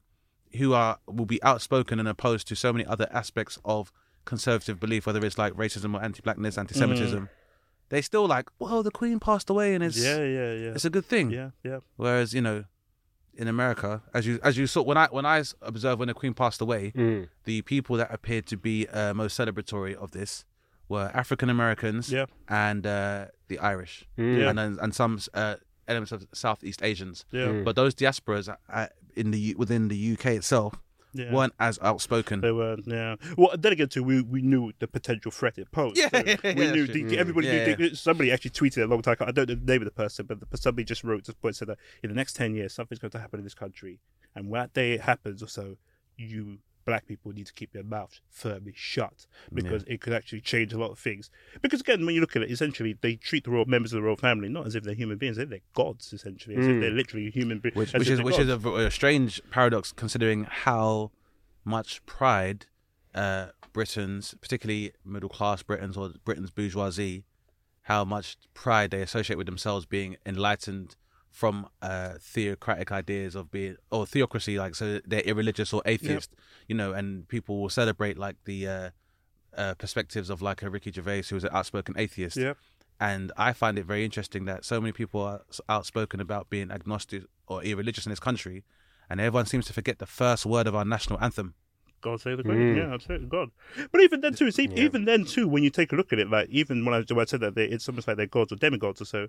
who 0.57 0.73
are 0.73 0.99
will 1.07 1.25
be 1.25 1.41
outspoken 1.43 1.99
and 1.99 2.07
opposed 2.07 2.47
to 2.49 2.55
so 2.55 2.71
many 2.73 2.85
other 2.85 3.07
aspects 3.11 3.57
of 3.65 3.91
conservative 4.25 4.79
belief, 4.79 5.05
whether 5.05 5.23
it's 5.25 5.37
like 5.37 5.53
racism 5.53 5.93
or 5.95 6.03
anti-blackness, 6.03 6.57
anti-Semitism. 6.57 7.29
They 7.89 8.01
still 8.03 8.27
like, 8.27 8.49
well, 8.59 8.83
the 8.83 8.91
Queen 8.91 9.19
passed 9.19 9.49
away 9.49 9.73
and 9.73 9.83
it's 9.83 9.97
Yeah, 9.97 10.17
yeah, 10.17 10.53
yeah. 10.53 10.71
it's 10.75 10.85
a 10.85 10.89
good 10.91 11.05
thing. 11.05 11.31
yeah, 11.31 11.51
yeah. 11.63 11.79
Whereas 11.95 12.33
you 12.33 12.41
know, 12.41 12.65
in 13.33 13.47
America, 13.47 14.03
as 14.13 14.27
you 14.27 14.39
as 14.43 14.57
you 14.57 14.67
saw 14.67 14.81
when 14.83 14.97
I 14.97 15.07
when 15.07 15.25
I 15.25 15.43
observed 15.61 15.99
when 15.99 16.07
the 16.07 16.13
Queen 16.13 16.33
passed 16.33 16.61
away, 16.61 16.93
the 17.45 17.61
people 17.63 17.95
that 17.97 18.13
appeared 18.13 18.45
to 18.47 18.57
be 18.57 18.87
uh, 18.89 19.13
most 19.13 19.37
celebratory 19.39 19.95
of 19.95 20.11
this 20.11 20.45
were 20.87 21.09
African 21.13 21.49
Americans 21.49 22.11
Yeah. 22.11 22.25
and 22.47 22.85
uh, 22.85 23.25
the 23.47 23.57
Irish, 23.59 24.05
Yeah. 24.17 24.49
and 24.49 24.59
and 24.59 24.93
some 24.93 25.19
uh, 25.33 25.55
elements 25.87 26.11
of 26.11 26.27
Southeast 26.33 26.83
Asians. 26.83 27.25
Yeah. 27.31 27.61
But 27.63 27.75
those 27.75 27.95
diasporas 27.95 28.55
uh, 28.71 28.87
in 29.19 29.31
the 29.31 29.55
within 29.57 29.87
the 29.89 30.13
UK 30.13 30.25
itself 30.41 30.73
Yeah. 31.13 31.33
weren't 31.33 31.53
as 31.59 31.79
outspoken. 31.81 32.41
They 32.41 32.51
were, 32.51 32.77
yeah. 32.85 33.15
Well, 33.37 33.51
then 33.57 33.73
again, 33.73 33.89
too, 33.89 34.03
we, 34.03 34.21
we 34.21 34.41
knew 34.51 34.71
the 34.79 34.87
potential 34.87 35.31
threat 35.31 35.57
it 35.57 35.71
posed. 35.71 35.97
Yeah, 35.97 36.09
So 36.13 36.17
yeah, 36.25 36.35
we 36.43 36.49
yeah, 36.65 36.71
knew 36.75 36.85
that's 36.87 36.93
the, 36.97 37.03
true. 37.09 37.17
everybody. 37.17 37.47
Yeah, 37.47 37.75
knew, 37.75 37.95
Somebody 37.95 38.31
actually 38.31 38.51
tweeted 38.51 38.83
a 38.83 38.87
long 38.87 39.01
time. 39.01 39.13
ago, 39.13 39.25
I 39.27 39.31
don't 39.31 39.49
know 39.49 39.55
the 39.55 39.71
name 39.73 39.81
of 39.81 39.85
the 39.91 39.97
person, 40.03 40.25
but 40.27 40.35
the, 40.39 40.57
somebody 40.57 40.85
just 40.85 41.03
wrote 41.03 41.25
this 41.25 41.35
point 41.35 41.55
said 41.55 41.67
that 41.69 41.79
in 42.03 42.09
the 42.09 42.15
next 42.15 42.33
ten 42.35 42.53
years 42.53 42.71
something's 42.73 42.99
going 42.99 43.11
to 43.17 43.19
happen 43.19 43.39
in 43.39 43.43
this 43.43 43.55
country, 43.55 43.99
and 44.35 44.49
when 44.49 44.61
that 44.61 44.73
day 44.73 44.91
it 44.93 45.01
happens, 45.01 45.41
or 45.41 45.47
so 45.47 45.77
you 46.17 46.59
black 46.89 47.05
people 47.05 47.31
need 47.31 47.45
to 47.45 47.53
keep 47.53 47.71
their 47.71 47.83
mouths 47.83 48.19
firmly 48.29 48.73
shut 48.75 49.27
because 49.53 49.83
it 49.83 50.01
could 50.01 50.11
actually 50.11 50.41
change 50.41 50.73
a 50.73 50.77
lot 50.77 50.89
of 50.89 50.97
things. 50.97 51.29
Because 51.61 51.81
again, 51.81 52.03
when 52.03 52.15
you 52.15 52.21
look 52.21 52.35
at 52.35 52.41
it, 52.41 52.49
essentially 52.49 52.97
they 52.99 53.15
treat 53.15 53.43
the 53.43 53.51
royal 53.51 53.65
members 53.65 53.93
of 53.93 53.97
the 53.97 54.01
royal 54.01 54.15
family 54.15 54.49
not 54.49 54.65
as 54.65 54.73
if 54.73 54.83
they're 54.83 54.95
human 54.95 55.19
beings, 55.19 55.37
they're 55.37 55.59
gods, 55.75 56.11
essentially, 56.13 56.55
as 56.55 56.65
if 56.65 56.81
they're 56.81 56.89
literally 56.89 57.29
human 57.29 57.59
beings. 57.59 57.75
which, 57.75 57.93
which 57.93 58.09
is 58.09 58.21
which 58.23 58.39
is 58.39 58.49
a, 58.49 58.57
a 58.69 58.89
strange 58.89 59.39
paradox 59.51 59.91
considering 59.91 60.45
how 60.45 61.11
much 61.63 62.03
pride 62.07 62.65
uh, 63.13 63.47
Britons, 63.71 64.33
particularly 64.41 64.93
middle 65.05 65.29
class 65.29 65.61
Britons 65.61 65.95
or 65.95 66.09
Britain's 66.25 66.49
bourgeoisie, 66.49 67.23
how 67.83 68.03
much 68.03 68.37
pride 68.55 68.89
they 68.89 69.01
associate 69.03 69.37
with 69.37 69.45
themselves 69.45 69.85
being 69.85 70.17
enlightened 70.25 70.95
from 71.31 71.67
uh, 71.81 72.13
theocratic 72.19 72.91
ideas 72.91 73.35
of 73.35 73.51
being 73.51 73.77
or 73.91 74.05
theocracy, 74.05 74.57
like 74.57 74.75
so 74.75 74.99
they're 75.05 75.21
irreligious 75.21 75.73
or 75.73 75.81
atheist, 75.85 76.35
you 76.67 76.75
know, 76.75 76.93
and 76.93 77.27
people 77.27 77.61
will 77.61 77.69
celebrate 77.69 78.17
like 78.17 78.35
the 78.45 78.67
uh, 78.67 78.89
uh, 79.55 79.73
perspectives 79.75 80.29
of 80.29 80.41
like 80.41 80.63
a 80.63 80.69
Ricky 80.69 80.91
Gervais 80.91 81.23
who 81.29 81.35
was 81.35 81.43
an 81.43 81.51
outspoken 81.53 81.95
atheist. 81.97 82.37
Yeah. 82.37 82.53
And 82.99 83.31
I 83.37 83.53
find 83.53 83.79
it 83.79 83.85
very 83.85 84.03
interesting 84.03 84.45
that 84.45 84.65
so 84.65 84.81
many 84.81 84.91
people 84.91 85.21
are 85.21 85.41
outspoken 85.69 86.19
about 86.19 86.49
being 86.49 86.69
agnostic 86.69 87.23
or 87.47 87.63
irreligious 87.63 88.05
in 88.05 88.09
this 88.09 88.19
country, 88.19 88.63
and 89.09 89.21
everyone 89.21 89.45
seems 89.45 89.65
to 89.67 89.73
forget 89.73 89.99
the 89.99 90.05
first 90.05 90.45
word 90.45 90.67
of 90.67 90.75
our 90.75 90.83
national 90.83 91.19
anthem. 91.21 91.53
God 92.01 92.21
save 92.21 92.37
the 92.37 92.43
Queen. 92.43 92.77
Yeah, 92.77 92.93
absolutely. 92.93 93.27
God. 93.27 93.49
But 93.91 94.01
even 94.01 94.21
then, 94.21 94.33
too, 94.33 94.47
it's 94.47 94.57
e- 94.57 94.69
even 94.75 95.03
then, 95.03 95.25
too, 95.25 95.49
when 95.49 95.63
you 95.63 95.69
take 95.69 95.91
a 95.91 95.95
look 95.95 96.13
at 96.13 96.19
it, 96.19 96.29
like, 96.29 96.47
even 96.49 96.85
when 96.85 96.93
I, 96.95 97.03
when 97.13 97.21
I 97.21 97.25
said 97.25 97.41
that 97.41 97.55
they, 97.55 97.65
it's 97.65 97.89
almost 97.89 98.07
like 98.07 98.15
they're 98.15 98.25
gods 98.25 98.53
or 98.53 98.55
demigods 98.55 99.01
or 99.01 99.05
so, 99.05 99.27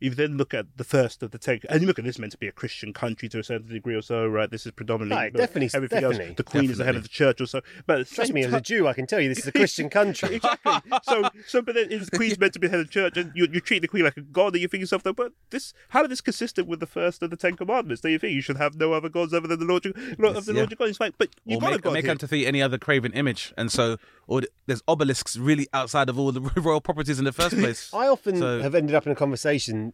you 0.00 0.10
then 0.10 0.36
look 0.36 0.54
at 0.54 0.66
the 0.76 0.84
first 0.84 1.22
of 1.22 1.30
the 1.30 1.38
ten, 1.38 1.60
and 1.68 1.80
you 1.80 1.86
look 1.86 1.98
at 1.98 2.04
this 2.04 2.18
meant 2.18 2.32
to 2.32 2.38
be 2.38 2.48
a 2.48 2.52
Christian 2.52 2.92
country 2.92 3.28
to 3.30 3.38
a 3.38 3.44
certain 3.44 3.68
degree 3.68 3.94
or 3.94 4.02
so, 4.02 4.26
right? 4.26 4.50
This 4.50 4.66
is 4.66 4.72
predominantly. 4.72 5.16
Right, 5.16 5.32
definitely, 5.32 5.70
Everything 5.74 6.00
definitely. 6.00 6.26
else, 6.28 6.36
the 6.36 6.44
Queen 6.44 6.70
is 6.70 6.78
the 6.78 6.84
head 6.84 6.96
of 6.96 7.02
the 7.02 7.08
church 7.08 7.40
or 7.40 7.46
so. 7.46 7.60
But 7.86 8.00
at 8.00 8.06
Trust 8.08 8.28
same 8.28 8.34
me, 8.34 8.44
as 8.44 8.52
a 8.52 8.60
Jew, 8.60 8.86
I 8.86 8.92
can 8.92 9.06
tell 9.06 9.20
you 9.20 9.28
this 9.28 9.38
is 9.38 9.46
a 9.46 9.52
Christian 9.52 9.88
country. 9.90 10.36
exactly. 10.36 10.72
So, 11.04 11.28
so, 11.46 11.62
but 11.62 11.74
then 11.74 11.90
if 11.90 12.10
the 12.10 12.16
Queen's 12.16 12.38
meant 12.38 12.52
to 12.54 12.58
be 12.58 12.66
the 12.66 12.70
head 12.72 12.80
of 12.80 12.86
the 12.86 12.92
church, 12.92 13.16
and 13.16 13.32
you, 13.34 13.48
you 13.50 13.60
treat 13.60 13.80
the 13.80 13.88
Queen 13.88 14.04
like 14.04 14.16
a 14.16 14.20
god, 14.22 14.54
and 14.54 14.62
you 14.62 14.68
think 14.68 14.78
to 14.78 14.82
yourself, 14.82 15.02
though, 15.02 15.12
but 15.12 15.32
this, 15.50 15.74
how 15.90 16.02
is 16.02 16.08
this 16.08 16.20
consistent 16.20 16.68
with 16.68 16.80
the 16.80 16.86
first 16.86 17.22
of 17.22 17.30
the 17.30 17.36
Ten 17.36 17.56
Commandments? 17.56 18.02
Do 18.02 18.08
you 18.08 18.18
think 18.18 18.34
you 18.34 18.40
should 18.40 18.56
have 18.58 18.76
no 18.76 18.92
other 18.92 19.08
gods 19.08 19.34
other 19.34 19.48
than 19.48 19.58
the 19.58 19.64
Lord, 19.66 19.84
your- 19.84 19.94
Lord 20.18 20.36
of 20.36 20.44
the 20.46 20.52
yeah. 20.52 20.58
Lord 20.60 20.70
your 20.70 20.76
God? 20.76 20.88
It's 20.88 21.00
like, 21.00 21.14
but 21.18 21.30
you 21.44 21.56
or 21.56 21.60
got 21.60 21.68
a 21.68 21.70
make, 21.72 21.82
god 21.82 21.92
make 21.94 22.04
here. 22.04 22.10
unto 22.12 22.26
thee 22.26 22.46
any 22.46 22.62
other 22.62 22.78
craven 22.78 23.12
image, 23.12 23.52
and 23.56 23.70
so 23.72 23.96
or 24.26 24.42
there's 24.66 24.82
obelisks 24.86 25.36
really 25.38 25.66
outside 25.72 26.08
of 26.10 26.18
all 26.18 26.30
the 26.32 26.40
royal 26.60 26.80
properties 26.82 27.18
in 27.18 27.24
the 27.24 27.32
first 27.32 27.56
place. 27.58 27.92
I 27.94 28.06
often 28.08 28.36
So- 28.38 28.60
have 28.62 28.74
ended 28.74 28.94
up 28.94 29.06
in 29.06 29.12
a 29.12 29.16
conversation 29.16 29.78
with 29.78 29.87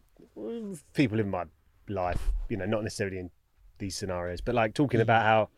people 0.93 1.19
in 1.19 1.29
my 1.29 1.45
life, 1.87 2.31
you 2.49 2.57
know, 2.57 2.65
not 2.65 2.83
necessarily 2.83 3.19
in 3.19 3.29
these 3.77 3.95
scenarios, 3.95 4.41
but 4.41 4.55
like 4.55 4.73
talking 4.73 5.01
about 5.01 5.23
how, 5.23 5.49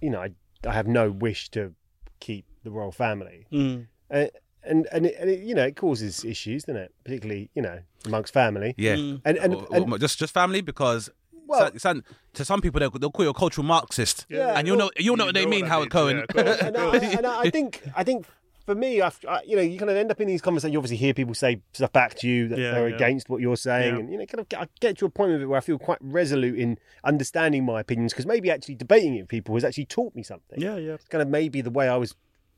you 0.00 0.10
know, 0.10 0.20
I, 0.20 0.30
I 0.66 0.72
have 0.72 0.86
no 0.86 1.10
wish 1.10 1.48
to 1.50 1.74
keep 2.20 2.44
the 2.64 2.70
royal 2.70 2.92
family. 2.92 3.46
Mm. 3.52 3.86
Uh, 4.10 4.26
and 4.64 4.86
and 4.92 5.06
it, 5.06 5.16
and 5.18 5.28
it, 5.28 5.40
you 5.40 5.54
know 5.56 5.64
it 5.64 5.74
causes 5.74 6.24
issues, 6.24 6.62
doesn't 6.64 6.80
it? 6.80 6.94
Particularly 7.02 7.50
you 7.54 7.62
know 7.62 7.80
amongst 8.06 8.32
family. 8.32 8.74
Yeah, 8.78 8.94
Mm. 8.94 9.20
And 9.24 9.36
and, 9.38 9.54
Or- 9.56 9.66
and 9.72 10.00
just 10.00 10.18
just 10.20 10.32
family 10.32 10.60
because. 10.60 11.10
Well- 11.48 11.72
so- 11.72 11.78
so- 11.94 12.00
to 12.34 12.44
some 12.46 12.60
people, 12.62 12.78
they'll, 12.78 12.90
they'll 12.90 13.10
call 13.10 13.24
you 13.24 13.30
a 13.30 13.34
cultural 13.34 13.66
Marxist, 13.66 14.24
Yeah, 14.28 14.56
and 14.56 14.66
you'll 14.66 14.76
well- 14.76 14.86
know 14.86 14.90
you'll 15.04 15.16
know 15.16 15.24
You 15.24 15.28
what 15.28 15.34
they 15.34 15.44
know 15.44 15.50
mean, 15.50 15.60
what 15.62 15.70
Howard 15.70 15.86
that 15.86 15.92
Cohen. 15.92 16.24
yeah, 16.34 16.56
and, 16.66 16.76
I, 16.76 16.96
and 16.96 17.26
I, 17.26 17.40
I 17.40 17.50
think 17.50 17.82
I 17.96 18.04
think 18.04 18.26
for 18.66 18.74
me, 18.74 19.00
I've, 19.00 19.18
I, 19.28 19.42
you 19.46 19.56
know, 19.56 19.62
you 19.62 19.78
kind 19.78 19.90
of 19.90 19.96
end 19.96 20.10
up 20.10 20.20
in 20.20 20.28
these 20.28 20.40
conversations. 20.42 20.72
You 20.72 20.78
obviously 20.78 20.96
hear 20.98 21.14
people 21.14 21.34
say 21.34 21.60
stuff 21.72 21.92
back 21.92 22.14
to 22.16 22.28
you 22.28 22.48
that 22.48 22.58
Yeah, 22.58 22.70
they're 22.72 22.88
yeah. 22.88 22.94
against 22.96 23.28
what 23.28 23.40
you're 23.40 23.56
saying, 23.56 23.94
Yeah. 23.94 24.00
and 24.00 24.12
you 24.12 24.18
know, 24.18 24.26
kind 24.26 24.40
of 24.40 24.48
get, 24.48 24.60
I 24.60 24.66
get 24.80 24.98
to 24.98 25.06
a 25.06 25.10
point 25.10 25.32
of 25.32 25.42
it 25.42 25.46
where 25.46 25.58
I 25.58 25.60
feel 25.60 25.78
quite 25.78 25.98
resolute 26.00 26.58
in 26.58 26.78
understanding 27.04 27.64
my 27.64 27.80
opinions 27.80 28.12
because 28.12 28.26
maybe 28.26 28.50
actually 28.50 28.74
debating 28.76 29.14
it 29.16 29.22
with 29.22 29.28
people 29.28 29.54
has 29.54 29.64
actually 29.64 29.86
taught 29.86 30.14
me 30.14 30.22
something. 30.22 30.60
Yeah, 30.60 30.76
yeah. 30.76 30.94
It's 30.94 31.08
kind 31.08 31.22
of 31.22 31.28
maybe 31.28 31.60
the 31.60 31.70
way 31.70 31.88
I 31.88 31.96
was 31.96 32.14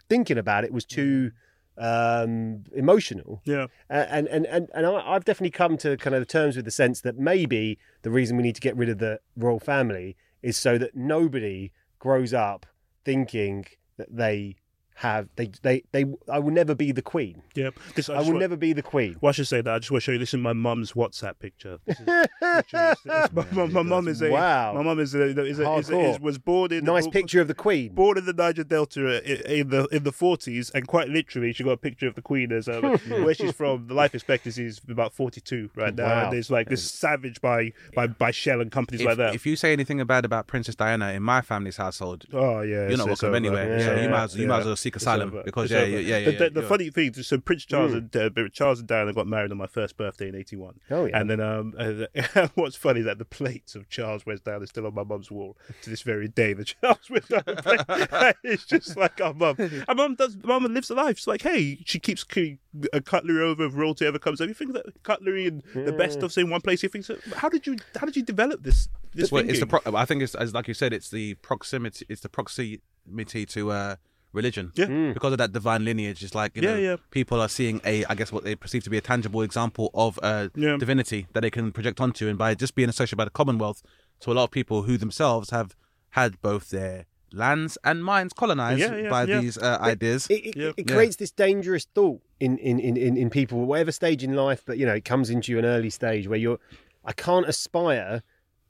thinking 0.08 0.36
about 0.38 0.64
it 0.64 0.72
was 0.72 0.84
too 0.84 1.32
um, 1.78 2.64
emotional. 2.74 3.40
Yeah. 3.44 3.66
And 3.88 4.28
and 4.28 4.46
and 4.46 4.68
and 4.74 4.86
I, 4.86 4.92
I've 5.14 5.24
definitely 5.24 5.50
come 5.50 5.76
to 5.78 5.96
kind 5.96 6.14
of 6.14 6.20
the 6.20 6.26
terms 6.26 6.56
with 6.56 6.64
the 6.64 6.70
sense 6.70 7.00
that 7.02 7.18
maybe 7.18 7.78
the 8.02 8.10
reason 8.10 8.36
we 8.36 8.42
need 8.42 8.54
to 8.54 8.60
get 8.60 8.76
rid 8.76 8.88
of 8.88 8.98
the 8.98 9.20
royal 9.36 9.58
family 9.60 10.16
is 10.42 10.56
so 10.56 10.78
that 10.78 10.94
nobody 10.94 11.72
grows 11.98 12.32
up 12.34 12.66
thinking 13.04 13.64
that 13.96 14.14
they 14.14 14.56
have 14.96 15.28
they 15.36 15.50
they 15.62 15.82
they 15.92 16.04
I 16.30 16.38
will 16.38 16.52
never 16.52 16.74
be 16.74 16.92
the 16.92 17.02
queen. 17.02 17.42
Yep. 17.54 17.74
This, 17.94 18.08
I 18.08 18.14
just 18.16 18.26
will 18.26 18.34
wa- 18.34 18.40
never 18.40 18.56
be 18.56 18.72
the 18.72 18.82
queen. 18.82 19.16
Well, 19.20 19.30
I 19.30 19.32
should 19.32 19.48
say 19.48 19.60
that. 19.60 19.74
I 19.74 19.78
just 19.80 19.90
want 19.90 20.02
to 20.02 20.04
show 20.06 20.12
you. 20.12 20.18
This 20.18 20.32
is 20.34 20.40
my 20.40 20.52
mum's 20.52 20.92
WhatsApp 20.92 21.38
picture. 21.40 21.78
This 21.84 21.98
is, 22.00 22.06
literally- 22.40 22.92
it's- 23.04 23.32
my, 23.32 23.44
my, 23.52 23.66
my 23.66 23.82
mum 23.94 24.08
is 24.08 24.22
a. 24.22 24.30
Wow. 24.30 24.74
My 24.74 24.82
mum 24.82 25.00
is 25.00 25.14
a, 25.14 25.22
is 25.24 25.36
a, 25.36 25.44
is 25.44 25.58
a, 25.58 25.72
is 25.74 25.88
Hardcore. 25.90 26.20
was 26.20 26.38
born 26.38 26.72
in 26.72 26.84
Nice 26.84 27.06
bo- 27.06 27.10
picture 27.10 27.40
of 27.40 27.48
the 27.48 27.54
queen. 27.54 27.92
Born 27.92 28.18
in 28.18 28.24
the 28.24 28.32
Niger 28.32 28.64
Delta 28.64 29.20
i- 29.24 29.52
in 29.52 29.68
the 29.70 29.86
in 29.86 30.04
the 30.04 30.12
forties, 30.12 30.70
and 30.70 30.86
quite 30.86 31.08
literally, 31.08 31.52
she 31.52 31.64
got 31.64 31.72
a 31.72 31.76
picture 31.76 32.06
of 32.06 32.14
the 32.14 32.22
Queen 32.22 32.52
as 32.52 32.68
um, 32.74 32.82
where 33.24 33.34
she's 33.34 33.52
from. 33.52 33.86
The 33.88 33.94
life 33.94 34.14
expectancy 34.14 34.64
is 34.64 34.80
about 34.88 35.12
forty 35.12 35.40
two 35.40 35.70
right 35.74 35.94
now, 35.94 36.04
Wow. 36.04 36.24
and 36.28 36.34
it's 36.38 36.50
like 36.50 36.68
this 36.68 36.88
savage 36.88 37.40
by 37.40 37.72
by 37.94 38.06
by 38.06 38.30
Shell 38.30 38.60
and 38.60 38.70
companies 38.70 39.00
if, 39.00 39.06
like 39.06 39.16
that. 39.18 39.34
if 39.34 39.44
you 39.46 39.56
say 39.56 39.72
anything 39.72 40.04
bad 40.04 40.24
about 40.24 40.46
Princess 40.46 40.74
Diana 40.74 41.12
in 41.12 41.22
my 41.22 41.40
family's 41.40 41.76
household, 41.78 42.24
Oh 42.32 42.60
yeah, 42.60 42.88
you're 42.88 42.96
not 42.98 43.06
welcome 43.06 43.28
over. 43.28 43.36
anywhere. 43.36 43.78
Yeah, 43.78 43.84
so 43.86 43.94
you 43.94 44.00
yeah, 44.02 44.08
might 44.08 44.22
as, 44.24 44.36
you 44.36 44.46
might 44.46 44.58
as 44.60 44.66
well 44.66 44.76
seek 44.84 44.96
asylum 44.96 45.28
over. 45.28 45.42
because 45.42 45.70
It's 45.70 45.72
yeah, 45.72 45.84
yeah, 45.84 45.98
yeah, 45.98 46.18
yeah. 46.18 46.24
The, 46.30 46.50
the, 46.50 46.60
the 46.60 46.68
funny 46.68 46.90
thing, 46.90 47.12
is, 47.14 47.26
so 47.26 47.38
Prince 47.38 47.64
Charles 47.64 47.92
and 47.94 48.14
uh, 48.16 48.30
Charles 48.52 48.78
and 48.78 48.88
Diana 48.88 49.12
got 49.12 49.26
married 49.26 49.50
on 49.50 49.56
my 49.58 49.66
first 49.66 49.96
birthday 49.96 50.28
in 50.28 50.34
'81. 50.34 50.80
Oh, 50.90 51.06
yeah. 51.06 51.18
And 51.18 51.30
then 51.30 51.40
um, 51.40 51.74
uh, 51.78 52.48
what's 52.54 52.76
funny 52.76 53.00
is 53.00 53.06
that 53.06 53.18
the 53.18 53.24
plates 53.24 53.74
of 53.74 53.88
Charles 53.88 54.24
West 54.26 54.44
Down 54.44 54.62
is 54.62 54.70
still 54.70 54.86
on 54.86 54.94
my 54.94 55.04
mum's 55.04 55.30
wall 55.30 55.56
to 55.82 55.90
this 55.90 56.02
very 56.02 56.28
day. 56.28 56.52
The 56.52 56.64
Charles 56.80 57.10
West 57.10 57.28
Down 57.30 57.42
plate. 57.44 58.36
it's 58.44 58.64
just 58.64 58.96
like 58.96 59.20
our 59.20 59.34
mum. 59.34 59.56
Our 59.88 59.94
mum 59.94 60.14
does. 60.14 60.36
Mum 60.44 60.64
lives 60.72 60.90
a 60.90 60.94
life. 60.94 61.18
She's 61.18 61.26
like, 61.26 61.42
hey, 61.42 61.78
she 61.84 61.98
keeps 61.98 62.22
cu- 62.22 62.58
a 62.92 63.00
cutlery 63.00 63.42
over 63.42 63.66
if 63.66 63.74
royalty 63.74 64.06
ever 64.06 64.18
comes 64.18 64.40
over. 64.40 64.48
You 64.48 64.54
think 64.54 64.74
that 64.74 65.02
cutlery 65.02 65.46
and 65.46 65.62
the 65.74 65.92
best 65.92 66.18
stuff's 66.18 66.36
in 66.36 66.50
one 66.50 66.60
place? 66.60 66.82
You 66.82 66.88
think 66.88 67.04
so? 67.04 67.16
How 67.36 67.48
did 67.48 67.66
you? 67.66 67.76
How 67.96 68.06
did 68.06 68.16
you 68.16 68.22
develop 68.22 68.62
this? 68.62 68.88
This 69.14 69.30
well, 69.30 69.48
it's 69.48 69.60
the 69.60 69.66
pro- 69.66 69.94
I 69.94 70.04
think 70.04 70.22
it's 70.22 70.34
as 70.34 70.52
like 70.52 70.68
you 70.68 70.74
said, 70.74 70.92
it's 70.92 71.08
the 71.08 71.34
proximity. 71.34 72.04
It's 72.08 72.20
the 72.22 72.28
proximity 72.28 73.46
to 73.46 73.70
uh, 73.70 73.96
religion. 74.34 74.72
Yeah. 74.74 75.12
Because 75.14 75.32
of 75.32 75.38
that 75.38 75.52
divine 75.52 75.84
lineage, 75.84 76.22
it's 76.22 76.34
like 76.34 76.54
you 76.56 76.62
know, 76.62 76.74
Yeah, 76.74 76.90
yeah. 76.90 76.96
people 77.10 77.40
are 77.40 77.48
seeing 77.48 77.80
a, 77.84 78.04
I 78.06 78.14
guess, 78.14 78.30
what 78.32 78.44
they 78.44 78.54
perceive 78.54 78.84
to 78.84 78.90
be 78.90 78.98
a 78.98 79.00
tangible 79.00 79.42
example 79.42 79.90
of 79.94 80.18
uh, 80.22 80.48
Yeah. 80.54 80.76
divinity 80.76 81.26
that 81.32 81.40
they 81.40 81.50
can 81.50 81.72
project 81.72 82.00
onto, 82.00 82.28
and 82.28 82.36
by 82.38 82.54
just 82.54 82.74
being 82.74 82.88
associated 82.88 83.16
by 83.16 83.24
the 83.24 83.30
Commonwealth, 83.30 83.82
to 84.20 84.32
a 84.32 84.34
lot 84.34 84.44
of 84.44 84.50
people 84.50 84.82
who 84.82 84.96
themselves 84.98 85.50
have 85.50 85.74
had 86.10 86.40
both 86.42 86.70
their 86.70 87.06
lands 87.32 87.76
and 87.82 88.04
minds 88.04 88.32
colonized 88.32 88.80
Yeah, 88.80 88.94
yeah, 88.96 89.10
by 89.10 89.24
yeah. 89.24 89.40
these 89.40 89.58
uh, 89.58 89.78
ideas. 89.80 90.28
It, 90.30 90.34
it, 90.46 90.56
Yeah. 90.56 90.72
it 90.76 90.88
Yeah. 90.88 90.94
creates 90.94 91.16
this 91.16 91.32
dangerous 91.32 91.84
thought 91.94 92.20
in, 92.38 92.58
in, 92.58 92.78
in, 92.78 92.96
in, 92.96 93.16
in 93.16 93.28
people, 93.30 93.64
whatever 93.66 93.90
stage 93.92 94.22
in 94.22 94.34
life, 94.34 94.62
but 94.64 94.78
you 94.78 94.86
know, 94.86 94.94
it 94.94 95.04
comes 95.04 95.30
into 95.30 95.50
you 95.52 95.58
an 95.58 95.64
early 95.64 95.90
stage 95.90 96.28
where 96.28 96.38
you're, 96.38 96.60
I 97.04 97.12
can't 97.12 97.46
aspire 97.48 98.22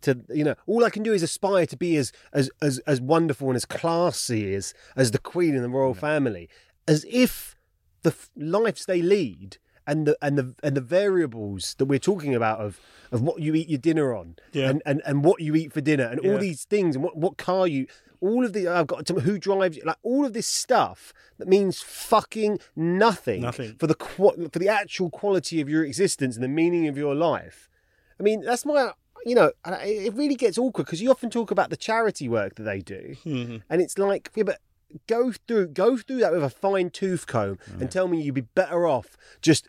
to, 0.05 0.21
you 0.31 0.45
know, 0.45 0.55
all 0.67 0.85
I 0.85 0.91
can 0.91 1.03
do 1.03 1.13
is 1.13 1.23
aspire 1.23 1.67
to 1.67 1.77
be 1.77 1.97
as 1.97 2.13
as 2.33 2.51
as, 2.63 2.79
as 2.87 3.01
wonderful 3.01 3.49
and 3.49 3.57
as 3.57 3.65
classy 3.65 4.55
as 4.55 4.73
as 4.97 5.11
the 5.11 5.19
Queen 5.19 5.55
and 5.55 5.65
the 5.65 5.69
royal 5.69 5.95
family, 5.95 6.49
as 6.89 7.05
if 7.09 7.55
the 8.03 8.11
f- 8.11 8.31
lives 8.37 8.87
they 8.87 9.03
lead 9.03 9.59
and 9.87 10.07
the 10.07 10.17
and 10.23 10.39
the 10.39 10.55
and 10.63 10.77
the 10.77 10.81
variables 10.81 11.75
that 11.79 11.87
we're 11.87 11.99
talking 11.99 12.35
about 12.35 12.61
of 12.61 12.81
of 13.13 13.21
what 13.23 13.41
you 13.41 13.55
eat 13.55 13.69
your 13.69 13.79
dinner 13.79 14.15
on 14.15 14.37
Yeah. 14.53 14.71
and, 14.71 14.83
and 14.87 15.03
and 15.05 15.25
what 15.25 15.41
you 15.41 15.55
eat 15.55 15.73
for 15.73 15.81
dinner 15.81 16.05
and 16.05 16.21
Yeah. 16.23 16.33
all 16.33 16.39
these 16.39 16.65
things 16.65 16.95
and 16.97 17.05
what 17.05 17.17
what 17.17 17.37
car 17.37 17.67
you 17.67 17.87
all 18.21 18.45
of 18.45 18.55
the 18.55 18.67
I've 18.69 18.87
got 18.87 19.05
to, 19.07 19.15
who 19.21 19.39
drives 19.39 19.79
like 19.85 19.99
all 20.03 20.25
of 20.25 20.33
this 20.33 20.47
stuff 20.47 21.13
that 21.39 21.47
means 21.49 21.83
fucking 21.83 22.59
nothing, 22.75 23.43
Nothing. 23.43 23.77
for 23.79 23.87
the 23.87 23.95
for 24.51 24.59
the 24.59 24.69
actual 24.69 25.11
quality 25.11 25.61
of 25.61 25.69
your 25.69 25.85
existence 25.85 26.35
and 26.37 26.43
the 26.45 26.49
meaning 26.49 26.89
of 26.89 26.97
your 26.97 27.15
life. 27.15 27.69
I 28.19 28.23
mean, 28.23 28.41
that's 28.43 28.65
my 28.65 28.93
you 29.25 29.35
know, 29.35 29.53
it 29.67 30.13
really 30.15 30.35
gets 30.35 30.59
awkward 30.59 30.85
because 30.85 31.01
you 31.03 31.11
often 31.11 31.31
talk 31.31 31.51
about 31.51 31.71
the 31.71 31.77
charity 31.77 32.29
work 32.29 32.55
that 32.57 32.65
they 32.65 32.81
do, 32.81 33.17
Mm-hmm. 33.25 33.57
and 33.71 33.81
it's 33.83 33.99
like, 33.99 34.31
yeah, 34.35 34.45
but 34.45 34.59
go 35.09 35.33
through 35.49 35.67
go 35.69 35.97
through 35.97 36.19
that 36.19 36.33
with 36.33 36.45
a 36.45 36.51
fine 36.51 36.89
tooth 36.91 37.27
comb 37.27 37.59
and 37.81 37.91
tell 37.91 38.07
me 38.07 38.21
you'd 38.23 38.35
be 38.35 38.43
better 38.43 38.87
off 38.87 39.17
just 39.43 39.67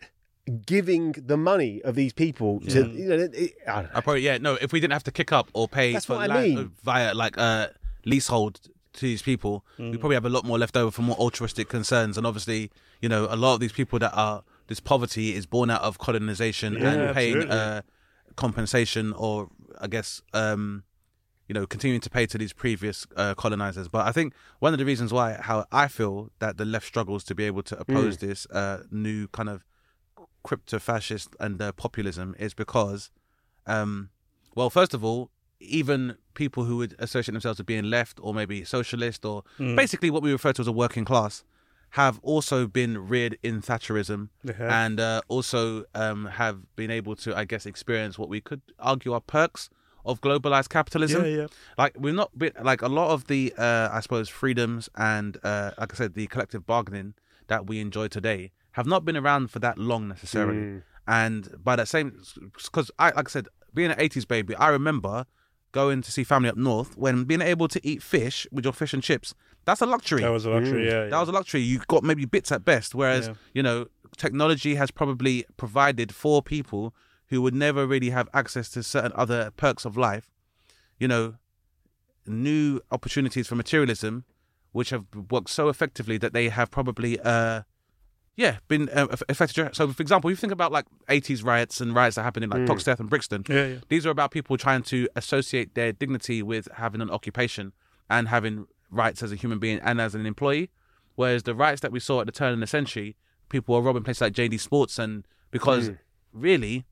giving 0.66 1.12
the 1.12 1.36
money 1.36 1.82
of 1.82 1.94
these 1.96 2.12
people 2.12 2.60
to 2.60 2.86
you 2.90 3.08
know. 3.08 3.28
It, 3.32 3.54
I 3.66 3.72
don't 3.74 3.84
know. 3.84 3.90
I 3.94 4.00
probably 4.00 4.20
yeah 4.22 4.38
no. 4.38 4.54
If 4.60 4.72
we 4.72 4.78
didn't 4.80 4.92
have 4.92 5.04
to 5.04 5.10
kick 5.10 5.32
up 5.32 5.48
or 5.54 5.66
pay 5.68 5.92
That's 5.92 6.06
for 6.06 6.16
what 6.16 6.30
I 6.30 6.34
land 6.34 6.54
mean. 6.54 6.72
via 6.84 7.14
like 7.14 7.36
uh, 7.38 7.68
leasehold 8.04 8.60
to 8.94 9.00
these 9.00 9.22
people, 9.22 9.64
Mm. 9.78 9.90
we 9.90 9.98
probably 9.98 10.14
have 10.14 10.24
a 10.24 10.30
lot 10.30 10.44
more 10.44 10.58
left 10.58 10.76
over 10.76 10.90
for 10.90 11.02
more 11.02 11.16
altruistic 11.16 11.68
concerns. 11.68 12.16
And 12.16 12.26
obviously, 12.26 12.70
you 13.02 13.08
know, 13.08 13.26
a 13.28 13.36
lot 13.36 13.54
of 13.54 13.60
these 13.60 13.72
people 13.72 13.98
that 13.98 14.12
are 14.14 14.42
this 14.68 14.80
poverty 14.80 15.34
is 15.34 15.44
born 15.46 15.68
out 15.70 15.82
of 15.82 15.98
colonization 15.98 16.74
Yeah, 16.74 16.92
and 16.92 17.14
paying 17.14 17.36
absolutely. 17.36 17.58
uh, 17.58 17.82
compensation 18.36 19.12
or 19.12 19.48
I 19.80 19.86
guess 19.86 20.22
um, 20.34 20.84
you 21.48 21.54
know 21.54 21.66
continuing 21.66 22.00
to 22.00 22.10
pay 22.10 22.26
to 22.26 22.38
these 22.38 22.52
previous 22.52 23.06
uh, 23.16 23.34
colonizers. 23.34 23.88
But 23.88 24.06
I 24.06 24.12
think 24.12 24.34
one 24.58 24.72
of 24.72 24.78
the 24.78 24.84
reasons 24.84 25.12
why 25.12 25.38
how 25.40 25.64
I 25.70 25.88
feel 25.88 26.30
that 26.40 26.56
the 26.56 26.64
left 26.64 26.86
struggles 26.86 27.24
to 27.24 27.34
be 27.34 27.44
able 27.44 27.62
to 27.64 27.78
oppose 27.78 28.18
this 28.18 28.46
uh, 28.46 28.82
new 28.90 29.28
kind 29.28 29.48
of 29.48 29.64
crypto 30.42 30.78
fascist 30.78 31.34
and 31.40 31.60
uh, 31.60 31.72
populism 31.72 32.34
is 32.38 32.54
because 32.54 33.10
um, 33.66 34.10
well, 34.54 34.70
first 34.70 34.94
of 34.94 35.04
all, 35.04 35.30
even 35.60 36.16
people 36.34 36.64
who 36.64 36.76
would 36.78 36.94
associate 36.98 37.32
themselves 37.32 37.58
with 37.58 37.66
being 37.66 37.84
left 37.84 38.18
or 38.22 38.32
maybe 38.34 38.64
socialist 38.64 39.24
or 39.24 39.42
basically 39.74 40.10
what 40.10 40.22
we 40.22 40.30
refer 40.32 40.52
to 40.52 40.60
as 40.60 40.66
a 40.68 40.72
working 40.72 41.04
class 41.04 41.44
have 41.90 42.18
also 42.22 42.66
been 42.66 43.08
reared 43.08 43.38
in 43.42 43.62
Thatcherism 43.62 44.28
have. 44.44 44.68
and 44.68 45.00
uh, 45.00 45.22
also 45.28 45.84
um, 45.94 46.26
have 46.26 46.76
been 46.76 46.90
able 46.90 47.16
to, 47.16 47.36
I 47.36 47.44
guess, 47.44 47.66
experience 47.66 48.18
what 48.18 48.28
we 48.28 48.40
could 48.40 48.60
argue 48.78 49.12
are 49.12 49.20
perks 49.20 49.70
of 50.04 50.20
globalized 50.20 50.68
capitalism. 50.68 51.24
Yeah, 51.24 51.30
yeah. 51.30 51.46
Like 51.78 51.96
we've 51.98 52.14
not 52.14 52.36
been 52.38 52.52
like 52.62 52.82
a 52.82 52.88
lot 52.88 53.10
of 53.10 53.26
the, 53.26 53.52
uh, 53.56 53.88
I 53.92 54.00
suppose, 54.00 54.28
freedoms 54.28 54.88
and, 54.96 55.38
uh, 55.42 55.72
like 55.78 55.92
I 55.92 55.96
said, 55.96 56.14
the 56.14 56.26
collective 56.26 56.66
bargaining 56.66 57.14
that 57.48 57.66
we 57.66 57.80
enjoy 57.80 58.08
today 58.08 58.52
have 58.72 58.86
not 58.86 59.04
been 59.04 59.16
around 59.16 59.50
for 59.50 59.58
that 59.60 59.78
long 59.78 60.08
necessarily. 60.08 60.82
And 61.08 61.62
by 61.62 61.76
that 61.76 61.88
same, 61.88 62.20
because 62.52 62.90
I, 62.98 63.10
like 63.10 63.28
I 63.28 63.30
said, 63.30 63.48
being 63.72 63.90
an 63.90 63.98
'80s 63.98 64.26
baby, 64.26 64.54
I 64.56 64.68
remember 64.68 65.24
going 65.72 66.02
to 66.02 66.10
see 66.10 66.24
family 66.24 66.48
up 66.48 66.56
north 66.56 66.96
when 66.96 67.24
being 67.24 67.42
able 67.42 67.68
to 67.68 67.86
eat 67.86 68.02
fish 68.02 68.46
with 68.50 68.64
your 68.64 68.72
fish 68.72 68.92
and 68.92 69.02
chips. 69.02 69.34
That's 69.66 69.80
a 69.82 69.86
luxury. 69.86 70.22
That 70.22 70.30
was 70.30 70.46
a 70.46 70.50
luxury. 70.50 70.86
Yeah, 70.86 71.06
That 71.08 71.20
was 71.20 71.28
a 71.28 71.32
luxury. 71.32 71.60
You 71.60 71.80
got 71.88 72.02
maybe 72.04 72.24
bits 72.24 72.50
at 72.52 72.64
best. 72.64 72.94
Whereas, 72.94 73.26
Yeah. 73.28 73.34
you 73.52 73.62
know, 73.62 73.86
technology 74.16 74.76
has 74.76 74.90
probably 74.90 75.44
provided 75.56 76.14
for 76.14 76.40
people 76.42 76.94
who 77.28 77.42
would 77.42 77.54
never 77.54 77.86
really 77.86 78.10
have 78.10 78.28
access 78.32 78.68
to 78.70 78.82
certain 78.82 79.12
other 79.16 79.50
perks 79.56 79.84
of 79.84 79.96
life, 79.96 80.30
you 80.98 81.08
know, 81.08 81.34
new 82.26 82.80
opportunities 82.90 83.46
for 83.46 83.54
materialism 83.54 84.24
which 84.72 84.90
have 84.90 85.04
worked 85.30 85.48
so 85.48 85.68
effectively 85.68 86.18
that 86.18 86.32
they 86.34 86.50
have 86.50 86.70
probably, 86.70 87.18
uh, 87.20 87.62
yeah, 88.36 88.58
been 88.68 88.90
uh, 88.90 89.06
eff- 89.10 89.22
effective. 89.30 89.74
So, 89.74 89.88
for 89.90 90.02
example, 90.02 90.28
you 90.28 90.36
think 90.36 90.52
about 90.52 90.70
like 90.70 90.84
80s 91.08 91.42
riots 91.42 91.80
and 91.80 91.94
riots 91.94 92.16
that 92.16 92.24
happened 92.24 92.44
in 92.44 92.50
like 92.50 92.66
Toxteth 92.66 93.00
and 93.00 93.08
Brixton. 93.08 93.42
Yeah, 93.48 93.66
yeah. 93.66 93.76
These 93.88 94.04
are 94.04 94.10
about 94.10 94.32
people 94.32 94.58
trying 94.58 94.82
to 94.84 95.08
associate 95.16 95.74
their 95.74 95.92
dignity 95.92 96.42
with 96.42 96.68
having 96.74 97.00
an 97.00 97.10
occupation 97.10 97.72
and 98.10 98.28
having 98.28 98.66
rights 98.90 99.22
as 99.22 99.32
a 99.32 99.36
human 99.36 99.58
being 99.58 99.78
and 99.80 100.00
as 100.00 100.14
an 100.14 100.26
employee. 100.26 100.70
Whereas 101.14 101.44
the 101.44 101.54
rights 101.54 101.80
that 101.80 101.92
we 101.92 102.00
saw 102.00 102.20
at 102.20 102.26
the 102.26 102.32
turn 102.32 102.52
of 102.52 102.60
the 102.60 102.66
century, 102.66 103.16
people 103.48 103.74
were 103.74 103.80
robbing 103.80 104.04
places 104.04 104.20
like 104.20 104.32
JD 104.34 104.60
Sports, 104.60 104.98
and 104.98 105.26
because 105.50 105.90
mm. 105.90 105.98
really, 106.32 106.84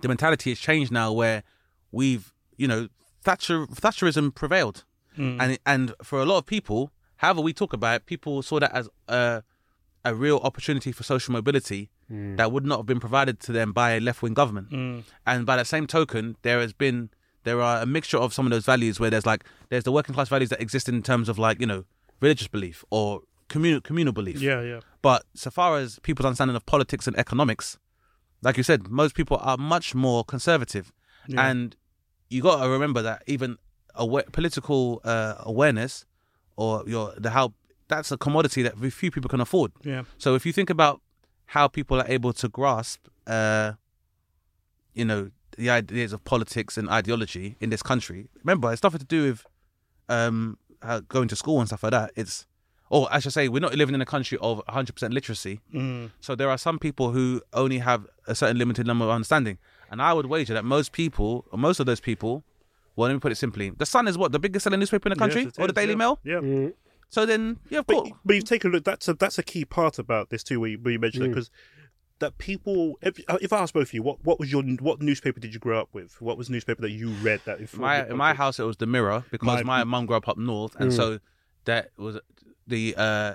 the 0.00 0.08
mentality 0.08 0.50
has 0.50 0.58
changed 0.58 0.92
now, 0.92 1.12
where 1.12 1.42
we've, 1.90 2.34
you 2.56 2.68
know, 2.68 2.88
Thatcher 3.22 3.66
Thatcherism 3.66 4.34
prevailed, 4.34 4.84
mm. 5.16 5.40
and 5.40 5.58
and 5.64 5.94
for 6.02 6.20
a 6.20 6.26
lot 6.26 6.38
of 6.38 6.46
people, 6.46 6.92
however 7.16 7.40
we 7.40 7.52
talk 7.54 7.72
about 7.72 7.96
it, 7.96 8.06
people 8.06 8.42
saw 8.42 8.60
that 8.60 8.72
as 8.72 8.88
a 9.08 9.42
a 10.04 10.14
real 10.14 10.38
opportunity 10.38 10.92
for 10.92 11.02
social 11.02 11.32
mobility 11.32 11.90
mm. 12.10 12.36
that 12.36 12.52
would 12.52 12.64
not 12.64 12.78
have 12.78 12.86
been 12.86 13.00
provided 13.00 13.40
to 13.40 13.52
them 13.52 13.72
by 13.72 13.92
a 13.92 14.00
left 14.00 14.22
wing 14.22 14.34
government. 14.34 14.68
And 15.26 15.46
by 15.46 15.56
that 15.56 15.66
same 15.66 15.86
token, 15.86 16.36
there 16.42 16.60
has 16.60 16.72
been 16.72 17.10
there 17.44 17.60
are 17.60 17.82
a 17.82 17.86
mixture 17.86 18.18
of 18.18 18.34
some 18.34 18.46
of 18.46 18.50
those 18.50 18.64
values 18.64 18.98
where 19.00 19.10
there's 19.10 19.26
like 19.26 19.44
there's 19.68 19.84
the 19.84 19.92
working 19.92 20.14
class 20.14 20.28
values 20.28 20.50
that 20.50 20.60
exist 20.60 20.88
in 20.88 21.02
terms 21.02 21.28
of 21.28 21.38
like 21.38 21.60
you 21.60 21.66
know 21.66 21.84
religious 22.20 22.48
belief 22.48 22.84
or 22.90 23.22
communal 23.48 23.80
communal 23.80 24.12
belief. 24.12 24.40
Yeah, 24.40 24.62
yeah. 24.62 24.80
But 25.02 25.24
so 25.34 25.50
far 25.50 25.78
as 25.78 25.98
people's 26.00 26.26
understanding 26.26 26.56
of 26.56 26.66
politics 26.66 27.06
and 27.06 27.16
economics, 27.18 27.78
like 28.42 28.56
you 28.56 28.62
said, 28.62 28.88
most 28.88 29.14
people 29.14 29.38
are 29.40 29.56
much 29.56 29.94
more 29.94 30.24
conservative, 30.24 30.92
yeah. 31.26 31.48
and 31.48 31.76
you 32.28 32.42
got 32.42 32.62
to 32.62 32.68
remember 32.68 33.02
that 33.02 33.22
even 33.26 33.56
awa- 33.94 34.24
political 34.32 35.00
uh, 35.04 35.34
awareness 35.40 36.04
or 36.56 36.84
your 36.86 37.14
the 37.16 37.30
how 37.30 37.52
that's 37.88 38.12
a 38.12 38.18
commodity 38.18 38.62
that 38.62 38.76
very 38.76 38.90
few 38.90 39.10
people 39.10 39.28
can 39.28 39.40
afford. 39.40 39.72
Yeah. 39.82 40.04
So 40.18 40.34
if 40.34 40.44
you 40.44 40.52
think 40.52 40.70
about 40.70 41.00
how 41.46 41.68
people 41.68 41.98
are 41.98 42.06
able 42.06 42.32
to 42.34 42.48
grasp, 42.48 43.06
uh, 43.26 43.72
you 44.92 45.04
know, 45.04 45.30
the 45.58 45.68
ideas 45.70 46.12
of 46.12 46.24
politics 46.24 46.78
and 46.78 46.88
ideology 46.88 47.56
in 47.60 47.70
this 47.70 47.82
country, 47.82 48.28
remember 48.42 48.72
it's 48.72 48.82
nothing 48.82 49.00
to 49.00 49.04
do 49.06 49.24
with 49.24 49.46
um, 50.08 50.56
going 51.08 51.28
to 51.28 51.36
school 51.36 51.58
and 51.60 51.68
stuff 51.68 51.82
like 51.82 51.92
that. 51.92 52.12
It's 52.16 52.46
or 52.90 53.06
I 53.10 53.18
should 53.18 53.32
say, 53.32 53.48
we're 53.48 53.60
not 53.60 53.74
living 53.74 53.94
in 53.94 54.00
a 54.00 54.06
country 54.06 54.38
of 54.40 54.62
100% 54.66 55.12
literacy. 55.12 55.60
Mm. 55.74 56.10
So 56.20 56.34
there 56.34 56.48
are 56.48 56.56
some 56.56 56.78
people 56.78 57.10
who 57.10 57.42
only 57.52 57.78
have 57.78 58.06
a 58.26 58.34
certain 58.34 58.56
limited 58.56 58.86
number 58.86 59.04
of 59.04 59.10
understanding. 59.10 59.58
And 59.90 60.00
I 60.00 60.14
would 60.14 60.26
wager 60.26 60.54
that 60.54 60.64
most 60.64 60.92
people, 60.92 61.44
or 61.52 61.58
most 61.58 61.80
of 61.80 61.86
those 61.86 62.00
people, 62.00 62.44
well, 62.96 63.08
let 63.08 63.14
me 63.14 63.20
put 63.20 63.30
it 63.30 63.36
simply: 63.36 63.70
the 63.70 63.86
Sun 63.86 64.08
is 64.08 64.18
what 64.18 64.32
the 64.32 64.38
biggest 64.38 64.64
selling 64.64 64.80
newspaper 64.80 65.08
in 65.08 65.10
the 65.10 65.18
country, 65.18 65.44
Yes, 65.44 65.52
it 65.58 65.62
or 65.62 65.66
the 65.66 65.72
Daily 65.72 65.90
yeah. 65.90 65.96
Mail. 65.96 66.18
Yeah. 66.24 66.68
So 67.10 67.24
then, 67.24 67.58
yeah, 67.70 67.80
of 67.80 67.86
But, 67.86 67.94
course. 67.94 68.10
but 68.24 68.36
you 68.36 68.42
take 68.42 68.64
a 68.64 68.68
look. 68.68 68.84
That's 68.84 69.06
a 69.08 69.14
that's 69.14 69.38
a 69.38 69.42
key 69.42 69.64
part 69.64 69.98
about 69.98 70.30
this 70.30 70.42
too. 70.42 70.58
Where 70.60 70.70
you, 70.70 70.78
where 70.78 70.92
you 70.92 70.98
mentioned 70.98 71.24
it 71.24 71.28
because 71.28 71.50
that 72.20 72.38
people. 72.38 72.98
If, 73.02 73.20
if 73.40 73.52
I 73.52 73.58
ask 73.60 73.74
both 73.74 73.88
of 73.88 73.94
you, 73.94 74.02
what 74.02 74.24
what 74.24 74.38
was 74.38 74.50
your 74.50 74.62
what 74.62 75.00
newspaper 75.00 75.40
did 75.40 75.54
you 75.54 75.60
grow 75.60 75.80
up 75.80 75.88
with? 75.92 76.20
What 76.20 76.36
was 76.38 76.48
the 76.48 76.52
newspaper 76.52 76.82
that 76.82 76.90
you 76.90 77.10
read 77.10 77.40
that 77.44 77.60
informed 77.60 77.82
my 77.82 78.06
in 78.06 78.16
my 78.16 78.34
house 78.34 78.58
it 78.58 78.64
was 78.64 78.76
the 78.76 78.86
Mirror 78.86 79.24
because 79.30 79.46
My- 79.46 79.62
my, 79.62 79.84
mum 79.84 80.06
grew 80.06 80.16
up 80.16 80.28
up 80.28 80.38
north, 80.38 80.74
and 80.78 80.92
so 80.92 81.20
that 81.64 81.90
was 81.96 82.18
the 82.66 82.94
uh, 82.96 83.34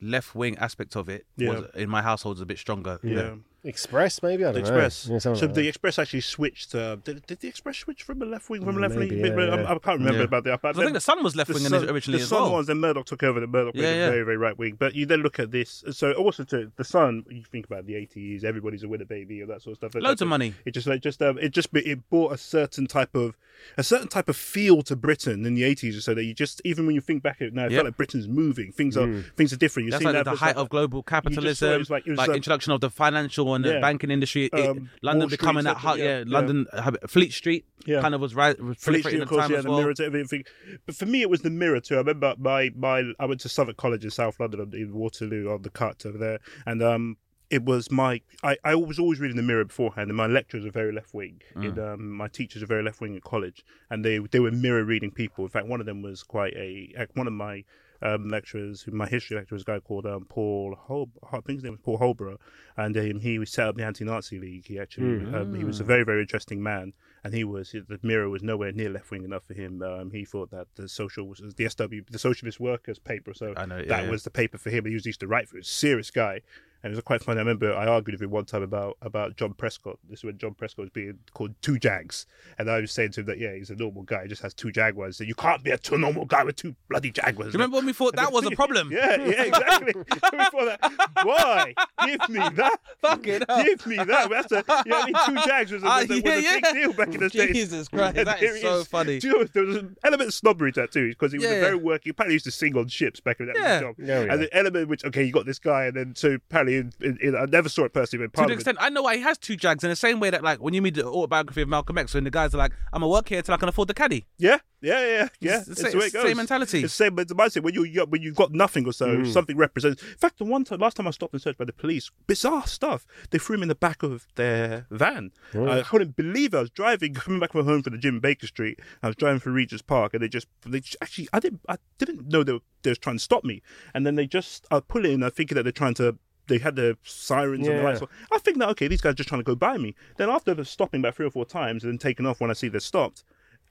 left 0.00 0.34
wing 0.34 0.56
aspect 0.58 0.96
of 0.96 1.08
it 1.08 1.26
was 1.38 1.64
in 1.74 1.88
my 1.88 2.02
household 2.02 2.36
was 2.36 2.42
a 2.42 2.46
bit 2.46 2.58
stronger. 2.58 2.98
Yeah. 3.02 3.34
Express, 3.64 4.22
maybe 4.22 4.44
I 4.44 4.52
The 4.52 4.60
don't 4.62 4.68
know. 4.70 4.78
Express. 4.84 5.08
Yeah, 5.10 5.18
so 5.18 5.32
like 5.32 5.40
the 5.40 5.46
that. 5.62 5.66
Express 5.68 5.98
actually 5.98 6.20
switched. 6.20 6.74
Uh, 6.76 6.96
did, 7.02 7.26
did 7.26 7.40
the 7.40 7.48
Express 7.48 7.78
switch 7.78 8.04
from 8.04 8.22
a 8.22 8.24
left 8.24 8.48
wing 8.48 8.64
from 8.64 8.76
a 8.76 8.78
Mm, 8.78 8.82
left 8.82 8.94
wing? 8.94 9.08
maybe, 9.20 9.28
yeah, 9.36 9.44
I. 9.54 9.74
I 9.74 9.78
can't 9.78 9.98
remember 9.98 10.18
Yeah. 10.20 10.24
about 10.24 10.44
that. 10.44 10.62
But 10.62 10.74
'Cause 10.74 10.80
I 10.80 10.84
think 10.84 10.94
the 10.94 11.00
Sun 11.00 11.24
was 11.24 11.34
left 11.34 11.50
wing 11.50 11.58
Sun- 11.58 11.88
originally 11.90 12.18
the 12.18 12.22
as 12.22 12.28
Sun 12.28 12.42
well. 12.42 12.52
was 12.52 12.68
then 12.68 12.78
Murdoch 12.78 13.06
took 13.06 13.22
over. 13.24 13.40
The 13.40 13.48
Murdoch 13.48 13.74
Yeah, 13.74 13.82
was 13.88 13.96
yeah. 13.96 14.10
very 14.10 14.22
very 14.24 14.36
right 14.36 14.56
wing. 14.56 14.76
But 14.78 14.94
you 14.94 15.06
then 15.06 15.20
look 15.22 15.40
at 15.40 15.50
this. 15.50 15.82
So 15.90 16.12
also 16.12 16.44
to 16.44 16.70
the 16.76 16.84
Sun, 16.84 17.24
you 17.30 17.42
think 17.50 17.66
about 17.66 17.86
the 17.86 17.96
eighties. 17.96 18.44
Everybody's 18.44 18.84
a 18.84 18.88
winner 18.88 19.04
baby 19.04 19.40
and 19.40 19.50
that 19.50 19.62
sort 19.62 19.72
of 19.82 19.90
stuff. 19.92 20.00
Loads 20.02 20.22
of 20.22 20.28
money. 20.28 20.54
It 20.64 20.70
just 20.70 20.86
like 20.86 21.02
just 21.02 21.20
um, 21.20 21.36
it 21.38 21.48
just 21.50 21.68
it 21.74 22.08
brought 22.10 22.32
a 22.32 22.38
certain 22.38 22.86
type 22.86 23.14
of 23.16 23.36
a 23.76 23.82
certain 23.82 24.06
type 24.06 24.28
of 24.28 24.36
feel 24.36 24.82
to 24.82 24.94
Britain 24.94 25.44
in 25.44 25.54
the 25.54 25.64
eighties, 25.64 26.04
so 26.04 26.14
that 26.14 26.22
you 26.22 26.32
just 26.32 26.62
even 26.64 26.86
when 26.86 26.94
you 26.94 27.00
think 27.00 27.24
back 27.24 27.38
at 27.40 27.48
it 27.48 27.54
now, 27.54 27.64
it 27.66 27.72
Yep. 27.72 27.78
felt 27.78 27.84
like 27.86 27.96
Britain's 27.96 28.28
moving. 28.28 28.70
Things 28.70 28.96
are 28.96 29.22
things 29.36 29.52
are 29.52 29.56
different. 29.56 29.86
You 29.86 29.90
That's 29.90 30.00
see 30.02 30.04
like 30.06 30.14
that 30.14 30.24
the 30.24 30.36
height 30.36 30.54
like- 30.54 30.62
of 30.62 30.68
global 30.68 30.98
you 30.98 31.00
it 31.00 31.06
capitalism, 31.06 31.78
was 31.80 31.90
like, 31.90 32.06
it 32.06 32.10
was 32.10 32.18
like 32.18 32.28
like- 32.28 32.36
introduction 32.36 32.72
of 32.72 32.80
the 32.80 32.88
financial 32.90 33.47
and 33.54 33.64
the 33.64 33.74
Yeah. 33.74 33.80
banking 33.80 34.10
industry. 34.10 34.46
It- 34.46 34.54
Um, 34.54 34.90
London 35.02 35.28
becoming 35.28 35.64
that 35.64 35.76
hut, 35.78 35.98
yeah, 35.98 36.18
yeah. 36.18 36.24
London 36.26 36.66
uh, 36.72 36.92
Fleet 37.06 37.32
Street 37.32 37.64
Yeah. 37.86 38.00
kind 38.00 38.14
of 38.14 38.20
was 38.20 38.34
right, 38.34 38.60
was 38.60 38.76
Fleet 38.78 39.00
Street, 39.00 39.14
of 39.14 39.20
the 39.20 39.26
course, 39.26 39.42
time 39.42 39.52
yeah, 39.52 39.60
the 39.60 39.70
well. 39.70 39.80
mirror 39.80 39.94
to 39.94 40.04
everything. 40.04 40.44
But 40.86 40.94
for 40.96 41.06
me, 41.06 41.22
it 41.22 41.30
was 41.30 41.42
the 41.42 41.50
mirror 41.50 41.80
too. 41.80 41.94
I 41.94 41.98
remember 41.98 42.34
my 42.38 42.70
my 42.76 43.12
I 43.18 43.26
went 43.26 43.40
to 43.42 43.48
Southwark 43.48 43.76
College 43.76 44.04
in 44.04 44.10
South 44.10 44.38
London 44.40 44.70
in 44.74 44.92
Waterloo 44.94 45.50
on 45.52 45.62
the 45.62 45.70
cut 45.70 46.04
over 46.06 46.18
there, 46.18 46.38
and 46.66 46.82
um, 46.82 47.16
it 47.50 47.64
was 47.64 47.90
my 47.90 48.20
I, 48.42 48.56
I 48.64 48.74
was 48.74 48.98
always 48.98 49.20
reading 49.20 49.36
the 49.36 49.42
mirror 49.42 49.64
beforehand, 49.64 50.10
and 50.10 50.16
my 50.16 50.26
lecturers 50.26 50.66
are 50.66 50.70
very 50.70 50.92
left 50.92 51.14
wing. 51.14 51.40
In 51.56 51.78
um, 51.78 52.12
my 52.12 52.28
teachers 52.28 52.62
are 52.62 52.66
very 52.66 52.82
left 52.82 53.00
wing 53.00 53.16
at 53.16 53.22
college, 53.22 53.64
and 53.90 54.04
they 54.04 54.18
they 54.18 54.40
were 54.40 54.50
mirror 54.50 54.84
reading 54.84 55.10
people. 55.10 55.44
In 55.44 55.50
fact, 55.50 55.66
one 55.66 55.80
of 55.80 55.86
them 55.86 56.02
was 56.02 56.22
quite 56.22 56.54
a 56.54 56.94
one 57.14 57.26
of 57.26 57.32
my 57.32 57.64
um, 58.00 58.28
lecturers, 58.28 58.84
my 58.86 59.06
history 59.06 59.36
lecturer 59.36 59.56
was 59.56 59.62
a 59.62 59.64
guy 59.64 59.80
called 59.80 60.06
um, 60.06 60.24
Paul 60.28 60.76
Hol- 60.78 61.10
I 61.32 61.40
think 61.40 61.58
his 61.58 61.64
name 61.64 61.72
was 61.72 61.80
Paul 61.82 61.98
Holborow, 61.98 62.36
and 62.76 62.96
um, 62.96 63.20
he 63.20 63.44
set 63.44 63.68
up 63.68 63.76
the 63.76 63.84
Anti-Nazi 63.84 64.38
League. 64.38 64.66
He 64.66 64.78
actually 64.78 65.24
um, 65.34 65.54
he 65.54 65.64
was 65.64 65.80
a 65.80 65.84
very 65.84 66.04
very 66.04 66.20
interesting 66.20 66.62
man, 66.62 66.92
and 67.24 67.34
he 67.34 67.44
was 67.44 67.72
the 67.72 67.98
Mirror 68.02 68.28
was 68.28 68.42
nowhere 68.42 68.72
near 68.72 68.90
left 68.90 69.10
wing 69.10 69.24
enough 69.24 69.44
for 69.44 69.54
him. 69.54 69.82
Um, 69.82 70.10
he 70.10 70.24
thought 70.24 70.50
that 70.50 70.68
the 70.76 70.88
social 70.88 71.26
was 71.26 71.42
the 71.56 71.68
SW 71.68 72.10
the 72.10 72.18
Socialist 72.18 72.60
Workers 72.60 72.98
paper, 72.98 73.34
so 73.34 73.54
I 73.56 73.66
know, 73.66 73.78
yeah, 73.78 73.88
that 73.88 74.04
yeah. 74.04 74.10
was 74.10 74.22
the 74.22 74.30
paper 74.30 74.58
for 74.58 74.70
him. 74.70 74.86
He 74.86 74.92
used 74.92 75.20
to 75.20 75.26
write 75.26 75.48
for. 75.48 75.58
A 75.58 75.64
serious 75.64 76.10
guy. 76.10 76.42
And 76.82 76.92
it 76.92 76.96
was 76.96 77.02
quite 77.04 77.22
funny. 77.22 77.38
I 77.38 77.42
remember 77.42 77.74
I 77.74 77.86
argued 77.86 78.14
with 78.14 78.22
him 78.22 78.30
one 78.30 78.44
time 78.44 78.62
about 78.62 78.96
about 79.02 79.36
John 79.36 79.52
Prescott. 79.52 79.98
This 80.08 80.20
is 80.20 80.24
when 80.24 80.38
John 80.38 80.54
Prescott 80.54 80.84
was 80.84 80.90
being 80.90 81.18
called 81.34 81.54
two 81.60 81.78
Jags, 81.78 82.26
and 82.58 82.70
I 82.70 82.80
was 82.80 82.92
saying 82.92 83.12
to 83.12 83.20
him 83.20 83.26
that 83.26 83.38
yeah, 83.38 83.54
he's 83.54 83.70
a 83.70 83.74
normal 83.74 84.02
guy. 84.02 84.22
He 84.22 84.28
just 84.28 84.42
has 84.42 84.54
two 84.54 84.70
Jaguars. 84.70 85.16
So 85.16 85.24
you 85.24 85.34
can't 85.34 85.62
be 85.64 85.70
a 85.70 85.78
two 85.78 85.98
normal 85.98 86.24
guy 86.24 86.44
with 86.44 86.56
two 86.56 86.76
bloody 86.88 87.10
Jaguars. 87.10 87.52
Do 87.52 87.58
you 87.58 87.62
remember 87.62 87.76
when 87.78 87.86
we 87.86 87.92
thought 87.92 88.14
that 88.16 88.32
was 88.32 88.46
a 88.46 88.50
problem? 88.52 88.92
Yeah, 88.92 89.16
yeah, 89.16 89.42
exactly. 89.44 89.92
Before 90.08 90.64
that, 90.66 90.80
why 91.24 91.74
give 92.06 92.28
me 92.28 92.40
that? 92.54 92.80
Fucking 93.00 93.42
hell. 93.48 93.64
give 93.64 93.86
me 93.86 93.96
that. 93.96 94.30
That's 94.30 94.52
a, 94.52 94.64
yeah, 94.86 94.94
I 94.94 95.06
mean, 95.06 95.14
two 95.26 95.48
Jags 95.48 95.72
ah, 95.72 95.74
was 95.74 95.82
a, 95.82 95.86
was 95.86 96.10
a, 96.10 96.14
was 96.14 96.22
yeah, 96.24 96.32
a 96.32 96.40
yeah. 96.40 96.60
big 96.60 96.74
deal 96.74 96.92
back 96.92 97.08
in 97.08 97.20
the 97.20 97.28
days. 97.28 97.54
Jesus 97.54 97.88
Christ, 97.88 98.16
And 98.16 98.26
that 98.28 98.38
here 98.38 98.50
is 98.54 98.56
he 98.56 98.62
so 98.62 98.84
funny. 98.84 99.18
You 99.22 99.32
know, 99.32 99.44
there 99.44 99.64
was 99.64 99.76
an 99.76 99.96
element 100.04 100.28
of 100.28 100.34
snobbery 100.34 100.72
to 100.72 100.82
that 100.82 100.92
too, 100.92 101.08
because 101.08 101.32
he 101.32 101.38
was 101.38 101.44
Yeah, 101.46 101.50
a 101.50 101.54
yeah. 101.54 101.60
very 101.60 101.76
working. 101.76 102.10
Apparently, 102.10 102.32
he 102.32 102.36
used 102.36 102.44
to 102.44 102.50
sing 102.52 102.76
on 102.76 102.88
ships 102.88 103.20
back 103.20 103.40
in 103.40 103.46
that 103.46 103.56
Yeah. 103.56 103.80
job. 103.80 103.96
Yeah, 103.98 104.24
yeah. 104.24 104.32
And 104.32 104.42
the 104.42 104.56
element 104.56 104.88
which 104.88 105.04
okay, 105.04 105.24
you 105.24 105.32
got 105.32 105.46
this 105.46 105.58
guy, 105.58 105.86
and 105.86 105.96
then 105.96 106.14
so 106.14 106.32
apparently, 106.34 106.67
in, 106.76 106.92
in, 107.00 107.18
in, 107.22 107.36
I 107.36 107.44
never 107.46 107.68
saw 107.68 107.84
it 107.84 107.92
personally, 107.92 108.26
but 108.26 108.40
in 108.40 108.44
To 108.44 108.48
the 108.48 108.54
extent, 108.54 108.78
I 108.80 108.90
know 108.90 109.02
why 109.02 109.16
he 109.16 109.22
has 109.22 109.38
two 109.38 109.56
jags 109.56 109.82
in 109.84 109.90
the 109.90 109.96
same 109.96 110.20
way 110.20 110.30
that, 110.30 110.42
like, 110.42 110.60
when 110.60 110.74
you 110.74 110.82
read 110.82 110.94
the 110.94 111.06
autobiography 111.06 111.62
of 111.62 111.68
Malcolm 111.68 111.98
X, 111.98 112.14
when 112.14 112.24
the 112.24 112.30
guys 112.30 112.54
are 112.54 112.58
like, 112.58 112.72
"I'm 112.92 113.00
gonna 113.00 113.08
work 113.10 113.28
here 113.28 113.42
till 113.42 113.54
I 113.54 113.58
can 113.58 113.68
afford 113.68 113.88
the 113.88 113.94
caddy." 113.94 114.26
Yeah, 114.38 114.58
yeah, 114.80 115.00
yeah, 115.06 115.28
yeah. 115.40 115.56
It's 115.58 115.66
the 115.66 115.72
It's, 115.72 115.80
same- 115.82 115.90
the 115.92 115.98
way 115.98 116.02
it 116.04 116.06
it's 116.06 116.12
the 116.12 116.18
goes. 116.20 116.28
same 116.28 116.36
mentality. 116.36 116.78
It's 116.84 116.96
the 116.96 117.04
same 117.04 117.18
it's 117.18 117.28
the 117.28 117.34
mindset 117.34 117.62
when 117.62 117.74
you 117.74 117.84
you- 117.84 118.04
when 118.04 118.22
you've 118.22 118.36
got 118.36 118.52
nothing 118.52 118.86
or 118.86 118.92
so, 118.92 119.16
hmm. 119.18 119.24
something 119.24 119.56
represents. 119.56 120.02
In 120.02 120.16
fact, 120.18 120.38
the 120.38 120.44
one 120.44 120.64
time, 120.64 120.78
last 120.80 120.96
time 120.96 121.06
I 121.08 121.10
stopped 121.10 121.32
and 121.32 121.42
searched 121.42 121.58
by 121.58 121.64
the 121.64 121.72
police, 121.72 122.10
bizarre 122.26 122.66
stuff. 122.66 123.06
They 123.30 123.38
threw 123.38 123.56
him 123.56 123.62
in 123.62 123.68
the 123.68 123.74
back 123.74 124.02
of 124.02 124.26
their 124.36 124.86
van. 124.90 125.32
I 125.54 125.82
couldn't 125.82 126.16
believe 126.16 126.54
it. 126.54 126.56
I 126.58 126.60
was 126.60 126.70
driving, 126.70 127.14
coming 127.14 127.40
back 127.40 127.52
from 127.52 127.64
home 127.66 127.82
from 127.82 127.92
the 127.92 127.98
gym 127.98 128.20
Baker 128.20 128.46
Street. 128.46 128.78
I 129.02 129.06
was 129.08 129.16
driving 129.16 129.40
through 129.40 129.52
Regent's 129.54 129.82
Park, 129.82 130.14
and 130.14 130.22
they 130.22 130.28
just 130.28 130.46
they 130.66 130.80
just, 130.80 130.96
actually 131.00 131.28
I 131.32 131.40
didn't 131.40 131.60
I 131.68 131.76
didn't 131.98 132.28
know 132.28 132.42
they 132.44 132.52
were, 132.52 132.60
they 132.82 132.90
were 132.90 132.94
trying 132.96 133.16
to 133.16 133.22
stop 133.22 133.44
me, 133.44 133.62
and 133.94 134.06
then 134.06 134.14
they 134.14 134.26
just 134.26 134.66
I 134.70 134.80
pull 134.80 135.04
in, 135.04 135.22
I 135.22 135.30
thinking 135.30 135.56
that 135.56 135.62
they're 135.64 135.72
trying 135.72 135.94
to. 135.94 136.18
They 136.48 136.58
had 136.58 136.76
the 136.76 136.96
sirens 137.04 137.68
and 137.68 137.76
the 137.78 137.82
Yeah. 137.82 137.88
lights. 137.88 138.02
on. 138.02 138.08
I 138.32 138.38
think 138.38 138.58
that 138.58 138.68
okay, 138.70 138.88
these 138.88 139.00
guys 139.00 139.12
are 139.12 139.14
just 139.14 139.28
trying 139.28 139.40
to 139.40 139.44
go 139.44 139.54
by 139.54 139.78
me. 139.78 139.94
Then 140.16 140.28
after 140.30 140.62
stopping 140.64 141.00
about 141.00 141.14
three 141.14 141.26
or 141.26 141.30
four 141.30 141.46
times 141.46 141.84
and 141.84 141.92
then 141.92 141.98
taking 141.98 142.26
off 142.26 142.40
when 142.40 142.50
I 142.50 142.54
see 142.54 142.68
they're 142.68 142.80
stopped, 142.80 143.22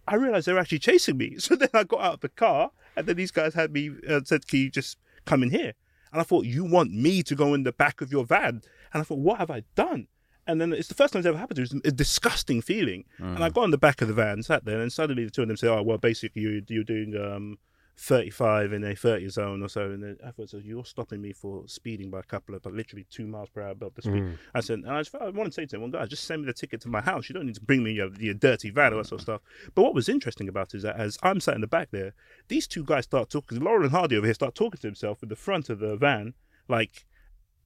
I 0.07 0.15
realized 0.15 0.47
they're 0.47 0.59
actually 0.59 0.79
chasing 0.79 1.17
me. 1.17 1.35
So 1.39 1.55
then 1.55 1.69
I 1.73 1.83
got 1.83 2.01
out 2.01 2.13
of 2.15 2.19
the 2.21 2.29
car, 2.29 2.71
and 2.95 3.05
then 3.07 3.17
these 3.17 3.31
guys 3.31 3.53
had 3.53 3.71
me 3.73 3.91
uh, 4.09 4.21
said, 4.23 4.47
"Can 4.47 4.59
you 4.59 4.69
just 4.69 4.97
come 5.25 5.43
in 5.43 5.49
here?" 5.49 5.73
And 6.13 6.21
I 6.21 6.23
thought, 6.23 6.45
"You 6.45 6.63
want 6.63 6.93
me 6.93 7.23
to 7.23 7.35
go 7.35 7.53
in 7.53 7.63
the 7.63 7.73
back 7.73 7.99
of 8.01 8.11
your 8.11 8.25
van?" 8.25 8.61
And 8.93 9.01
I 9.01 9.03
thought, 9.03 9.19
"What 9.19 9.39
have 9.39 9.51
I 9.51 9.63
done?" 9.75 10.07
And 10.49 10.61
then 10.61 10.71
it's 10.71 10.87
the 10.87 10.93
first 10.93 11.11
time 11.11 11.19
it's 11.19 11.27
ever 11.27 11.37
happened. 11.37 11.59
It 11.59 11.73
was 11.73 11.81
a 11.83 11.91
disgusting 11.91 12.61
feeling. 12.61 13.03
And 13.17 13.43
I 13.43 13.49
got 13.49 13.65
in 13.65 13.71
the 13.71 13.77
back 13.77 14.01
of 14.01 14.07
the 14.07 14.13
van, 14.13 14.41
sat 14.43 14.63
there, 14.63 14.79
and 14.79 14.93
suddenly 14.93 15.25
the 15.25 15.29
two 15.31 15.41
of 15.41 15.49
them 15.49 15.57
say, 15.57 15.67
"Oh, 15.67 15.81
well, 15.83 15.97
basically 15.97 16.41
you, 16.43 16.63
you're 16.69 16.85
doing 16.85 17.17
um, 17.17 17.57
35 17.97 18.73
in 18.73 18.83
a 18.83 18.95
30 18.95 19.27
zone 19.29 19.63
or 19.63 19.67
so." 19.69 19.91
And 19.91 20.03
then 20.03 20.17
I 20.25 20.31
thought, 20.31 20.53
you're 20.53 20.85
stopping 20.85 21.21
me 21.21 21.33
for 21.33 21.67
speeding 21.67 22.09
by 22.09 22.19
a 22.19 22.23
couple 22.23 22.55
of, 22.55 22.61
but 22.61 22.73
literally 22.73 23.05
two 23.09 23.27
miles 23.27 23.49
per 23.49 23.61
hour 23.61 23.71
above 23.71 23.95
the 23.95 24.01
speed." 24.03 24.23
I 24.53 24.59
said, 24.61 24.79
and 24.79 24.89
I, 24.89 25.01
just, 25.01 25.15
I 25.15 25.29
wanted 25.29 25.49
to 25.49 25.53
say 25.53 25.65
to 25.65 25.75
him, 25.75 25.81
"Well, 25.81 25.91
guys, 25.91 26.09
just 26.09 26.23
send 26.25 26.41
me 26.41 26.45
the 26.47 26.53
ticket 26.53 26.81
to 26.81 26.89
my 26.89 27.01
house. 27.01 27.27
You 27.27 27.33
don't 27.33 27.45
need 27.45 27.55
to 27.55 27.61
bring 27.61 27.83
me 27.83 27.91
your, 27.93 28.09
your 28.19 28.33
dirty 28.33 28.69
van 28.69 28.93
or 28.93 28.97
that 28.97 29.07
sort 29.07 29.21
of 29.21 29.23
stuff." 29.23 29.41
But 29.73 29.81
what 29.81 29.93
was 29.95 30.07
interesting 30.09 30.47
about 30.47 30.73
it 30.73 30.77
is 30.77 30.83
that 30.83 30.97
as 30.97 31.17
I'm 31.23 31.39
sat 31.39 31.55
in 31.55 31.61
the 31.61 31.67
back 31.67 31.91
there, 31.91 32.13
these 32.47 32.67
two 32.67 32.83
guys 32.83 33.05
start 33.05 33.29
talking. 33.29 33.59
Laurel 33.59 33.83
and 33.83 33.91
Hardy 33.91 34.15
over 34.15 34.27
here 34.27 34.33
start 34.33 34.55
talking 34.55 34.79
to 34.79 34.87
himself 34.87 35.23
in 35.23 35.29
the 35.29 35.35
front 35.35 35.69
of 35.69 35.79
the 35.79 35.95
van, 35.95 36.33
like. 36.67 37.05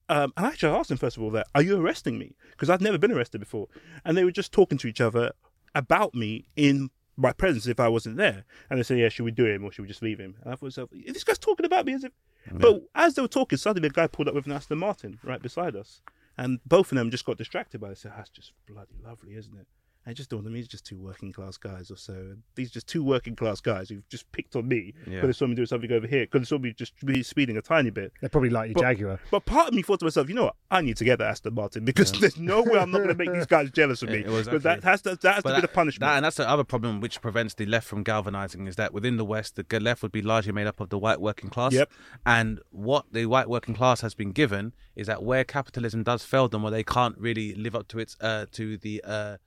Um, 0.10 0.34
and 0.36 0.46
actually, 0.46 0.74
I 0.74 0.78
asked 0.78 0.92
him 0.92 0.98
first 0.98 1.16
of 1.16 1.24
all 1.24 1.32
that, 1.32 1.48
"Are 1.56 1.62
you 1.62 1.80
arresting 1.80 2.18
me?" 2.18 2.36
Because 2.52 2.70
I'd 2.70 2.82
never 2.82 2.98
been 2.98 3.14
arrested 3.14 3.40
before, 3.40 3.68
and 4.04 4.18
they 4.18 4.26
were 4.26 4.32
just 4.32 4.52
talking 4.52 4.78
to 4.80 4.88
each 4.88 5.00
other 5.00 5.32
about 5.74 6.14
me 6.14 6.46
in 6.56 6.90
my 7.18 7.34
presence 7.34 7.68
if 7.68 7.80
I 7.80 7.88
wasn't 7.88 8.18
there. 8.18 8.46
And 8.70 8.80
they 8.80 8.84
said, 8.84 8.98
yeah, 8.98 9.10
should 9.10 9.26
we 9.26 9.32
do 9.32 9.46
him 9.46 9.64
or 9.64 9.72
should 9.72 9.84
we 9.84 9.88
just 9.88 10.02
leave 10.02 10.20
him? 10.20 10.36
And 10.44 10.54
I 10.54 10.56
thought 10.56 10.64
myself, 10.64 10.90
this 10.92 11.24
guy's 11.24 11.38
talking 11.38 11.66
about 11.66 11.86
me 11.86 11.94
as 11.94 12.04
if. 12.04 12.12
But 12.52 12.84
as 12.96 13.16
they 13.16 13.22
were 13.22 13.28
talking, 13.28 13.58
suddenly 13.58 13.88
a 13.88 13.92
guy 13.92 14.08
pulled 14.08 14.28
up 14.28 14.34
with 14.34 14.46
an 14.46 14.52
Aston 14.52 14.80
Martin 14.80 15.20
right 15.24 15.42
beside 15.42 15.76
us. 15.76 16.02
And 16.38 16.60
both 16.66 16.92
of 16.92 16.98
them 16.98 17.12
just 17.12 17.26
got 17.26 17.38
distracted 17.38 17.82
by 17.82 17.90
it. 17.90 17.92
I 17.92 17.94
said, 17.96 18.14
that's 18.16 18.30
just 18.30 18.54
bloody 18.68 18.96
lovely, 19.06 19.36
isn't 19.36 19.56
it? 19.56 19.68
And 20.04 20.14
it 20.14 20.16
just 20.16 20.32
dawned 20.32 20.48
on 20.48 20.54
me, 20.54 20.60
it's 20.60 20.68
just 20.68 20.84
two 20.84 20.98
working 20.98 21.32
class 21.32 21.58
guys 21.58 21.92
or 21.92 21.96
so. 21.96 22.34
These 22.56 22.70
are 22.70 22.74
just 22.74 22.88
two 22.88 23.04
working 23.04 23.36
class 23.36 23.62
guys 23.62 23.88
who've 23.90 24.08
just 24.10 24.32
picked 24.32 24.56
on 24.56 24.68
me. 24.68 24.96
Yeah. 25.06 25.20
Could 25.22 25.30
have 25.30 25.36
saw 25.36 25.46
me 25.46 25.54
doing 25.54 25.68
something 25.68 25.92
over 25.92 26.08
here. 26.08 26.26
Could 26.26 26.42
have 26.42 26.48
saw 26.48 26.58
me 26.58 26.74
just 26.74 26.94
be 27.06 27.22
speeding 27.22 27.56
a 27.58 27.62
tiny 27.62 27.92
bit. 27.92 28.12
They're 28.20 28.30
probably 28.32 28.50
like 28.50 28.70
your 28.70 28.74
But- 28.76 28.82
Jaguar. 28.82 29.20
But 29.30 29.46
part 29.46 29.68
of 29.68 29.76
me 29.76 29.84
thought 29.84 30.00
to 30.00 30.06
myself, 30.06 30.28
you 30.28 30.34
know 30.34 30.46
what? 30.46 30.56
I 30.72 30.82
need 30.82 30.98
to 30.98 31.04
get 31.04 31.20
that 31.20 31.28
Aston 31.30 31.54
Martin 31.54 31.86
because 31.86 32.12
there's 32.14 32.40
no 32.40 32.64
way 32.64 32.80
I'm 32.80 32.90
not 32.90 32.98
going 33.04 33.10
to 33.10 33.16
make 33.16 33.32
these 33.32 33.46
guys 33.46 33.70
jealous 33.70 34.02
of 34.02 34.10
me. 34.14 34.16
It- 34.22 34.26
it 34.26 34.30
was 34.30 34.48
Because 34.48 34.64
that 34.64 34.84
has 34.84 35.04
to, 35.04 35.18
that 35.18 35.24
has 35.36 35.44
to 35.44 35.50
But 35.50 35.56
be 35.58 35.62
the 35.62 35.68
punishment. 35.68 36.02
that- 36.10 36.16
and 36.16 36.26
that's 36.26 36.38
the 36.38 36.50
other 36.50 36.64
problem 36.64 37.00
which 37.00 37.22
prevents 37.22 37.54
the 37.54 37.68
left 37.68 37.86
from 37.88 38.02
galvanizing 38.02 38.66
is 38.66 38.78
that 38.78 38.94
within 38.96 39.18
the 39.18 39.26
West, 39.26 39.56
the 39.56 39.80
left 39.80 40.02
would 40.02 40.12
be 40.12 40.24
largely 40.24 40.52
made 40.52 40.66
up 40.66 40.80
of 40.80 40.90
the 40.90 40.98
white 40.98 41.22
working 41.22 41.52
class. 41.52 41.74
Yep. 41.74 41.92
And 42.26 42.60
what 42.72 43.06
the 43.12 43.28
white 43.28 43.48
working 43.50 43.76
class 43.76 44.02
has 44.02 44.16
been 44.16 44.32
given 44.32 44.74
is 44.96 45.06
that 45.06 45.22
where 45.22 45.44
capitalism 45.44 46.02
does 46.02 46.24
fail 46.26 46.48
them, 46.50 46.64
where 46.64 46.72
they 46.72 46.84
can't 46.84 47.16
really 47.20 47.54
live 47.54 47.76
up 47.76 47.88
to 47.90 48.00
its 48.00 48.18
uh, 48.20 48.48
to 48.54 48.78
the 48.78 49.02
uh, 49.06 49.38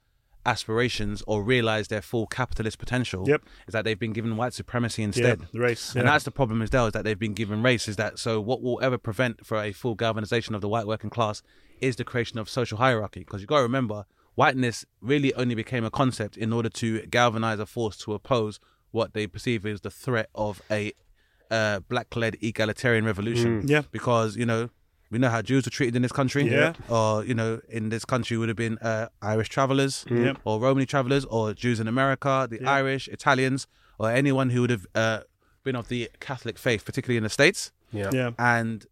aspirations 0.47 1.22
or 1.26 1.42
realize 1.42 1.88
their 1.88 2.03
full 2.03 2.26
capitalist 2.26 2.78
potential, 2.78 3.24
Yep. 3.28 3.42
is 3.68 3.72
that 3.72 3.84
they've 3.84 3.99
been 3.99 4.12
given 4.12 4.36
white 4.36 4.53
supremacy 4.55 5.03
instead. 5.03 5.40
the 5.53 5.61
race, 5.61 5.95
And 5.95 6.07
that's 6.09 6.24
the 6.24 6.30
problem 6.30 6.62
as 6.62 6.70
well, 6.72 6.86
is 6.86 6.92
that 6.92 7.05
they've 7.05 7.18
been 7.18 7.34
given 7.34 7.62
race. 7.62 7.88
Is 7.88 7.97
that 7.97 8.18
so? 8.18 8.40
What 8.40 8.62
will 8.62 8.78
ever 8.82 8.99
prevent 8.99 9.45
for 9.47 9.57
a 9.61 9.72
full 9.72 9.95
galvanization 9.95 10.55
of 10.55 10.61
the 10.61 10.68
white 10.68 10.86
working 10.86 11.11
class 11.11 11.42
is 11.80 11.97
the 11.97 12.05
creation 12.05 12.38
of 12.38 12.49
social 12.49 12.78
hierarchy. 12.78 13.20
Because 13.20 13.40
you 13.40 13.47
got 13.47 13.57
to 13.59 13.62
remember, 13.62 14.05
whiteness 14.34 14.84
really 15.01 15.32
only 15.34 15.55
became 15.55 15.84
a 15.84 15.90
concept 15.90 16.36
in 16.36 16.53
order 16.53 16.68
to 16.68 17.01
galvanize 17.07 17.59
a 17.59 17.66
force 17.66 17.97
to 17.99 18.14
oppose 18.14 18.61
what 18.90 19.12
they 19.12 19.26
perceive 19.26 19.66
as 19.66 19.80
the 19.80 19.90
threat 19.90 20.28
of 20.34 20.62
a 20.70 20.92
uh, 21.51 21.80
black-led 21.88 22.36
egalitarian 22.40 23.05
revolution. 23.05 23.62
Mm. 23.62 23.70
Yeah. 23.70 23.82
Because 23.90 24.36
you 24.36 24.47
know. 24.47 24.70
We 25.15 25.21
know 25.21 25.31
how 25.31 25.43
Jews 25.43 25.65
were 25.65 25.71
treated 25.71 25.95
in 25.95 26.03
this 26.03 26.11
country. 26.11 26.43
Yeah. 26.51 26.73
Or, 26.89 27.25
you 27.25 27.35
know, 27.35 27.61
in 27.69 27.89
this 27.89 28.05
country 28.05 28.37
would 28.37 28.49
have 28.49 28.57
been 28.57 28.79
uh, 28.79 29.07
Irish 29.23 29.49
travelers 29.49 30.05
Yep. 30.11 30.39
or 30.45 30.59
Romany 30.59 30.87
travelers 30.87 31.25
or 31.27 31.55
Jews 31.55 31.79
in 31.79 31.87
America, 31.87 32.49
the 32.51 32.61
Irish, 32.67 33.07
Italians, 33.07 33.69
or 33.97 34.11
anyone 34.11 34.51
who 34.51 34.62
would 34.62 34.71
have 34.71 34.87
uh, 34.93 35.21
been 35.62 35.77
of 35.77 35.87
the 35.87 36.11
Catholic 36.19 36.59
faith, 36.59 36.85
particularly 36.85 37.17
in 37.17 37.23
the 37.23 37.31
States. 37.31 37.71
Yeah. 37.93 38.11
yeah. 38.12 38.31
And 38.39 38.87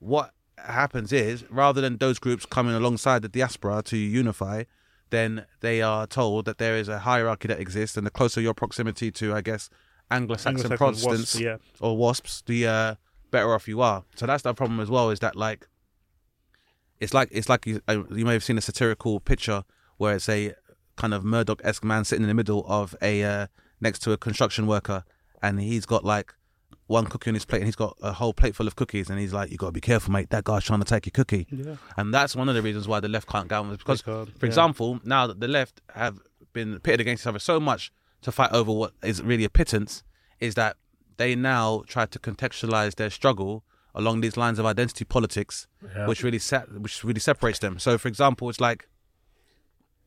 what 0.00 0.34
happens 0.58 1.14
is, 1.14 1.44
rather 1.50 1.80
than 1.80 1.96
those 1.96 2.18
groups 2.18 2.44
coming 2.44 2.74
alongside 2.74 3.22
the 3.22 3.30
diaspora 3.30 3.82
to 3.84 3.96
unify, 3.96 4.64
then 5.08 5.46
they 5.60 5.80
are 5.80 6.06
told 6.06 6.44
that 6.44 6.58
there 6.58 6.76
is 6.76 6.88
a 6.88 6.98
hierarchy 6.98 7.48
that 7.48 7.58
exists, 7.58 7.96
and 7.96 8.06
the 8.06 8.10
closer 8.10 8.42
your 8.42 8.54
proximity 8.54 9.10
to, 9.12 9.32
I 9.32 9.40
guess, 9.40 9.70
Anglo-Saxon, 10.10 10.72
Anglo-Saxon 10.72 10.76
Protestants 10.76 11.34
wasps, 11.34 11.40
yeah. 11.40 11.56
or 11.80 11.96
wasps, 11.96 12.42
the 12.44 12.66
uh, 12.66 12.94
better 13.34 13.52
off 13.52 13.66
you 13.66 13.80
are. 13.82 14.04
So 14.14 14.26
that's 14.26 14.44
the 14.44 14.54
problem 14.54 14.78
as 14.80 14.88
well. 14.88 15.10
Is 15.10 15.18
that 15.18 15.34
like, 15.34 15.66
it's 17.00 17.12
like 17.12 17.28
it's 17.32 17.48
like 17.48 17.66
you, 17.66 17.80
uh, 17.88 18.04
you 18.10 18.24
may 18.24 18.32
have 18.32 18.44
seen 18.44 18.56
a 18.56 18.60
satirical 18.60 19.18
picture 19.18 19.64
where 19.98 20.14
it's 20.14 20.28
a 20.28 20.54
kind 20.96 21.12
of 21.12 21.24
Murdoch-esque 21.24 21.84
man 21.84 22.04
sitting 22.04 22.22
in 22.22 22.28
the 22.28 22.34
middle 22.34 22.64
of 22.68 22.94
a 23.02 23.24
uh, 23.24 23.46
next 23.80 23.98
to 24.02 24.12
a 24.12 24.16
construction 24.16 24.66
worker, 24.66 25.04
and 25.42 25.60
he's 25.60 25.84
got 25.84 26.04
like 26.04 26.32
one 26.86 27.06
cookie 27.06 27.30
on 27.30 27.34
his 27.34 27.44
plate, 27.44 27.58
and 27.58 27.66
he's 27.66 27.76
got 27.76 27.96
a 28.02 28.12
whole 28.12 28.32
plate 28.32 28.54
full 28.54 28.68
of 28.68 28.76
cookies, 28.76 29.10
and 29.10 29.18
he's 29.18 29.32
like, 29.32 29.50
"You 29.50 29.56
got 29.56 29.66
to 29.66 29.72
be 29.72 29.80
careful, 29.80 30.12
mate. 30.12 30.30
That 30.30 30.44
guy's 30.44 30.64
trying 30.64 30.80
to 30.80 30.86
take 30.86 31.06
your 31.06 31.12
cookie." 31.12 31.46
Yeah. 31.50 31.76
And 31.96 32.14
that's 32.14 32.36
one 32.36 32.48
of 32.48 32.54
the 32.54 32.62
reasons 32.62 32.86
why 32.86 33.00
the 33.00 33.08
left 33.08 33.28
can't 33.28 33.48
go 33.48 33.60
on 33.60 33.70
because, 33.76 34.02
can't, 34.02 34.28
for 34.38 34.46
yeah. 34.46 34.50
example, 34.50 35.00
now 35.04 35.26
that 35.26 35.40
the 35.40 35.48
left 35.48 35.80
have 35.94 36.20
been 36.52 36.78
pitted 36.78 37.00
against 37.00 37.24
each 37.24 37.26
other 37.26 37.40
so 37.40 37.58
much 37.58 37.90
to 38.22 38.30
fight 38.30 38.52
over 38.52 38.70
what 38.70 38.92
is 39.02 39.20
really 39.22 39.44
a 39.44 39.50
pittance, 39.50 40.04
is 40.38 40.54
that 40.54 40.76
they 41.16 41.34
now 41.34 41.82
try 41.86 42.06
to 42.06 42.18
contextualize 42.18 42.94
their 42.96 43.10
struggle 43.10 43.64
along 43.94 44.20
these 44.20 44.36
lines 44.36 44.58
of 44.58 44.66
identity 44.66 45.04
politics, 45.04 45.66
which 46.06 46.22
really 46.22 46.38
se- 46.38 46.64
which 46.78 47.04
really 47.04 47.20
separates 47.20 47.58
them. 47.60 47.78
So, 47.78 47.96
for 47.98 48.08
example, 48.08 48.48
it's 48.50 48.60
like 48.60 48.88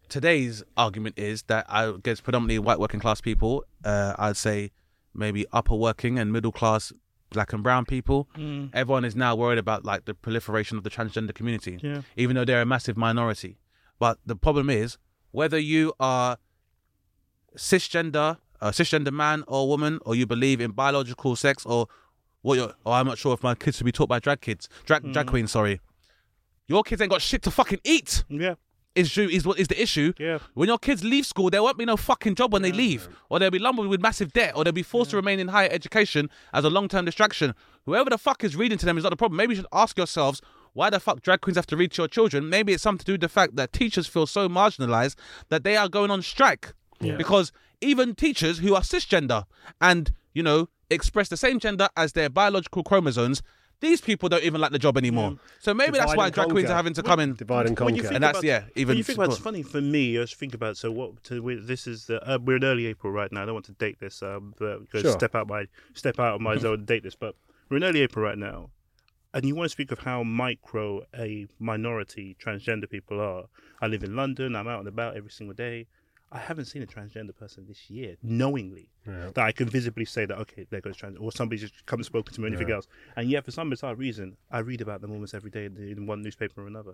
today's 0.10 0.64
argument 0.76 1.18
is 1.18 1.44
that 1.44 1.66
I 1.70 1.94
guess 2.04 2.20
predominantly 2.22 2.60
white 2.60 2.80
working 2.80 3.00
class 3.00 3.22
people, 3.22 3.64
uh, 3.84 4.14
I'd 4.18 4.38
say 4.38 4.72
maybe 5.14 5.46
upper 5.52 5.76
working 5.76 6.20
and 6.20 6.32
middle 6.32 6.52
class 6.52 6.92
black 7.30 7.52
and 7.54 7.62
brown 7.64 7.86
people, 7.86 8.28
everyone 8.74 9.04
is 9.04 9.16
now 9.16 9.36
worried 9.36 9.58
about 9.60 9.84
like 9.84 10.06
the 10.06 10.14
proliferation 10.14 10.78
of 10.78 10.84
the 10.84 10.90
transgender 10.90 11.34
community, 11.34 11.78
Yeah. 11.82 12.02
even 12.16 12.36
though 12.36 12.46
they're 12.46 12.62
a 12.62 12.66
massive 12.66 12.96
minority. 12.98 13.58
But 14.00 14.18
the 14.26 14.36
problem 14.36 14.70
is 14.70 14.98
whether 15.32 15.58
you 15.60 15.94
are 16.00 16.38
cisgender, 17.58 18.38
a 18.62 18.70
cisgender 18.70 19.12
man 19.12 19.44
or 19.48 19.68
woman, 19.68 20.00
or 20.06 20.16
you 20.16 20.26
believe 20.26 20.62
in 20.62 20.72
biological 20.72 21.36
sex, 21.36 21.66
or 21.66 21.88
what 22.42 22.56
you're, 22.56 22.74
or 22.86 22.94
I'm 22.94 23.08
not 23.08 23.18
sure 23.18 23.34
if 23.34 23.44
my 23.44 23.56
kids 23.56 23.78
should 23.78 23.86
be 23.86 23.92
taught 23.92 24.10
by 24.10 24.20
drag 24.20 24.42
kids, 24.42 24.70
drag 24.86 25.12
drag 25.14 25.26
mm. 25.26 25.30
queens. 25.30 25.52
Sorry, 25.52 25.80
your 26.68 26.84
kids 26.84 27.02
ain't 27.02 27.12
got 27.12 27.22
shit 27.22 27.42
to 27.44 27.52
fucking 27.52 27.80
eat 27.84 28.24
Yeah. 28.30 28.56
is 28.96 29.18
is 29.18 29.46
what 29.46 29.60
is 29.60 29.68
the 29.68 29.82
issue. 29.82 30.14
Yeah. 30.18 30.40
When 30.54 30.68
your 30.68 30.78
kids 30.78 31.04
leave 31.04 31.26
school, 31.26 31.50
there 31.50 31.64
won't 31.64 31.78
be 31.78 31.86
no 31.86 31.98
fucking 31.98 32.36
job 32.36 32.54
when 32.54 32.62
they 32.62 32.72
leave, 32.72 33.08
or 33.30 33.40
they'll 33.40 33.52
be 33.52 33.60
lumbered 33.60 33.88
with 33.88 34.02
massive 34.02 34.34
debt, 34.34 34.54
or 34.56 34.64
they'll 34.64 34.74
be 34.74 34.84
forced 34.84 35.12
to 35.12 35.18
remain 35.18 35.40
in 35.40 35.50
higher 35.50 35.70
education 35.72 36.30
as 36.54 36.64
a 36.64 36.70
long 36.70 36.88
term 36.88 37.06
distraction. 37.06 37.54
Whoever 37.86 38.10
the 38.10 38.18
fuck 38.18 38.44
is 38.44 38.56
reading 38.56 38.78
to 38.80 38.86
them 38.86 38.98
is 38.98 39.04
not 39.04 39.12
the 39.12 39.16
problem. 39.18 39.38
Maybe 39.38 39.54
you 39.54 39.58
should 39.58 39.68
ask 39.72 39.98
yourselves 39.98 40.42
why 40.74 40.90
the 40.90 41.00
fuck 41.00 41.22
drag 41.22 41.42
queens 41.42 41.56
have 41.56 41.66
to 41.68 41.78
read 41.78 41.92
to 41.94 42.04
your 42.04 42.08
children. 42.08 42.50
Maybe 42.50 42.74
it's 42.74 42.84
something 42.84 43.00
to 43.00 43.06
do 43.06 43.14
with 43.14 43.22
the 43.22 43.30
fact 43.30 43.56
that 43.56 43.74
teachers 43.74 44.06
feel 44.08 44.28
so 44.28 44.48
marginalized 44.48 45.16
that 45.50 45.64
they 45.64 45.76
are 45.76 45.90
going 45.90 46.12
on 46.12 46.22
strike 46.22 46.74
because 47.18 47.52
even 47.82 48.16
teachers 48.16 48.60
who 48.60 48.76
are 48.76 48.82
cisgender 48.82 49.46
and 49.82 50.12
you 50.34 50.44
know 50.44 50.70
express 50.90 51.30
the 51.30 51.38
same 51.38 51.60
gender 51.60 51.90
as 51.98 52.14
their 52.14 52.30
biological 52.30 52.84
chromosomes. 52.84 53.42
These 53.80 54.02
people 54.02 54.28
don't 54.28 54.44
even 54.44 54.60
like 54.60 54.72
the 54.72 54.80
job 54.80 54.98
anymore. 54.98 55.38
So 55.60 55.72
maybe 55.72 56.00
that's 56.00 56.16
why 56.16 56.32
drag 56.32 56.50
queens 56.50 56.68
are 56.72 56.76
having 56.76 56.94
to 56.96 57.04
come 57.04 57.20
in. 57.20 57.36
Divide 57.36 57.68
and 57.68 57.78
conquer. 57.78 58.08
And 58.08 58.24
that's- 58.24 58.32
about- 58.32 58.44
yeah, 58.44 58.64
even 58.76 58.98
you 58.98 59.04
think 59.04 59.20
about 59.20 59.30
it's 59.30 59.38
funny 59.38 59.62
for 59.62 59.82
me. 59.82 60.18
I 60.18 60.22
just 60.22 60.34
think 60.38 60.56
about 60.56 60.78
so 60.78 60.90
what. 60.90 61.24
To, 61.26 61.62
this 61.62 61.86
is 61.86 62.06
the, 62.08 62.20
uh, 62.28 62.40
we're 62.44 62.56
in 62.56 62.64
early 62.64 62.88
April 62.88 63.14
right 63.14 63.32
now. 63.32 63.44
I 63.44 63.46
don't 63.46 63.54
want 63.54 63.68
to 63.68 63.74
date 63.74 64.00
this, 64.00 64.24
um, 64.24 64.56
but 64.58 64.80
Sure. 65.00 65.12
step 65.12 65.36
out 65.36 65.48
my 65.48 65.68
step 65.94 66.20
out 66.20 66.34
of 66.36 66.42
my 66.42 66.58
zone 66.64 66.74
and 66.80 66.88
date 66.88 67.04
this. 67.04 67.14
But 67.16 67.36
we're 67.70 67.78
in 67.78 67.84
early 67.84 68.02
April 68.02 68.26
right 68.26 68.38
now, 68.38 68.72
and 69.32 69.46
you 69.46 69.54
want 69.54 69.66
to 69.66 69.72
speak 69.72 69.92
of 69.92 70.00
how 70.00 70.24
micro 70.24 71.04
a 71.16 71.46
minority 71.60 72.36
transgender 72.44 72.90
people 72.90 73.20
are. 73.22 73.44
I 73.80 73.86
live 73.86 74.04
in 74.04 74.16
London. 74.16 74.56
I'm 74.56 74.68
out 74.68 74.80
and 74.80 74.88
about 74.88 75.16
every 75.16 75.30
single 75.30 75.54
day. 75.54 75.86
I 76.32 76.40
haven't 76.40 76.66
seen 76.66 76.82
a 76.82 76.86
transgender 76.86 77.36
person 77.36 77.66
this 77.68 77.90
year, 77.90 78.18
knowingly, 78.22 78.90
that 79.06 79.38
I 79.46 79.52
can 79.54 79.70
visibly 79.70 80.04
say 80.06 80.26
that 80.26 80.38
okay, 80.40 80.66
there 80.70 80.82
goes 80.82 80.98
trans, 80.98 81.18
or 81.18 81.32
somebody's 81.32 81.62
just 81.62 81.86
come 81.86 82.00
and 82.00 82.06
spoken 82.06 82.34
to 82.34 82.42
me, 82.42 82.46
or 82.46 82.50
anything 82.50 82.68
else. 82.76 82.88
And 83.16 83.30
yet, 83.30 83.46
for 83.46 83.52
some 83.52 83.70
bizarre 83.70 83.96
reason, 83.96 84.36
I 84.52 84.60
read 84.60 84.82
about 84.82 85.00
them 85.02 85.12
almost 85.12 85.34
every 85.34 85.52
day 85.52 85.66
in, 85.66 85.78
in 85.78 86.06
one 86.06 86.22
newspaper 86.22 86.64
or 86.64 86.68
another. 86.68 86.94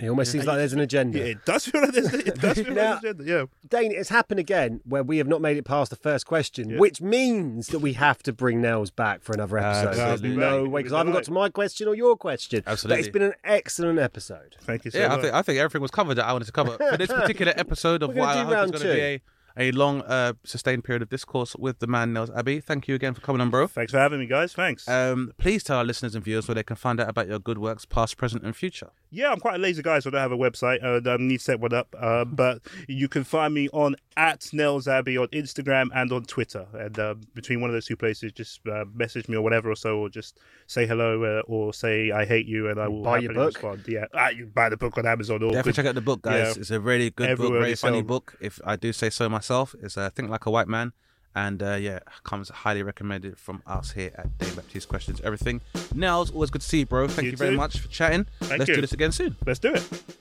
It 0.00 0.08
almost 0.08 0.32
seems 0.32 0.44
like 0.44 0.56
there's 0.56 0.72
an 0.72 0.80
agenda. 0.80 1.18
Yeah, 1.20 1.24
it 1.26 1.44
does 1.44 1.66
feel 1.66 1.80
like 1.80 1.92
there's, 1.92 2.12
it 2.12 2.40
does 2.40 2.58
feel 2.58 2.74
Now- 2.74 2.94
like 2.94 3.02
there's 3.02 3.14
agenda. 3.20 3.24
Yeah. 3.24 3.44
Dane, 3.70 3.92
it's 3.92 4.08
happened 4.08 4.40
again 4.40 4.80
where 4.84 5.04
we 5.04 5.18
have 5.18 5.28
not 5.28 5.40
made 5.40 5.56
it 5.56 5.64
past 5.64 5.90
the 5.90 5.96
first 5.96 6.26
question, 6.26 6.68
Yeah. 6.70 6.78
which 6.78 7.00
means 7.00 7.68
that 7.68 7.78
we 7.78 7.92
have 7.92 8.20
to 8.24 8.32
bring 8.32 8.60
Nels 8.60 8.90
back 8.90 9.22
for 9.22 9.32
another 9.34 9.56
episode. 9.58 9.88
Absolutely. 10.00 10.28
There's 10.30 10.38
no 10.38 10.62
Right. 10.62 10.70
way, 10.70 10.80
because 10.82 10.92
I 10.92 10.98
haven't 10.98 11.12
got 11.12 11.24
to 11.24 11.32
my 11.32 11.48
question 11.48 11.86
or 11.86 11.94
your 11.94 12.16
question. 12.16 12.62
But 12.64 12.72
Absolutely. 12.72 13.00
it's 13.00 13.08
been 13.08 13.22
an 13.22 13.34
excellent 13.44 14.00
episode. 14.00 14.56
Thank 14.62 14.84
you 14.84 14.90
so 14.90 14.98
Yeah, 14.98 15.14
I 15.14 15.20
think 15.20 15.32
I 15.32 15.42
think 15.42 15.58
everything 15.60 15.80
was 15.82 15.92
covered 15.92 16.14
that 16.16 16.24
I 16.26 16.32
wanted 16.32 16.46
to 16.46 16.52
cover 16.52 16.76
for 16.76 16.96
this 16.96 17.08
particular 17.20 17.52
episode 17.56 18.02
of 18.02 18.08
We're 18.08 18.14
gonna 18.16 18.26
what 18.26 18.36
I 18.36 18.42
hope 18.42 18.48
is 18.48 18.54
round 18.54 18.72
going 18.72 18.82
to 18.82 18.94
be 18.94 19.00
a, 19.00 19.22
a 19.56 19.70
long, 19.70 20.02
uh, 20.02 20.32
sustained 20.42 20.82
period 20.82 21.02
of 21.02 21.08
discourse 21.08 21.54
with 21.56 21.78
the 21.78 21.86
man 21.86 22.12
Nels 22.12 22.30
Abbey. 22.30 22.58
Thank 22.58 22.88
you 22.88 22.96
again 22.96 23.14
for 23.14 23.20
coming 23.20 23.40
on, 23.40 23.50
bro. 23.50 23.68
Thanks 23.68 23.92
for 23.92 23.98
having 23.98 24.18
me, 24.18 24.26
guys. 24.26 24.52
Thanks. 24.52 24.88
Um, 24.88 25.32
please 25.38 25.62
tell 25.62 25.78
our 25.78 25.84
listeners 25.84 26.16
and 26.16 26.24
viewers 26.24 26.48
where 26.48 26.56
they 26.56 26.64
can 26.64 26.74
find 26.74 26.98
out 27.00 27.08
about 27.08 27.28
your 27.28 27.38
good 27.38 27.58
works, 27.58 27.84
past, 27.84 28.16
present, 28.16 28.42
and 28.42 28.56
future. 28.56 28.90
Yeah, 29.14 29.30
I'm 29.30 29.38
quite 29.38 29.54
a 29.54 29.58
lazy 29.58 29.82
guy, 29.82 30.00
so 30.00 30.10
I 30.10 30.12
don't 30.12 30.20
have 30.20 30.32
a 30.32 30.36
website. 30.36 30.82
Uh, 30.82 31.08
I 31.08 31.16
need 31.18 31.38
to 31.38 31.44
set 31.44 31.60
one 31.60 31.72
up. 31.72 31.94
Uh, 31.98 32.24
but 32.42 32.60
you 32.88 33.08
can 33.08 33.24
find 33.24 33.54
me 33.54 33.68
on 33.72 33.96
at 34.16 34.48
Nels 34.52 34.88
Abbey 34.88 35.16
on 35.16 35.28
Instagram 35.28 35.88
and 35.94 36.12
on 36.12 36.24
Twitter. 36.24 36.66
And 36.74 36.98
uh, 36.98 37.14
between 37.34 37.60
one 37.60 37.70
of 37.70 37.74
those 37.74 37.86
two 37.86 37.96
places, 37.96 38.32
just 38.32 38.60
uh, 38.66 38.84
message 38.94 39.28
me 39.28 39.36
or 39.36 39.42
whatever 39.42 39.70
or 39.70 39.76
so, 39.76 39.98
or 39.98 40.08
just 40.08 40.40
say 40.66 40.86
hello 40.86 41.22
uh, 41.24 41.42
or 41.46 41.72
say 41.72 42.10
I 42.10 42.24
hate 42.24 42.46
you, 42.46 42.68
and 42.68 42.80
I 42.80 42.88
will 42.88 43.02
Buy 43.02 43.18
your 43.18 43.34
book. 43.34 43.54
respond. 43.54 43.84
Yeah, 43.86 44.06
ah, 44.14 44.28
you 44.30 44.46
buy 44.46 44.68
the 44.68 44.76
book 44.76 44.98
on 44.98 45.06
Amazon. 45.06 45.36
Or 45.36 45.50
Definitely 45.50 45.62
good- 45.62 45.76
check 45.76 45.86
out 45.86 45.94
the 45.94 46.00
book, 46.00 46.22
guys. 46.22 46.56
Yeah. 46.56 46.60
It's 46.60 46.70
a 46.70 46.80
really 46.80 47.10
good 47.10 47.36
book, 47.38 47.52
very 47.52 47.74
funny 47.76 48.02
book. 48.02 48.36
If 48.40 48.60
I 48.64 48.76
do 48.76 48.92
say 48.92 49.10
so 49.10 49.28
myself, 49.28 49.74
it's 49.80 49.96
uh, 49.96 50.10
Think 50.10 50.30
Like 50.30 50.46
a 50.46 50.50
White 50.50 50.68
Man. 50.68 50.92
And 51.34 51.62
uh, 51.62 51.74
yeah, 51.74 51.98
comes 52.22 52.48
highly 52.48 52.82
recommended 52.82 53.36
from 53.38 53.62
us 53.66 53.92
here 53.92 54.12
at 54.16 54.38
Dane 54.38 54.54
Baptiste 54.54 54.88
Questions 54.88 55.20
Everything. 55.22 55.60
Nels, 55.94 56.30
always 56.30 56.50
good 56.50 56.62
to 56.62 56.68
see 56.68 56.80
you, 56.80 56.86
bro. 56.86 57.08
Thank 57.08 57.24
you, 57.26 57.30
You 57.32 57.36
very 57.36 57.56
much 57.56 57.78
for 57.80 57.88
chatting. 57.88 58.26
Thank 58.40 58.60
Let's 58.60 58.68
you. 58.68 58.74
do 58.76 58.80
this 58.80 58.92
again 58.92 59.12
soon. 59.12 59.36
Let's 59.44 59.58
do 59.58 59.74
it. 59.74 60.14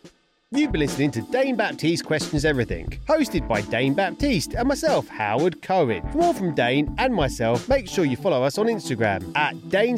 You've 0.56 0.72
been 0.72 0.82
listening 0.82 1.10
to 1.12 1.22
Dane 1.24 1.56
Baptiste 1.56 2.06
Questions 2.06 2.46
Everything, 2.46 2.88
hosted 3.08 3.48
by 3.48 3.62
Dane 3.62 3.96
Baptiste 3.96 4.54
and 4.54 4.68
myself, 4.68 5.08
Howard 5.08 5.64
Cohen. 5.64 6.08
For 6.12 6.18
more 6.20 6.34
from 6.36 6.54
Dane 6.54 6.94
and 7.00 7.12
myself, 7.12 7.68
make 7.68 7.88
sure 7.88 8.06
you 8.06 8.16
follow 8.16 8.44
us 8.44 8.60
on 8.60 8.68
Instagram 8.68 9.36
at 9.36 9.56
Dane 9.70 9.98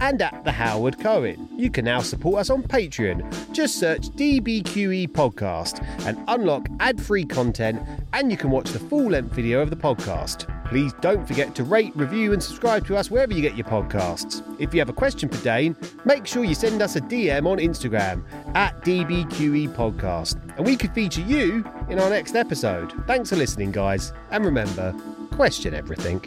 and 0.00 0.20
at 0.20 0.44
The 0.44 0.52
Howard 0.52 1.00
Cohen. 1.00 1.48
You 1.56 1.70
can 1.70 1.86
now 1.86 2.00
support 2.00 2.40
us 2.40 2.50
on 2.50 2.62
Patreon. 2.62 3.54
Just 3.54 3.76
search 3.76 4.10
DBQE 4.10 5.08
Podcast 5.08 5.82
and 6.06 6.22
unlock 6.28 6.68
ad 6.80 7.00
free 7.00 7.24
content, 7.24 7.80
and 8.12 8.30
you 8.30 8.36
can 8.36 8.50
watch 8.50 8.68
the 8.68 8.78
full 8.78 9.12
length 9.12 9.32
video 9.32 9.60
of 9.62 9.70
the 9.70 9.76
podcast. 9.76 10.46
Please 10.68 10.92
don't 11.00 11.26
forget 11.26 11.54
to 11.54 11.64
rate, 11.64 11.94
review, 11.94 12.32
and 12.32 12.42
subscribe 12.42 12.86
to 12.86 12.96
us 12.96 13.10
wherever 13.10 13.32
you 13.32 13.42
get 13.42 13.56
your 13.56 13.66
podcasts. 13.66 14.42
If 14.58 14.74
you 14.74 14.80
have 14.80 14.88
a 14.88 14.94
question 14.94 15.28
for 15.28 15.42
Dane, 15.44 15.76
make 16.04 16.26
sure 16.26 16.44
you 16.44 16.54
send 16.54 16.82
us 16.82 16.96
a 16.96 17.00
DM 17.00 17.46
on 17.46 17.58
Instagram 17.58 18.24
at 18.54 18.80
DBQE 18.82 19.53
Podcast, 19.54 20.40
and 20.56 20.66
we 20.66 20.76
could 20.76 20.92
feature 20.92 21.20
you 21.22 21.64
in 21.88 21.98
our 22.00 22.10
next 22.10 22.34
episode. 22.34 22.92
Thanks 23.06 23.30
for 23.30 23.36
listening, 23.36 23.72
guys, 23.72 24.12
and 24.30 24.44
remember, 24.44 24.94
question 25.30 25.74
everything. 25.74 26.20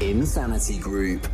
Insanity 0.00 0.78
Group. 0.78 1.28